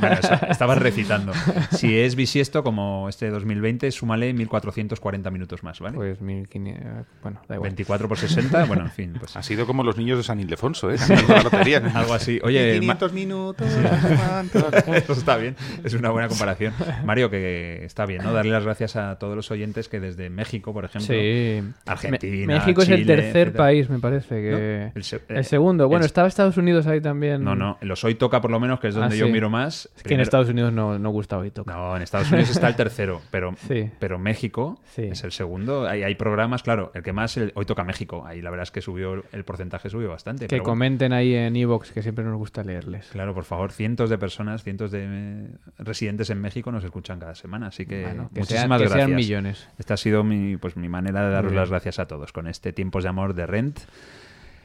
Bueno, 0.00 0.16
estabas 0.48 0.78
recitando. 0.78 1.32
Si 1.72 1.96
es 1.98 2.14
bisiesto, 2.16 2.62
como 2.62 3.08
este 3.08 3.30
2020, 3.30 3.90
súmale 3.90 4.32
1440 4.32 5.30
minutos 5.30 5.62
más, 5.62 5.80
¿vale? 5.80 5.96
Pues 5.96 6.20
1500. 6.20 7.06
Bueno, 7.22 7.40
da 7.48 7.56
igual. 7.56 7.70
24 7.70 8.08
por 8.08 8.18
60, 8.18 8.64
bueno, 8.66 8.84
en 8.84 8.90
fin. 8.90 9.14
Pues, 9.18 9.36
Ha 9.36 9.42
sido 9.42 9.66
como 9.66 9.82
los 9.82 9.96
niños 9.96 10.18
de 10.18 10.24
San 10.24 10.40
Ildefonso, 10.40 10.90
¿eh? 10.90 10.96
Cantando 10.96 11.34
la 11.34 11.42
lotería. 11.42 11.78
Algo 11.94 12.14
así. 12.14 12.40
Oye, 12.42 12.78
500 12.80 13.12
minutos. 13.12 13.66
Eso 14.94 15.12
está 15.12 15.36
bien, 15.36 15.56
es 15.84 15.94
una 15.94 16.10
buena 16.10 16.28
comparación. 16.28 16.72
Mario, 17.04 17.30
que 17.30 17.84
está 17.84 18.06
bien, 18.06 18.22
¿no? 18.22 18.32
Darle 18.32 18.52
las 18.52 18.64
gracias 18.64 18.96
a 18.96 19.18
todos 19.18 19.36
los 19.36 19.50
oyentes 19.50 19.88
que 19.88 20.00
desde 20.00 20.30
México, 20.30 20.72
por 20.72 20.84
ejemplo, 20.84 21.14
Sí. 21.14 21.62
Argentina, 21.86 22.54
México 22.54 22.82
es 22.82 22.88
el 22.88 23.00
Chile, 23.00 23.14
tercer 23.34 23.48
etcétera. 23.48 23.64
país, 23.64 23.90
me 23.90 23.98
parece. 23.98 24.34
Que... 24.36 24.50
No, 24.86 24.92
el 24.96 25.04
se- 25.04 25.20
el, 25.28 25.36
eh, 25.38 25.44
segundo. 25.44 25.88
Bueno, 25.88 26.04
el- 26.04 26.06
estaba 26.06 26.28
Estados 26.28 26.56
Unidos 26.56 26.86
ahí 26.86 27.00
también. 27.00 27.44
No, 27.44 27.54
no, 27.54 27.78
los 27.80 28.02
hoy 28.04 28.14
toca 28.14 28.40
por 28.40 28.50
lo 28.50 28.60
menos, 28.60 28.80
que 28.80 28.88
es 28.88 28.96
Ah, 28.96 29.00
donde 29.00 29.18
yo 29.18 29.26
sí. 29.26 29.32
miro 29.32 29.50
más. 29.50 29.88
Es 29.96 30.02
que 30.02 30.14
en 30.14 30.20
Estados 30.20 30.48
Unidos 30.48 30.72
no, 30.72 30.98
no 30.98 31.10
gusta 31.10 31.36
hoy 31.38 31.50
toca. 31.50 31.72
No, 31.74 31.96
en 31.96 32.02
Estados 32.02 32.30
Unidos 32.30 32.50
está 32.50 32.68
el 32.68 32.76
tercero, 32.76 33.20
pero, 33.30 33.54
Sí. 33.68 33.90
pero 33.98 34.18
México 34.18 34.80
Sí. 34.86 35.02
es 35.10 35.24
el 35.24 35.32
segundo. 35.32 35.86
Hay, 35.88 36.02
hay 36.02 36.14
programas, 36.14 36.62
claro, 36.62 36.90
el 36.94 37.02
que 37.02 37.12
más, 37.12 37.36
el- 37.36 37.52
hoy 37.54 37.64
toca 37.66 37.84
México. 37.84 38.24
Ahí 38.26 38.40
la 38.42 38.50
verdad 38.50 38.64
es 38.64 38.70
que 38.70 38.80
subió, 38.80 39.24
el 39.32 39.44
porcentaje 39.44 39.90
subió 39.90 40.08
bastante. 40.08 40.44
Que 40.44 40.48
pero 40.48 40.62
bueno. 40.62 40.72
comenten 40.72 41.12
ahí 41.12 41.34
en 41.34 41.56
Evox, 41.56 41.92
que 41.92 42.02
siempre 42.02 42.24
nos 42.24 42.36
gusta 42.36 42.62
leerles. 42.64 43.08
Claro, 43.12 43.34
por 43.34 43.44
favor, 43.44 43.72
cientos 43.72 44.10
de 44.10 44.18
personas, 44.18 44.62
cientos 44.62 44.90
de 44.90 45.04
eh, 45.06 45.48
residentes 45.78 46.30
en 46.30 46.40
México 46.40 46.70
nos 46.72 46.84
escuchan 46.84 47.18
cada 47.18 47.34
semana, 47.34 47.68
así 47.68 47.86
que 47.86 48.02
Bueno, 48.02 48.28
que 48.32 48.40
muchísimas 48.40 48.78
sean- 48.78 48.78
que 48.80 48.88
sean 48.88 48.98
gracias. 49.10 49.16
millones. 49.16 49.68
Esta 49.78 49.94
ha 49.94 49.96
sido 49.96 50.22
mi, 50.24 50.56
pues, 50.56 50.76
mi 50.76 50.88
manera 50.88 51.26
de 51.26 51.32
daros 51.32 51.52
las 51.52 51.70
gracias 51.70 51.98
a 51.98 52.06
todos 52.06 52.32
con 52.32 52.46
este 52.46 52.72
Tiempos 52.72 53.02
de 53.04 53.08
Amor 53.08 53.23
de 53.32 53.46
Rent, 53.46 53.80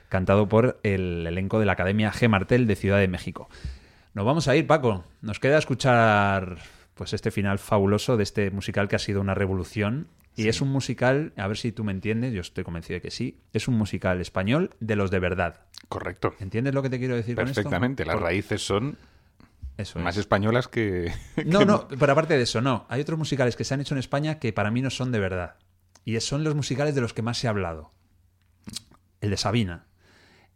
cantado 0.09 0.49
por 0.49 0.79
el 0.83 1.25
elenco 1.25 1.59
de 1.59 1.65
la 1.65 1.73
Academia 1.73 2.11
G. 2.11 2.27
Martel 2.27 2.67
de 2.67 2.75
Ciudad 2.75 2.99
de 2.99 3.07
México. 3.07 3.47
Nos 4.13 4.25
vamos 4.25 4.47
a 4.47 4.55
ir, 4.55 4.67
Paco. 4.67 5.05
Nos 5.21 5.39
queda 5.39 5.57
escuchar 5.57 6.57
pues 6.95 7.13
este 7.13 7.31
final 7.31 7.59
fabuloso 7.59 8.17
de 8.17 8.23
este 8.23 8.51
musical 8.51 8.89
que 8.89 8.97
ha 8.97 8.99
sido 8.99 9.21
una 9.21 9.35
revolución. 9.35 10.07
Y 10.35 10.47
es 10.47 10.61
un 10.61 10.69
musical, 10.69 11.33
a 11.35 11.47
ver 11.47 11.57
si 11.57 11.71
tú 11.71 11.83
me 11.83 11.91
entiendes, 11.91 12.33
yo 12.33 12.41
estoy 12.41 12.63
convencido 12.63 12.95
de 12.95 13.01
que 13.01 13.11
sí, 13.11 13.39
es 13.51 13.67
un 13.67 13.75
musical 13.75 14.21
español 14.21 14.71
de 14.79 14.95
los 14.95 15.11
de 15.11 15.19
verdad. 15.19 15.61
Correcto. 15.89 16.33
¿Entiendes 16.39 16.73
lo 16.73 16.81
que 16.81 16.89
te 16.89 16.97
quiero 16.97 17.15
decir 17.15 17.35
con 17.35 17.45
esto? 17.47 17.55
Perfectamente. 17.55 18.05
Las 18.05 18.19
raíces 18.19 18.61
son 18.65 18.97
Eso 19.77 19.99
más 19.99 20.15
es. 20.15 20.21
españolas 20.21 20.69
que... 20.69 21.11
No, 21.45 21.65
no, 21.65 21.87
pero 21.89 22.13
aparte 22.13 22.37
de 22.37 22.43
eso, 22.43 22.61
no. 22.61 22.85
Hay 22.89 23.01
otros 23.01 23.19
musicales 23.19 23.57
que 23.57 23.65
se 23.65 23.73
han 23.73 23.81
hecho 23.81 23.95
en 23.95 23.99
España 23.99 24.39
que 24.39 24.53
para 24.53 24.71
mí 24.71 24.81
no 24.81 24.89
son 24.89 25.11
de 25.11 25.19
verdad. 25.19 25.55
Y 26.05 26.17
son 26.21 26.43
los 26.45 26.55
musicales 26.55 26.95
de 26.95 27.01
los 27.01 27.13
que 27.13 27.21
más 27.21 27.37
se 27.37 27.47
ha 27.47 27.49
hablado. 27.49 27.91
El 29.21 29.29
de 29.31 29.37
Sabina. 29.37 29.85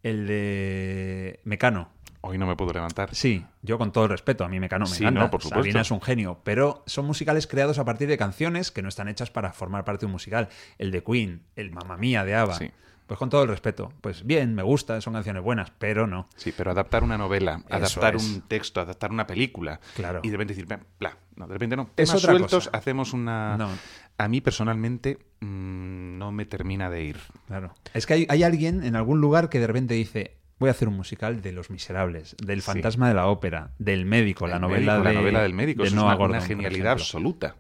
El 0.04 0.28
de 0.28 1.40
Mecano. 1.44 1.90
Hoy 2.22 2.38
no 2.38 2.46
me 2.48 2.56
puedo 2.56 2.72
levantar. 2.72 3.14
Sí, 3.14 3.46
yo 3.64 3.78
con 3.78 3.92
todo 3.92 4.06
el 4.06 4.10
respeto, 4.10 4.46
a 4.46 4.50
mí 4.50 4.58
me, 4.60 4.70
cano, 4.70 4.86
me 4.86 4.92
Sí, 4.92 5.04
encanta. 5.04 5.20
no, 5.20 5.30
por 5.32 5.42
supuesto. 5.42 5.62
Sabina 5.62 5.82
es 5.82 5.92
un 5.92 6.02
genio, 6.02 6.40
pero 6.46 6.82
son 6.86 7.06
musicales 7.06 7.48
creados 7.48 7.80
a 7.80 7.86
partir 7.86 8.08
de 8.08 8.18
canciones 8.18 8.72
que 8.72 8.82
no 8.82 8.88
están 8.88 9.10
hechas 9.10 9.30
para 9.30 9.52
formar 9.52 9.84
parte 9.84 10.02
de 10.02 10.06
un 10.06 10.14
musical. 10.14 10.48
El 10.78 10.92
de 10.92 11.04
Queen, 11.04 11.42
el 11.58 11.72
Mamma 11.72 11.98
Mía 11.98 12.24
de 12.24 12.36
ABBA. 12.36 12.56
Sí. 12.56 12.72
Pues 13.08 13.20
con 13.20 13.30
todo 13.30 13.44
el 13.44 13.50
respeto. 13.50 13.92
Pues 14.00 14.26
bien, 14.26 14.56
me 14.56 14.64
gusta, 14.64 15.02
son 15.02 15.14
canciones 15.14 15.44
buenas, 15.44 15.72
pero 15.78 16.08
no. 16.08 16.30
Sí, 16.38 16.54
pero 16.56 16.72
adaptar 16.72 17.04
una 17.04 17.18
novela, 17.18 17.62
Eso 17.68 17.76
adaptar 17.76 18.16
es. 18.16 18.24
un 18.24 18.42
texto, 18.44 18.80
adaptar 18.80 19.12
una 19.12 19.28
película. 19.28 19.82
Claro. 19.94 20.22
Y 20.24 20.30
de 20.30 20.38
repente 20.38 20.54
decir, 20.54 20.80
bla, 21.00 21.18
no, 21.36 21.46
de 21.48 21.54
repente 21.54 21.76
no. 21.76 21.90
Es 21.98 22.08
Temas 22.08 22.24
otra 22.24 22.32
sueltos, 22.38 22.68
cosa. 22.68 22.78
hacemos 22.78 23.12
una... 23.12 23.58
No. 23.58 23.70
A 24.18 24.28
mí 24.28 24.42
personalmente 24.42 25.18
mm, 25.42 26.18
no 26.18 26.32
me 26.32 26.46
termina 26.46 26.90
de 26.90 27.04
ir. 27.04 27.18
Claro. 27.48 27.74
Es 27.94 28.06
que 28.06 28.14
hay, 28.14 28.26
hay 28.30 28.44
alguien 28.44 28.84
en 28.84 28.96
algún 28.96 29.22
lugar 29.22 29.50
que 29.50 29.60
de 29.60 29.68
repente 29.68 29.94
dice, 29.96 30.38
voy 30.60 30.70
a 30.70 30.72
hacer 30.72 30.88
un 30.88 30.96
musical 30.96 31.42
de 31.42 31.52
Los 31.52 31.70
Miserables, 31.70 32.36
del 32.44 32.62
Sí. 32.62 32.66
fantasma 32.68 33.08
de 33.08 33.16
la 33.16 33.28
ópera, 33.28 33.72
del 33.80 34.06
médico, 34.06 34.48
la 34.48 34.56
El 34.56 34.62
novela 34.62 34.94
médico, 34.96 35.08
de 35.10 35.14
la 35.14 35.20
novela 35.22 35.42
del 35.44 35.54
médico, 35.54 35.82
de 35.84 35.88
es 35.90 35.94
Noah 35.96 36.06
una, 36.06 36.16
Gordon, 36.16 36.30
una 36.38 36.40
por 36.40 36.48
genialidad 36.48 36.92
absoluta. 36.94 37.56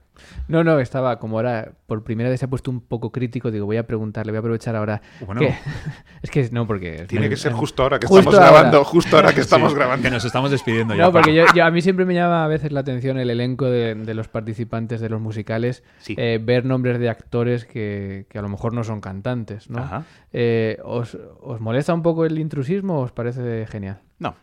No, 0.47 0.63
no, 0.63 0.79
estaba 0.79 1.19
como 1.19 1.37
ahora, 1.37 1.73
por 1.87 2.03
primera 2.03 2.29
vez 2.29 2.39
se 2.39 2.45
ha 2.45 2.49
puesto 2.49 2.69
un 2.71 2.81
poco 2.81 3.11
crítico, 3.11 3.49
digo, 3.51 3.65
voy 3.65 3.77
a 3.77 3.87
preguntarle, 3.87 4.31
voy 4.31 4.37
a 4.37 4.39
aprovechar 4.39 4.75
ahora. 4.75 5.01
Bueno. 5.25 5.41
que- 5.41 5.55
es 6.21 6.29
que 6.29 6.49
no, 6.51 6.67
porque... 6.67 7.05
Tiene 7.07 7.29
que 7.29 7.37
ser 7.37 7.51
justo 7.53 7.83
ahora 7.83 7.99
que 7.99 8.07
Justo 8.07 8.19
estamos 8.29 8.39
ahora. 8.39 8.51
grabando, 8.51 8.83
justo 8.83 9.15
ahora 9.15 9.33
que 9.33 9.41
estamos 9.41 9.71
Sí, 9.71 9.77
grabando. 9.77 10.03
Que 10.03 10.11
nos 10.11 10.25
estamos 10.25 10.51
despidiendo 10.51 10.95
ya. 10.95 11.03
No, 11.03 11.11
porque 11.11 11.33
yo, 11.33 11.45
yo- 11.55 11.65
a 11.65 11.71
mí 11.71 11.81
siempre 11.81 12.05
me 12.05 12.13
llama 12.13 12.43
a 12.43 12.47
veces 12.47 12.71
la 12.71 12.81
atención 12.81 13.17
el 13.17 13.29
elenco 13.29 13.65
de, 13.65 13.95
de 13.95 14.13
los 14.13 14.27
participantes 14.27 15.01
de 15.01 15.09
los 15.09 15.19
musicales, 15.21 15.83
Sí. 15.99 16.15
eh, 16.17 16.39
ver 16.43 16.65
nombres 16.65 16.99
de 16.99 17.09
actores 17.09 17.65
que, 17.65 18.25
que 18.29 18.37
a 18.39 18.41
lo 18.41 18.49
mejor 18.49 18.73
no 18.73 18.83
son 18.83 19.01
cantantes, 19.01 19.69
¿no? 19.69 19.79
Ajá. 19.79 20.03
Eh, 20.31 20.79
¿os, 20.83 21.17
os 21.41 21.59
molesta 21.61 21.93
un 21.93 22.01
poco 22.01 22.25
el 22.25 22.37
intrusismo 22.39 22.99
o 22.99 23.01
os 23.03 23.11
parece 23.11 23.65
genial? 23.67 24.01
No, 24.19 24.35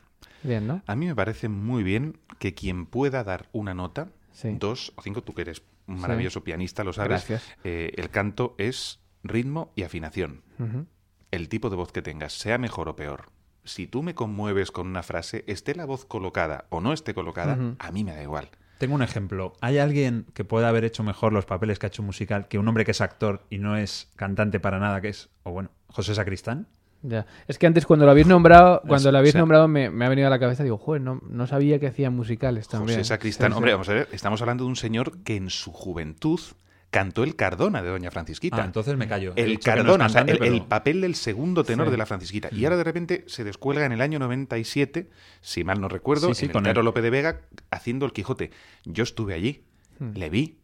Bien, 0.42 0.66
¿no? 0.66 0.82
a 0.86 0.96
mí 0.96 1.06
me 1.06 1.14
parece 1.14 1.48
muy 1.48 1.82
bien 1.82 2.16
que 2.38 2.54
quien 2.54 2.86
pueda 2.86 3.24
dar 3.24 3.46
una 3.52 3.74
nota, 3.74 4.08
Sí. 4.41 4.57
dos 4.59 4.93
o 4.97 5.03
cinco, 5.03 5.22
tú 5.22 5.34
que 5.34 5.43
eres 5.43 5.62
un 5.86 6.01
maravilloso 6.01 6.43
pianista, 6.43 6.82
lo 6.84 6.93
sabes, 6.93 7.26
Gracias. 7.28 7.43
eh, 7.64 7.93
el 7.97 8.11
canto 8.11 8.55
es 8.59 9.01
ritmo 9.22 9.72
y 9.76 9.82
afinación. 9.82 10.43
El 11.30 11.49
tipo 11.49 11.68
de 11.70 11.76
voz 11.76 11.93
que 11.93 12.03
tengas, 12.03 12.32
sea 12.32 12.59
mejor 12.59 12.88
o 12.88 12.97
peor, 12.97 13.30
si 13.64 13.86
tú 13.86 14.03
me 14.03 14.14
conmueves 14.14 14.70
con 14.70 14.86
una 14.86 15.03
frase, 15.03 15.45
esté 15.47 15.74
la 15.74 15.84
voz 15.84 16.05
colocada 16.07 16.64
o 16.70 16.80
no 16.80 16.93
esté 16.93 17.12
colocada, 17.14 17.59
a 17.78 17.93
mí 17.93 18.05
me 18.05 18.12
da 18.14 18.22
igual. 18.22 18.51
Tengo 18.78 18.95
un 18.95 19.03
ejemplo. 19.03 19.53
¿Hay 19.61 19.76
alguien 19.76 20.24
que 20.32 20.43
pueda 20.43 20.70
haber 20.70 20.84
hecho 20.84 21.03
mejor 21.03 21.34
los 21.34 21.45
papeles 21.45 21.78
que 21.78 21.84
ha 21.84 21.88
hecho 21.88 22.01
un 22.01 22.07
musical 22.07 22.49
que 22.49 22.59
un 22.59 22.66
hombre 22.66 22.86
que 22.86 22.93
es 22.93 23.03
actor 23.03 23.45
y 23.51 23.59
no 23.59 23.76
es 23.76 24.11
cantante 24.16 24.59
para 24.59 24.78
nada, 24.78 25.03
que 25.03 25.09
es, 25.11 25.28
o 25.43 25.51
bueno, 25.53 25.70
José 25.88 26.14
Sacristán? 26.14 26.66
Ya. 27.03 27.26
Es 27.48 27.59
que 27.59 27.66
antes 27.66 27.86
cuando 27.86 28.05
lo 28.05 28.11
habéis 28.11 28.26
nombrado, 28.26 28.82
cuando 28.86 29.09
Es- 29.09 29.12
lo 29.12 29.18
habéis 29.18 29.32
o 29.32 29.34
sea- 29.34 29.40
nombrado 29.40 29.68
me, 29.68 29.88
me 29.90 30.05
ha 30.05 30.09
venido 30.09 30.26
a 30.26 30.30
la 30.30 30.38
cabeza, 30.38 30.62
digo, 30.64 30.76
joder, 30.76 31.01
no, 31.01 31.20
no 31.28 31.46
sabía 31.46 31.78
que 31.78 31.86
hacían 31.86 32.14
musicales 32.14 32.68
también. 32.68 32.98
José 32.98 33.09
Sacristán, 33.09 33.48
Sí, 33.48 33.53
sí. 33.53 33.57
hombre, 33.57 33.72
vamos 33.72 33.88
a 33.88 33.94
ver, 33.94 34.09
estamos 34.12 34.40
hablando 34.42 34.64
de 34.64 34.68
un 34.70 34.76
señor 34.76 35.18
que 35.22 35.36
en 35.36 35.48
su 35.48 35.72
juventud 35.72 36.40
cantó 36.90 37.22
el 37.22 37.36
Cardona 37.36 37.82
de 37.82 37.88
Doña 37.88 38.11
Francisquita. 38.11 38.57
Ah, 38.61 38.64
entonces 38.64 38.96
me 38.96 39.07
callo. 39.07 39.32
El 39.36 39.55
no 39.55 39.61
Cardona, 39.61 40.07
o 40.07 40.09
sea, 40.09 40.22
el, 40.22 40.38
pero- 40.38 40.53
el 40.53 40.62
papel 40.66 41.01
del 41.01 41.14
segundo 41.14 41.62
tenor 41.64 41.86
Sí. 41.86 41.92
de 41.92 41.96
la 41.96 42.05
Francisquita. 42.05 42.48
Y 42.53 42.64
ahora 42.64 42.76
de 42.76 42.84
repente 42.84 43.24
se 43.28 43.44
descuelga 43.44 43.86
en 43.86 43.92
el 43.92 44.01
año 44.01 44.18
97, 44.18 45.09
si 45.40 45.62
mal 45.62 45.80
no 45.80 45.88
recuerdo, 45.88 46.28
Sí, 46.28 46.34
sí, 46.34 46.44
en 46.46 46.51
el 46.51 46.53
con 46.53 46.64
Teatro 46.64 46.80
él. 46.80 46.84
Lope 46.86 47.01
de 47.01 47.11
Vega 47.11 47.42
haciendo 47.70 48.07
el 48.07 48.12
Quijote. 48.12 48.51
Yo 48.84 49.05
estuve 49.05 49.34
allí, 49.34 49.62
Hmm. 50.01 50.11
le 50.16 50.30
vi 50.30 50.59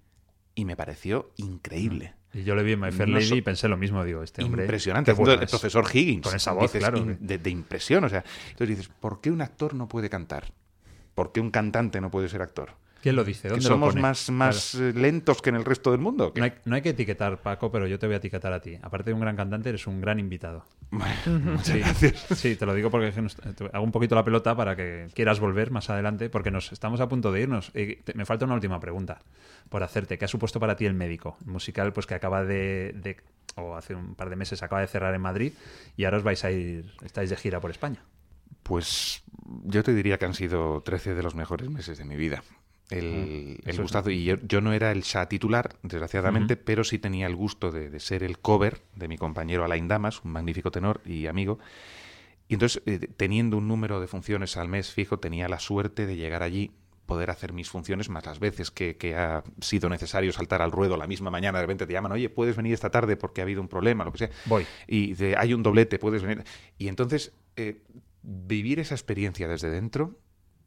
y 0.57 0.65
me 0.65 0.75
pareció 0.77 1.31
increíble. 1.37 2.16
Y 2.35 2.43
yo 2.45 2.55
le 2.55 2.63
vi 2.63 2.73
en 2.73 2.81
My 2.81 2.93
Fair 2.93 3.09
No 3.09 3.15
Lady 3.15 3.29
so- 3.29 3.37
y 3.37 3.41
pensé 3.43 3.67
lo 3.69 3.77
mismo, 3.77 4.05
digo, 4.05 4.23
este 4.23 4.43
hombre... 4.45 4.65
Impresionante, 4.65 5.13
bueno 5.13 5.33
el 5.35 5.43
es. 5.43 5.51
profesor 5.51 5.85
Higgins. 5.93 6.23
Con 6.27 6.35
esa 6.37 6.53
voz, 6.53 6.65
Dices, 6.65 6.81
claro. 6.81 6.99
in- 6.99 7.17
de, 7.21 7.39
de 7.39 7.51
impresión, 7.51 8.05
o 8.05 8.09
sea. 8.09 8.25
Entonces 8.51 8.77
dices, 8.77 8.91
¿por 9.01 9.21
qué 9.21 9.31
un 9.31 9.41
actor 9.41 9.75
no 9.75 9.89
puede 9.89 10.11
cantar? 10.11 10.53
¿Por 11.15 11.33
qué 11.33 11.41
un 11.41 11.51
cantante 11.51 12.01
no 12.01 12.11
puede 12.11 12.29
ser 12.29 12.43
actor? 12.43 12.73
¿Quién 13.07 13.15
lo 13.15 13.23
dice? 13.23 13.43
¿Que 13.43 13.49
¿Dónde 13.51 13.63
lo 13.69 13.75
somos 13.77 13.91
pone? 13.91 14.03
más, 14.03 14.31
más 14.31 14.75
eh, 14.75 14.93
lentos 14.93 15.41
que 15.41 15.51
en 15.51 15.55
el 15.55 15.65
resto 15.65 15.93
del 15.93 16.01
mundo? 16.01 16.33
No 16.35 16.43
hay, 16.43 16.55
no 16.65 16.75
hay 16.75 16.83
que 16.83 16.89
etiquetar, 16.89 17.41
Paco, 17.41 17.71
pero 17.71 17.87
yo 17.87 18.01
te 18.01 18.07
voy 18.07 18.15
a 18.15 18.17
etiquetar 18.17 18.53
a 18.53 18.59
ti. 18.61 18.77
Aparte 18.83 19.11
de 19.11 19.15
un 19.15 19.21
gran 19.21 19.37
cantante, 19.37 19.69
eres 19.69 19.87
un 19.87 20.01
gran 20.01 20.19
invitado. 20.19 20.65
Sí, 21.63 21.81
sí, 22.35 22.57
te 22.57 22.67
lo 22.67 22.75
digo 22.75 22.91
porque 22.91 23.13
que 23.13 23.69
hago 23.73 23.85
un 23.85 23.93
poquito 23.93 24.17
la 24.17 24.25
pelota 24.25 24.57
para 24.57 24.75
que 24.75 25.07
quieras 25.15 25.39
volver 25.39 25.71
más 25.71 25.89
adelante, 25.89 26.29
porque 26.31 26.51
nos 26.51 26.73
estamos 26.73 27.01
a 27.01 27.09
punto 27.09 27.31
de 27.31 27.43
irnos. 27.43 27.71
Y 27.77 27.95
te- 27.95 28.15
me 28.15 28.25
falta 28.27 28.45
una 28.45 28.55
última 28.55 28.81
pregunta 28.81 29.21
por 29.69 29.85
hacerte. 29.85 30.19
¿Qué 30.19 30.25
ha 30.25 30.29
supuesto 30.29 30.59
para 30.59 30.75
ti 30.75 30.85
el 30.87 30.95
médico? 30.95 31.37
El 31.47 31.53
musical, 31.53 31.93
pues 31.93 32.07
que 32.07 32.15
acaba 32.15 32.45
de, 32.45 32.93
de- 32.97 33.19
o 33.55 33.77
hace 33.77 33.95
un 33.95 34.17
par 34.17 34.31
de 34.31 34.37
meses 34.37 34.65
acaba 34.65 34.81
de 34.81 34.89
cerrar 34.89 35.15
en 35.15 35.21
Madrid 35.21 35.53
y 35.97 36.05
ahora 36.07 36.17
os 36.17 36.25
vais 36.25 36.45
a 36.45 36.51
ir, 36.51 36.93
estáis 37.05 37.31
de 37.31 37.37
gira 37.37 37.61
por 37.61 37.71
España. 37.71 38.03
Pues 38.65 39.23
yo 39.65 39.85
te 39.85 39.95
diría 39.95 40.19
que 40.19 40.25
han 40.25 40.35
sido 40.35 40.81
13 40.83 41.15
de 41.15 41.23
los 41.23 41.37
mejores 41.37 41.71
meses 41.71 41.99
de 41.99 42.05
mi 42.05 42.17
vida. 42.17 42.43
El, 42.89 43.59
el 43.65 43.81
gustazo. 43.81 44.11
Y 44.11 44.25
yo, 44.25 44.37
yo 44.43 44.61
no 44.61 44.73
era 44.73 44.93
el 44.93 45.03
Shah 45.03 45.29
titular, 45.29 45.77
desgraciadamente, 45.83 46.57
pero 46.57 46.85
sí 46.85 46.99
tenía 46.99 47.27
el 47.27 47.35
gusto 47.35 47.73
de, 47.73 47.91
de 47.91 48.01
ser 48.01 48.23
el 48.23 48.39
cover 48.39 48.83
de 48.95 49.09
mi 49.09 49.19
compañero 49.19 49.65
Alain 49.65 49.89
Damas, 49.89 50.25
un 50.25 50.33
magnífico 50.33 50.71
tenor 50.71 51.01
y 51.05 51.27
amigo. 51.27 51.59
Y 52.49 52.55
entonces, 52.55 52.83
eh, 52.87 52.99
teniendo 53.17 53.57
un 53.57 53.67
número 53.67 54.01
de 54.01 54.07
funciones 54.07 54.57
al 54.57 54.69
mes 54.69 54.93
fijo, 54.93 55.19
tenía 55.19 55.49
la 55.49 55.59
suerte 55.59 56.07
de 56.07 56.17
llegar 56.17 56.43
allí, 56.43 56.71
poder 57.07 57.31
hacer 57.31 57.53
mis 57.53 57.71
funciones 57.71 58.09
más 58.09 58.27
las 58.27 58.39
veces 58.39 58.71
que, 58.71 58.97
que 58.97 59.15
ha 59.17 59.43
sido 59.61 59.89
necesario 59.89 60.33
saltar 60.33 60.63
al 60.63 60.73
ruedo 60.73 60.97
la 60.97 61.07
misma 61.07 61.31
mañana. 61.31 61.59
De 61.59 61.65
repente 61.65 61.87
te 61.87 61.93
llaman, 61.93 62.13
oye, 62.13 62.29
puedes 62.29 62.57
venir 62.57 62.73
esta 62.73 62.91
tarde 62.91 63.17
porque 63.17 63.41
ha 63.41 63.45
habido 63.45 63.61
un 63.61 63.69
problema, 63.69 64.05
lo 64.05 64.13
que 64.13 64.19
sea. 64.19 64.31
Voy. 64.45 64.67
Y 64.87 65.15
de, 65.15 65.37
hay 65.37 65.55
un 65.55 65.63
doblete, 65.63 65.99
puedes 65.99 66.23
venir. 66.23 66.45
Y 66.79 66.89
entonces, 66.89 67.33
eh, 67.57 67.83
vivir 68.23 68.79
esa 68.79 68.95
experiencia 68.95 69.49
desde 69.49 69.71
dentro, 69.71 70.19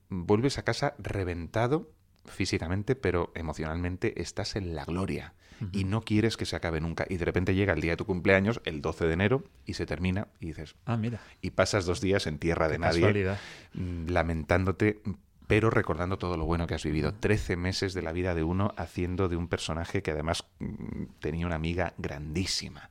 vuelves 0.09 0.57
a 0.57 0.63
casa 0.63 0.95
reventado 0.97 1.91
físicamente, 2.25 2.95
pero 2.95 3.31
emocionalmente 3.35 4.21
estás 4.21 4.55
en 4.55 4.75
la 4.75 4.85
gloria 4.85 5.33
y 5.73 5.83
no 5.83 6.01
quieres 6.03 6.37
que 6.37 6.45
se 6.45 6.55
acabe 6.55 6.79
nunca. 6.79 7.05
Y 7.09 7.17
de 7.17 7.25
repente 7.25 7.53
llega 7.53 7.73
el 7.73 7.81
día 7.81 7.91
de 7.91 7.97
tu 7.97 8.05
cumpleaños, 8.05 8.61
el 8.63 8.81
12 8.81 9.07
de 9.07 9.13
enero, 9.13 9.43
y 9.65 9.73
se 9.73 9.85
termina 9.85 10.29
y 10.39 10.45
dices, 10.47 10.75
Ah, 10.85 10.95
mira. 10.95 11.19
y 11.41 11.51
pasas 11.51 11.85
dos 11.85 11.99
días 11.99 12.27
en 12.27 12.37
tierra 12.39 12.69
de 12.69 12.77
nadie, 12.79 13.01
casualidad. 13.01 13.37
mm, 13.73 14.07
lamentándote, 14.07 15.01
pero 15.47 15.69
recordando 15.69 16.17
todo 16.17 16.37
lo 16.37 16.45
bueno 16.45 16.65
que 16.65 16.75
has 16.75 16.83
vivido. 16.85 17.13
Trece 17.13 17.57
meses 17.57 17.93
de 17.93 18.01
la 18.03 18.13
vida 18.13 18.35
de 18.35 18.43
uno 18.43 18.73
haciendo 18.77 19.27
de 19.27 19.35
un 19.35 19.49
personaje 19.49 20.01
que 20.01 20.11
además 20.11 20.45
mm, 20.59 21.03
tenía 21.19 21.45
una 21.45 21.55
amiga 21.55 21.93
grandísima. 21.97 22.89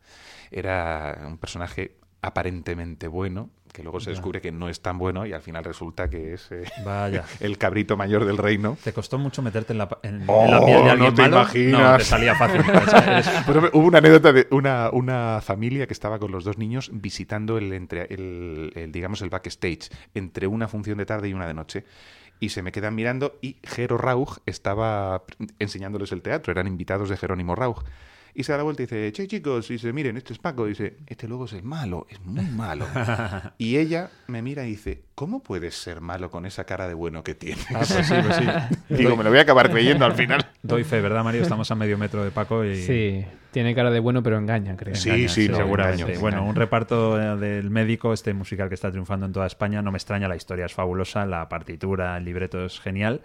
Era 0.50 1.24
un 1.26 1.38
personaje 1.38 1.96
aparentemente 2.20 3.08
bueno, 3.08 3.48
que 3.78 3.84
luego 3.84 4.00
se 4.00 4.10
descubre 4.10 4.40
que 4.40 4.50
no 4.50 4.68
es 4.68 4.80
tan 4.82 4.98
bueno 4.98 5.24
y 5.24 5.32
al 5.32 5.40
final 5.40 5.62
resulta 5.62 6.10
que 6.10 6.34
es 6.34 6.50
eh, 6.50 6.64
Vaya. 6.84 7.24
el 7.40 7.56
cabrito 7.58 7.96
mayor 7.96 8.24
del 8.24 8.36
reino. 8.36 8.76
¿Te 8.82 8.92
costó 8.92 9.18
mucho 9.18 9.40
meterte 9.40 9.72
en 9.72 9.78
la, 9.78 9.88
en, 10.02 10.22
en 10.22 10.24
Oh, 10.26 10.48
la 10.50 10.66
piel 10.66 10.84
de 10.84 10.96
no 10.96 11.14
te 11.14 11.22
malo? 11.22 11.36
imaginas. 11.36 11.80
No, 11.92 11.96
te 11.98 12.04
salía 12.04 12.34
fácil. 12.34 12.60
Hubo 13.72 13.86
una 13.86 13.98
anécdota 13.98 14.32
de 14.32 14.48
una, 14.50 14.90
una 14.90 15.40
familia 15.40 15.86
que 15.86 15.92
estaba 15.92 16.18
con 16.18 16.32
los 16.32 16.42
dos 16.42 16.58
niños 16.58 16.90
visitando 16.92 17.56
el, 17.56 17.72
entre, 17.72 18.12
el, 18.12 18.72
el, 18.74 18.90
digamos, 18.90 19.22
el 19.22 19.30
backstage 19.30 19.90
entre 20.14 20.48
una 20.48 20.66
función 20.66 20.98
de 20.98 21.06
tarde 21.06 21.28
y 21.28 21.32
una 21.34 21.46
de 21.46 21.54
noche. 21.54 21.84
Y 22.40 22.48
se 22.48 22.62
me 22.62 22.72
quedan 22.72 22.96
mirando 22.96 23.38
y 23.40 23.58
Jero 23.62 23.96
Rauch 23.96 24.38
estaba 24.44 25.22
enseñándoles 25.60 26.10
el 26.10 26.22
teatro. 26.22 26.50
Eran 26.50 26.66
invitados 26.66 27.08
de 27.10 27.16
Jerónimo 27.16 27.54
Rauch. 27.54 27.84
Y 28.38 28.44
se 28.44 28.52
da 28.52 28.58
la 28.58 28.62
vuelta 28.62 28.82
y 28.84 28.86
dice, 28.86 29.10
che 29.10 29.26
chicos, 29.26 29.68
y 29.68 29.72
dice, 29.72 29.92
miren, 29.92 30.16
este 30.16 30.32
es 30.32 30.38
Paco. 30.38 30.66
Y 30.66 30.70
dice, 30.70 30.98
este 31.08 31.26
luego 31.26 31.46
es 31.46 31.54
el 31.54 31.64
malo, 31.64 32.06
es 32.08 32.20
muy 32.24 32.44
malo. 32.56 32.86
y 33.58 33.78
ella 33.78 34.10
me 34.28 34.42
mira 34.42 34.64
y 34.64 34.70
dice, 34.70 35.02
¿cómo 35.16 35.42
puedes 35.42 35.74
ser 35.74 36.00
malo 36.00 36.30
con 36.30 36.46
esa 36.46 36.62
cara 36.62 36.86
de 36.86 36.94
bueno 36.94 37.24
que 37.24 37.34
tienes? 37.34 37.66
Ah, 37.70 37.78
pues 37.78 38.06
sí, 38.06 38.14
pues 38.24 38.36
sí. 38.36 38.44
Digo, 38.94 39.16
me 39.16 39.24
lo 39.24 39.30
voy 39.30 39.40
a 39.40 39.42
acabar 39.42 39.70
creyendo 39.72 40.04
al 40.04 40.12
final. 40.14 40.46
Doy 40.62 40.84
fe, 40.84 41.00
¿verdad, 41.00 41.24
Mario? 41.24 41.42
Estamos 41.42 41.68
a 41.72 41.74
medio 41.74 41.98
metro 41.98 42.22
de 42.22 42.30
Paco 42.30 42.64
y... 42.64 42.76
Sí, 42.76 43.24
tiene 43.50 43.74
cara 43.74 43.90
de 43.90 43.98
bueno, 43.98 44.22
pero 44.22 44.38
engaña, 44.38 44.76
creo. 44.76 44.94
Sí, 44.94 45.08
Engaña, 45.08 45.28
sí, 45.28 45.48
no, 45.48 45.56
seguramente. 45.56 46.02
engaño, 46.02 46.20
bueno, 46.20 46.44
un 46.44 46.54
reparto 46.54 47.20
eh, 47.20 47.36
del 47.38 47.70
médico, 47.70 48.12
este 48.12 48.34
musical 48.34 48.68
que 48.68 48.74
está 48.76 48.90
triunfando 48.90 49.26
en 49.26 49.32
toda 49.32 49.46
España. 49.48 49.82
No 49.82 49.90
me 49.90 49.98
extraña, 49.98 50.28
la 50.28 50.36
historia 50.36 50.66
es 50.66 50.74
fabulosa, 50.74 51.26
la 51.26 51.48
partitura, 51.48 52.16
el 52.16 52.24
libreto 52.24 52.64
es 52.64 52.78
genial. 52.78 53.20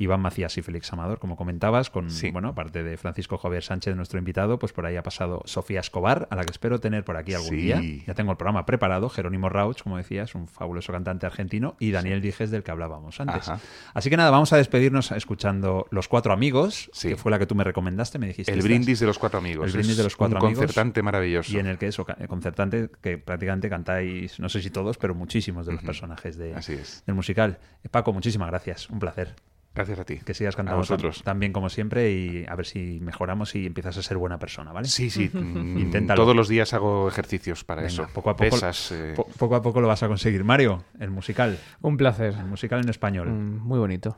Iván 0.00 0.20
Macías 0.20 0.56
y 0.58 0.62
Félix 0.62 0.92
Amador, 0.92 1.18
como 1.18 1.36
comentabas, 1.36 1.90
con, 1.90 2.10
Sí. 2.10 2.30
bueno, 2.30 2.48
aparte 2.50 2.82
de 2.84 2.96
Francisco 2.96 3.36
Javier 3.38 3.62
Sánchez, 3.64 3.96
nuestro 3.96 4.18
invitado, 4.18 4.57
pues 4.58 4.72
por 4.72 4.86
ahí 4.86 4.96
ha 4.96 5.02
pasado 5.02 5.42
Sofía 5.44 5.80
Escobar, 5.80 6.26
a 6.30 6.36
la 6.36 6.44
que 6.44 6.52
espero 6.52 6.80
tener 6.80 7.04
por 7.04 7.16
aquí 7.16 7.34
algún 7.34 7.50
Sí. 7.50 7.56
día. 7.56 7.80
Ya 8.06 8.14
tengo 8.14 8.30
el 8.32 8.36
programa 8.36 8.66
preparado. 8.66 9.08
Jerónimo 9.08 9.48
Rauch, 9.48 9.82
como 9.82 9.96
decías, 9.96 10.34
un 10.34 10.48
fabuloso 10.48 10.92
cantante 10.92 11.26
argentino, 11.26 11.76
y 11.78 11.90
Daniel 11.90 12.20
Dijes, 12.20 12.50
del 12.50 12.62
que 12.62 12.70
hablábamos 12.70 13.20
antes. 13.20 13.48
Ajá. 13.48 13.60
Así 13.94 14.10
que 14.10 14.16
nada, 14.16 14.30
vamos 14.30 14.52
a 14.52 14.56
despedirnos 14.56 15.12
escuchando 15.12 15.86
Los 15.90 16.08
Cuatro 16.08 16.32
Amigos, 16.32 16.90
Sí. 16.92 17.08
que 17.10 17.16
fue 17.16 17.30
la 17.30 17.38
que 17.38 17.46
tú 17.46 17.54
me 17.54 17.64
recomendaste, 17.64 18.18
me 18.18 18.26
dijiste. 18.28 18.52
El 18.52 18.58
"Esta 18.58 18.68
brindis 18.68 19.00
de 19.00 19.06
los 19.06 19.18
cuatro 19.18 19.38
amigos. 19.38 19.66
El 19.66 19.72
brindis 19.72 19.92
Es 19.92 19.96
de 19.98 20.02
los 20.04 20.16
cuatro 20.16 20.38
un 20.38 20.44
amigos. 20.46 20.60
concertante 20.60 21.02
maravilloso. 21.02 21.52
Y 21.52 21.58
en 21.58 21.66
el 21.66 21.78
que 21.78 21.86
eso, 21.88 22.04
ca- 22.04 22.16
concertante, 22.28 22.90
que 23.00 23.18
prácticamente 23.18 23.68
cantáis, 23.68 24.38
no 24.40 24.48
sé 24.48 24.60
si 24.62 24.70
todos, 24.70 24.98
pero 24.98 25.14
muchísimos 25.14 25.66
de 25.66 25.72
los 25.72 25.82
personajes 25.82 26.36
de, 26.36 26.54
Así 26.54 26.74
es. 26.74 27.02
del 27.06 27.14
musical. 27.14 27.58
Eh, 27.84 27.88
Paco, 27.88 28.12
muchísimas 28.12 28.48
gracias, 28.48 28.88
un 28.90 28.98
placer. 28.98 29.34
Gracias 29.78 30.00
a 30.00 30.04
ti. 30.04 30.16
Que 30.24 30.34
sigas 30.34 30.56
cantando 30.56 30.80
nosotros. 30.80 31.22
Tan, 31.22 31.52
como 31.52 31.68
siempre 31.68 32.10
y 32.10 32.44
a 32.48 32.56
ver 32.56 32.66
si 32.66 32.98
mejoramos 33.00 33.54
y 33.54 33.64
empiezas 33.64 33.96
a 33.96 34.02
ser 34.02 34.16
buena 34.16 34.36
persona, 34.40 34.72
¿vale? 34.72 34.88
Sí, 34.88 35.08
sí. 35.08 35.30
Mm, 35.38 35.78
Inténtalo. 35.78 36.20
Todos 36.20 36.34
los 36.34 36.48
días 36.48 36.74
hago 36.74 37.06
ejercicios 37.08 37.62
para 37.62 37.86
eso. 37.86 38.08
Poco 38.12 38.30
a 38.30 38.36
poco, 38.36 38.50
Pesas, 38.50 38.90
eh. 38.92 39.14
poco 39.38 39.54
a 39.54 39.62
poco 39.62 39.80
lo 39.80 39.86
vas 39.86 40.02
a 40.02 40.08
conseguir. 40.08 40.42
Mario, 40.42 40.82
el 40.98 41.10
musical. 41.10 41.58
Un 41.80 41.96
placer. 41.96 42.34
El 42.34 42.46
musical 42.46 42.80
en 42.80 42.88
español. 42.88 43.28
Mm, 43.28 43.58
muy 43.62 43.78
bonito. 43.78 44.16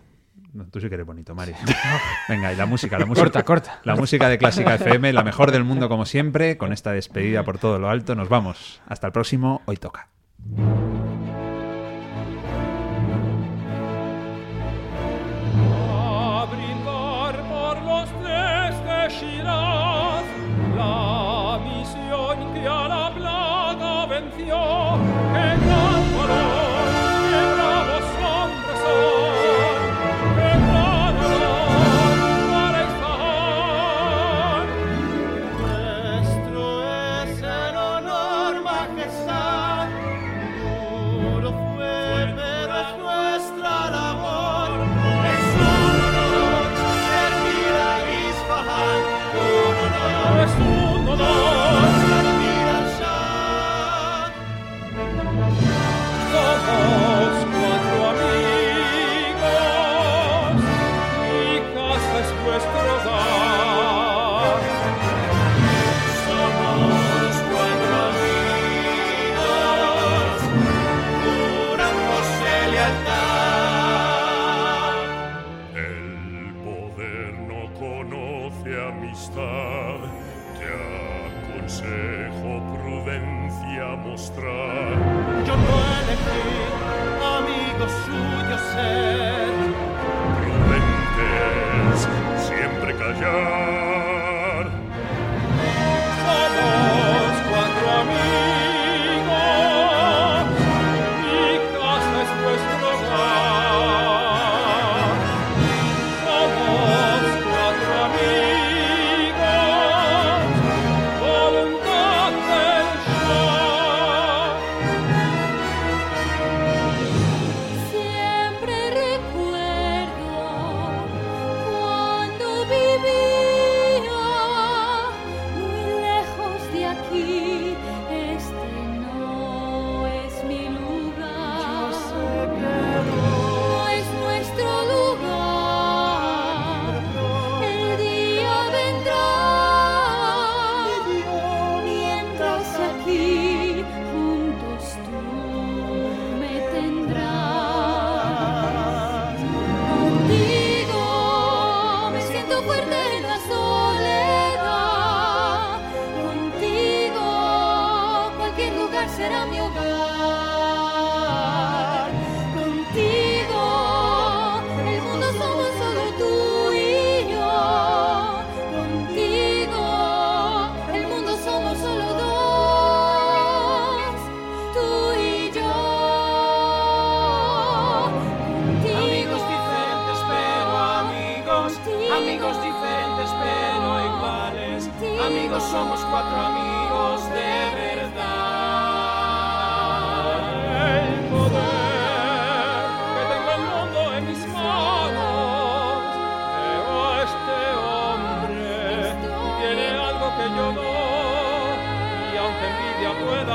Tú 0.70 0.80
sí 0.80 0.88
que 0.88 0.94
eres 0.94 1.06
bonito, 1.06 1.34
Mario. 1.34 1.56
Venga, 2.28 2.52
y 2.52 2.56
la 2.56 2.66
música, 2.66 2.98
la 2.98 3.04
música. 3.06 3.24
Corta, 3.24 3.44
corta. 3.44 3.80
La 3.84 3.96
música 3.96 4.28
de 4.28 4.38
Clásica 4.38 4.74
FM, 4.74 5.12
la 5.12 5.22
mejor 5.22 5.52
del 5.52 5.64
mundo 5.64 5.88
como 5.88 6.06
siempre. 6.06 6.56
Con 6.56 6.72
esta 6.72 6.92
despedida 6.92 7.44
por 7.44 7.58
todo 7.58 7.78
lo 7.78 7.90
alto, 7.90 8.14
nos 8.14 8.28
vamos. 8.28 8.80
Hasta 8.86 9.06
el 9.06 9.12
próximo, 9.12 9.60
hoy 9.66 9.76
toca. 9.76 10.08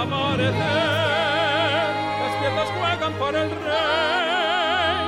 amanecer, 0.06 0.56
las 2.22 2.34
piernas 2.39 2.70
juegan 2.78 3.14
para 3.14 3.43
el 3.43 3.49
rey, 3.49 5.08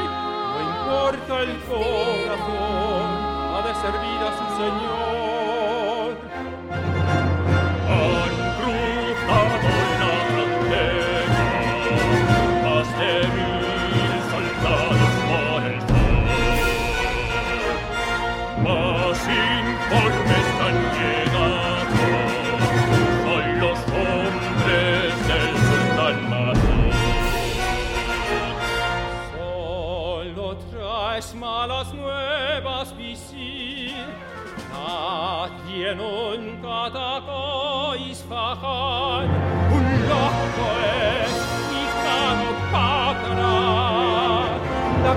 no 0.53 0.59
importa 0.69 1.33
el 1.43 1.53
corazón, 1.69 3.07
ha 3.53 3.61
de 3.67 3.73
servir 3.75 4.19
a 4.21 4.31
su 4.37 4.45
Señor. 4.57 5.36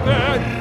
there 0.04 0.59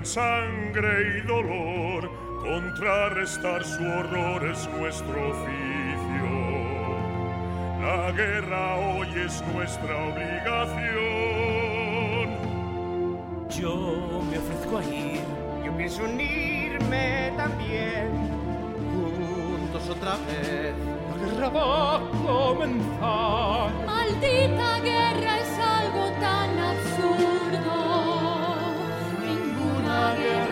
sangre 0.00 1.18
y 1.18 1.26
dolor. 1.26 2.10
Contrarrestar 2.40 3.62
su 3.62 3.84
horror 3.84 4.44
es 4.50 4.68
nuestro 4.78 5.30
oficio. 5.30 6.28
La 7.82 8.10
guerra 8.12 8.76
hoy 8.76 9.08
es 9.26 9.44
nuestra 9.52 9.96
obligación. 10.08 11.02
Yo 13.50 14.22
me 14.30 14.38
ofrezco 14.38 14.78
a 14.78 14.84
ir. 14.84 15.20
Yo 15.64 15.76
pienso 15.76 16.04
unirme 16.04 17.32
también. 17.36 18.08
Juntos 18.94 19.88
otra 19.90 20.16
vez. 20.26 20.74
La 21.10 21.16
guerra 21.26 21.48
va 21.50 21.96
a 21.96 22.00
comenzar. 22.26 23.70
Maldita 23.86 24.80
guerra 24.80 25.38
es 25.38 25.58
algo 25.58 26.10
tan 26.18 26.58
absurdo. 26.58 27.31
Ninguna 30.02 30.51